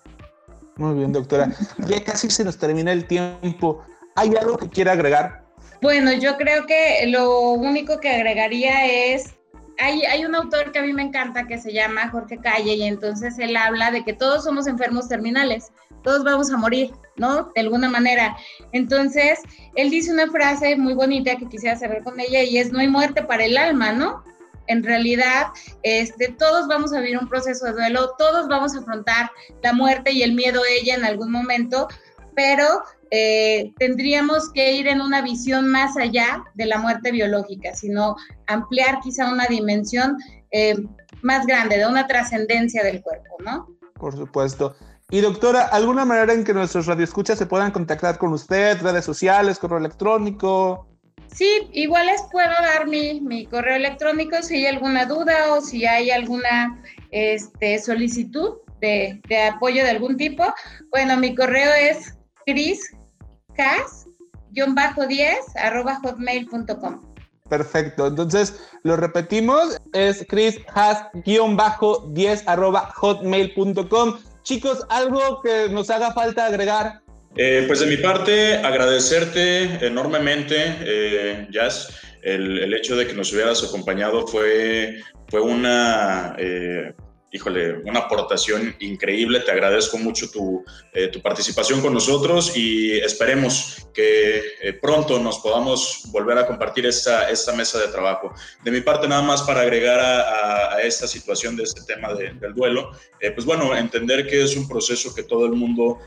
Muy 0.79 0.95
bien, 0.95 1.11
doctora. 1.11 1.51
Ya 1.87 2.01
casi 2.05 2.29
se 2.29 2.45
nos 2.45 2.57
termina 2.57 2.93
el 2.93 3.05
tiempo. 3.05 3.83
¿Hay 4.15 4.33
algo 4.37 4.57
que 4.57 4.69
quiera 4.69 4.93
agregar? 4.93 5.43
Bueno, 5.81 6.13
yo 6.13 6.37
creo 6.37 6.65
que 6.65 7.05
lo 7.07 7.51
único 7.51 7.99
que 7.99 8.09
agregaría 8.09 8.85
es, 8.85 9.35
hay, 9.77 10.03
hay 10.05 10.23
un 10.23 10.35
autor 10.35 10.71
que 10.71 10.79
a 10.79 10.83
mí 10.83 10.93
me 10.93 11.01
encanta 11.01 11.47
que 11.47 11.57
se 11.57 11.73
llama 11.73 12.09
Jorge 12.09 12.37
Calle 12.37 12.75
y 12.75 12.83
entonces 12.83 13.37
él 13.39 13.57
habla 13.57 13.91
de 13.91 14.05
que 14.05 14.13
todos 14.13 14.45
somos 14.45 14.67
enfermos 14.67 15.09
terminales, 15.09 15.73
todos 16.01 16.23
vamos 16.23 16.49
a 16.49 16.55
morir, 16.55 16.93
¿no? 17.17 17.51
De 17.55 17.59
alguna 17.59 17.89
manera. 17.89 18.37
Entonces, 18.71 19.39
él 19.75 19.89
dice 19.89 20.13
una 20.13 20.31
frase 20.31 20.77
muy 20.77 20.93
bonita 20.93 21.35
que 21.35 21.49
quisiera 21.49 21.75
saber 21.75 22.03
con 22.03 22.21
ella 22.21 22.41
y 22.41 22.57
es, 22.57 22.71
no 22.71 22.79
hay 22.79 22.87
muerte 22.87 23.21
para 23.21 23.43
el 23.43 23.57
alma, 23.57 23.91
¿no? 23.91 24.23
En 24.69 24.83
realidad 24.83 25.47
este, 25.83 26.29
todos 26.29 26.67
vamos 26.67 26.93
a 26.93 26.99
vivir 27.01 27.17
un 27.17 27.27
proceso 27.27 27.65
de 27.65 27.73
duelo, 27.73 28.13
todos 28.17 28.47
vamos 28.47 28.75
a 28.75 28.79
afrontar 28.79 29.29
la 29.61 29.73
muerte 29.73 30.11
y 30.11 30.23
el 30.23 30.33
miedo 30.33 30.61
a 30.61 30.69
ella 30.81 30.95
en 30.95 31.03
algún 31.03 31.31
momento, 31.31 31.87
pero 32.35 32.83
eh, 33.11 33.73
tendríamos 33.77 34.51
que 34.51 34.73
ir 34.73 34.87
en 34.87 35.01
una 35.01 35.21
visión 35.21 35.67
más 35.67 35.97
allá 35.97 36.43
de 36.53 36.67
la 36.67 36.77
muerte 36.77 37.11
biológica, 37.11 37.73
sino 37.73 38.15
ampliar 38.47 38.99
quizá 39.01 39.31
una 39.31 39.47
dimensión 39.47 40.17
eh, 40.51 40.75
más 41.21 41.45
grande, 41.45 41.77
de 41.77 41.87
una 41.87 42.07
trascendencia 42.07 42.83
del 42.83 43.01
cuerpo, 43.01 43.37
¿no? 43.43 43.67
Por 43.95 44.15
supuesto. 44.15 44.75
Y 45.09 45.21
doctora, 45.21 45.63
¿alguna 45.63 46.05
manera 46.05 46.33
en 46.33 46.43
que 46.43 46.53
nuestros 46.53 46.85
radioescuchas 46.85 47.39
se 47.39 47.47
puedan 47.47 47.71
contactar 47.71 48.19
con 48.19 48.31
usted, 48.31 48.79
redes 48.81 49.05
sociales, 49.05 49.57
correo 49.57 49.79
electrónico? 49.79 50.88
Sí, 51.33 51.69
igual 51.73 52.05
les 52.07 52.21
puedo 52.31 52.49
dar 52.49 52.87
mi, 52.87 53.21
mi, 53.21 53.45
correo 53.45 53.75
electrónico 53.75 54.41
si 54.41 54.55
hay 54.55 54.65
alguna 54.65 55.05
duda 55.05 55.53
o 55.53 55.61
si 55.61 55.85
hay 55.85 56.09
alguna 56.11 56.81
este, 57.11 57.77
solicitud 57.79 58.57
de, 58.81 59.21
de 59.27 59.41
apoyo 59.43 59.83
de 59.83 59.91
algún 59.91 60.17
tipo. 60.17 60.43
Bueno, 60.89 61.17
mi 61.17 61.35
correo 61.35 61.71
es 61.73 62.17
chriscas-10 62.45 65.43
arroba 65.55 65.99
hotmail.com. 66.03 67.01
Perfecto, 67.47 68.07
entonces 68.07 68.59
lo 68.83 68.95
repetimos, 68.95 69.77
es 69.93 70.25
chrishas-10 70.27 72.43
arroba 72.45 72.91
hotmail.com. 72.95 74.19
Chicos, 74.43 74.85
algo 74.89 75.41
que 75.41 75.67
nos 75.69 75.89
haga 75.89 76.13
falta 76.13 76.45
agregar 76.45 77.01
eh, 77.35 77.63
pues 77.67 77.79
de 77.79 77.85
mi 77.85 77.97
parte, 77.97 78.55
agradecerte 78.57 79.85
enormemente, 79.85 80.55
eh, 80.81 81.47
Jazz. 81.51 82.01
El, 82.21 82.73
hecho 82.73 82.97
de 82.97 83.07
que 83.07 83.13
nos 83.13 83.31
hubieras 83.31 83.63
acompañado 83.63 84.27
fue, 84.27 84.97
fue 85.29 85.39
una, 85.39 86.35
eh, 86.37 86.93
híjole, 87.31 87.79
una 87.85 87.99
aportación 87.99 88.75
increíble. 88.79 89.41
Te 89.41 89.51
agradezco 89.51 89.97
mucho 89.97 90.29
tu, 90.31 90.63
eh, 90.93 91.07
tu 91.09 91.21
participación 91.21 91.81
con 91.81 91.93
nosotros 91.93 92.55
y 92.55 92.97
esperemos 92.99 93.87
que 93.93 94.41
eh, 94.61 94.73
pronto 94.73 95.19
nos 95.19 95.39
podamos 95.39 96.03
volver 96.07 96.37
a 96.37 96.47
compartir 96.47 96.85
esta, 96.85 97.29
esta 97.29 97.53
mesa 97.53 97.79
de 97.79 97.87
trabajo. 97.89 98.33
De 98.63 98.71
mi 98.71 98.81
parte, 98.81 99.07
nada 99.07 99.21
más 99.21 99.43
para 99.43 99.61
agregar 99.61 99.99
a, 99.99 100.75
a, 100.75 100.81
esta 100.81 101.07
situación 101.07 101.55
de 101.55 101.63
este 101.63 101.81
tema 101.83 102.13
de, 102.13 102.33
del 102.33 102.53
duelo, 102.53 102.91
eh, 103.19 103.31
pues 103.31 103.45
bueno, 103.45 103.75
entender 103.75 104.27
que 104.27 104.43
es 104.43 104.55
un 104.55 104.67
proceso 104.67 105.13
que 105.13 105.23
todo 105.23 105.45
el 105.45 105.53
mundo 105.53 105.99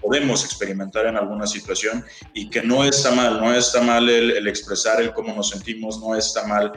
podemos 0.00 0.44
experimentar 0.44 1.06
en 1.06 1.16
alguna 1.16 1.44
situación 1.44 2.04
y 2.34 2.48
que 2.48 2.62
no 2.62 2.84
está 2.84 3.10
mal, 3.10 3.40
no 3.40 3.52
está 3.52 3.82
mal 3.82 4.08
el, 4.08 4.30
el 4.30 4.46
expresar 4.46 5.02
el 5.02 5.12
cómo 5.12 5.34
nos 5.34 5.50
sentimos, 5.50 5.98
no 5.98 6.14
está 6.14 6.46
mal 6.46 6.72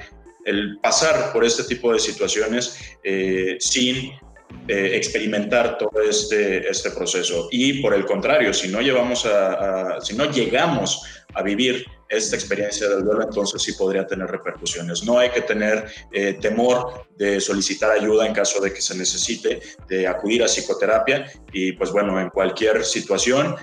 el 0.47 0.79
pasar 0.79 1.33
por 1.33 1.43
este 1.43 1.63
tipo 1.65 1.93
de 1.93 1.99
situaciones 1.99 2.79
eh, 3.03 3.57
sin 3.59 4.11
eh, 4.67 4.91
experimentar 4.95 5.77
todo 5.77 6.01
este, 6.01 6.67
este 6.69 6.89
proceso. 6.91 7.49
Y 7.51 7.81
por 7.81 7.93
el 7.93 8.05
contrario, 8.05 8.53
si 8.53 8.69
no, 8.69 8.81
llevamos 8.81 9.25
a, 9.25 9.99
si 10.01 10.15
no 10.15 10.31
llegamos 10.31 11.03
a 11.33 11.43
vivir 11.43 11.85
esta 12.07 12.37
experiencia 12.37 12.87
del 12.87 13.03
duelo, 13.03 13.23
entonces 13.23 13.61
sí 13.61 13.73
podría 13.73 14.07
tener 14.07 14.27
repercusiones. 14.27 15.03
No 15.03 15.19
hay 15.19 15.29
que 15.31 15.41
tener 15.41 15.85
eh, 16.13 16.37
temor 16.39 17.05
de 17.17 17.41
solicitar 17.41 17.91
ayuda 17.91 18.25
en 18.25 18.33
caso 18.33 18.61
de 18.61 18.73
que 18.73 18.81
se 18.81 18.95
necesite, 18.95 19.59
de 19.89 20.07
acudir 20.07 20.41
a 20.41 20.47
psicoterapia 20.47 21.29
y 21.51 21.73
pues 21.73 21.91
bueno, 21.91 22.21
en 22.21 22.29
cualquier 22.29 22.85
situación, 22.85 23.55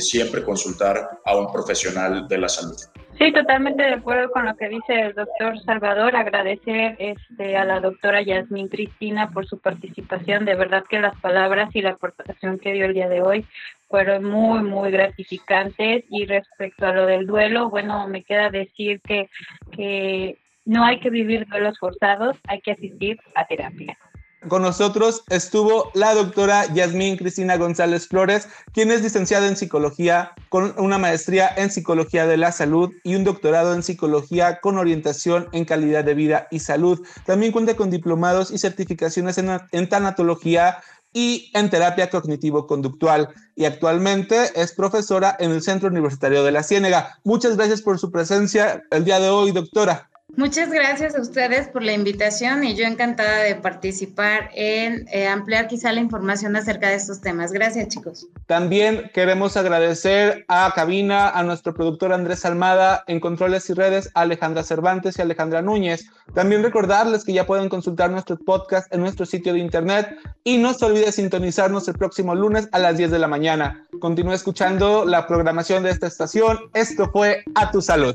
siempre 0.00 0.44
consultar 0.44 1.08
a 1.24 1.36
un 1.36 1.50
profesional 1.50 2.28
de 2.28 2.38
la 2.38 2.50
salud. 2.50 2.76
Sí, 3.18 3.32
totalmente 3.32 3.82
de 3.82 3.94
acuerdo 3.94 4.30
con 4.30 4.44
lo 4.44 4.56
que 4.56 4.68
dice 4.68 5.00
el 5.00 5.12
doctor 5.12 5.58
Salvador. 5.64 6.14
Agradecer 6.14 6.94
este, 7.00 7.56
a 7.56 7.64
la 7.64 7.80
doctora 7.80 8.22
Yasmín 8.22 8.68
Cristina 8.68 9.30
por 9.32 9.44
su 9.44 9.58
participación. 9.58 10.44
De 10.44 10.54
verdad 10.54 10.84
que 10.88 11.00
las 11.00 11.16
palabras 11.20 11.74
y 11.74 11.82
la 11.82 11.90
aportación 11.90 12.60
que 12.60 12.72
dio 12.72 12.86
el 12.86 12.94
día 12.94 13.08
de 13.08 13.20
hoy 13.20 13.44
fueron 13.88 14.22
muy, 14.22 14.62
muy 14.62 14.92
gratificantes. 14.92 16.04
Y 16.10 16.26
respecto 16.26 16.86
a 16.86 16.92
lo 16.92 17.06
del 17.06 17.26
duelo, 17.26 17.70
bueno, 17.70 18.06
me 18.06 18.22
queda 18.22 18.50
decir 18.50 19.00
que, 19.00 19.28
que 19.72 20.38
no 20.64 20.84
hay 20.84 21.00
que 21.00 21.10
vivir 21.10 21.44
duelos 21.48 21.76
forzados, 21.80 22.36
hay 22.46 22.60
que 22.60 22.70
asistir 22.70 23.18
a 23.34 23.46
terapia. 23.46 23.98
Con 24.46 24.62
nosotros 24.62 25.24
estuvo 25.30 25.90
la 25.94 26.14
doctora 26.14 26.72
Yasmín 26.72 27.16
Cristina 27.16 27.56
González 27.56 28.06
Flores, 28.06 28.46
quien 28.72 28.92
es 28.92 29.02
licenciada 29.02 29.48
en 29.48 29.56
psicología 29.56 30.30
con 30.48 30.74
una 30.78 30.96
maestría 30.96 31.50
en 31.56 31.72
psicología 31.72 32.24
de 32.24 32.36
la 32.36 32.52
salud 32.52 32.92
y 33.02 33.16
un 33.16 33.24
doctorado 33.24 33.74
en 33.74 33.82
psicología 33.82 34.60
con 34.60 34.78
orientación 34.78 35.48
en 35.50 35.64
calidad 35.64 36.04
de 36.04 36.14
vida 36.14 36.46
y 36.52 36.60
salud. 36.60 37.04
También 37.26 37.50
cuenta 37.50 37.74
con 37.74 37.90
diplomados 37.90 38.52
y 38.52 38.58
certificaciones 38.58 39.38
en, 39.38 39.60
en 39.72 39.88
tanatología 39.88 40.78
y 41.12 41.50
en 41.54 41.68
terapia 41.68 42.08
cognitivo-conductual 42.08 43.30
y 43.56 43.64
actualmente 43.64 44.52
es 44.54 44.72
profesora 44.72 45.36
en 45.40 45.50
el 45.50 45.62
Centro 45.62 45.88
Universitario 45.88 46.44
de 46.44 46.52
la 46.52 46.62
Ciénega. 46.62 47.18
Muchas 47.24 47.56
gracias 47.56 47.82
por 47.82 47.98
su 47.98 48.12
presencia 48.12 48.84
el 48.92 49.04
día 49.04 49.18
de 49.18 49.30
hoy, 49.30 49.50
doctora. 49.50 50.08
Muchas 50.36 50.70
gracias 50.70 51.16
a 51.16 51.22
ustedes 51.22 51.68
por 51.68 51.82
la 51.82 51.94
invitación 51.94 52.62
y 52.62 52.74
yo 52.74 52.84
encantada 52.84 53.38
de 53.38 53.54
participar 53.56 54.50
en 54.54 55.08
eh, 55.10 55.26
ampliar 55.26 55.68
quizá 55.68 55.90
la 55.90 56.00
información 56.00 56.54
acerca 56.54 56.90
de 56.90 56.96
estos 56.96 57.20
temas. 57.20 57.50
Gracias, 57.50 57.88
chicos. 57.88 58.26
También 58.46 59.10
queremos 59.14 59.56
agradecer 59.56 60.44
a 60.48 60.70
Cabina, 60.74 61.30
a 61.30 61.42
nuestro 61.42 61.74
productor 61.74 62.12
Andrés 62.12 62.44
Almada, 62.44 63.04
en 63.06 63.20
Controles 63.20 63.68
y 63.70 63.72
Redes, 63.72 64.10
a 64.14 64.20
Alejandra 64.20 64.62
Cervantes 64.62 65.18
y 65.18 65.22
Alejandra 65.22 65.62
Núñez. 65.62 66.06
También 66.34 66.62
recordarles 66.62 67.24
que 67.24 67.32
ya 67.32 67.46
pueden 67.46 67.70
consultar 67.70 68.10
nuestro 68.10 68.36
podcast 68.36 68.92
en 68.92 69.00
nuestro 69.00 69.24
sitio 69.24 69.54
de 69.54 69.60
internet 69.60 70.14
y 70.44 70.58
no 70.58 70.74
se 70.74 70.84
olvide 70.84 71.10
sintonizarnos 71.10 71.88
el 71.88 71.94
próximo 71.94 72.34
lunes 72.34 72.68
a 72.72 72.78
las 72.78 72.98
10 72.98 73.10
de 73.10 73.18
la 73.18 73.28
mañana. 73.28 73.86
Continúe 73.98 74.34
escuchando 74.34 75.06
la 75.06 75.26
programación 75.26 75.82
de 75.82 75.90
esta 75.90 76.06
estación. 76.06 76.58
Esto 76.74 77.10
fue 77.10 77.42
A 77.54 77.70
Tu 77.70 77.80
Salud. 77.80 78.14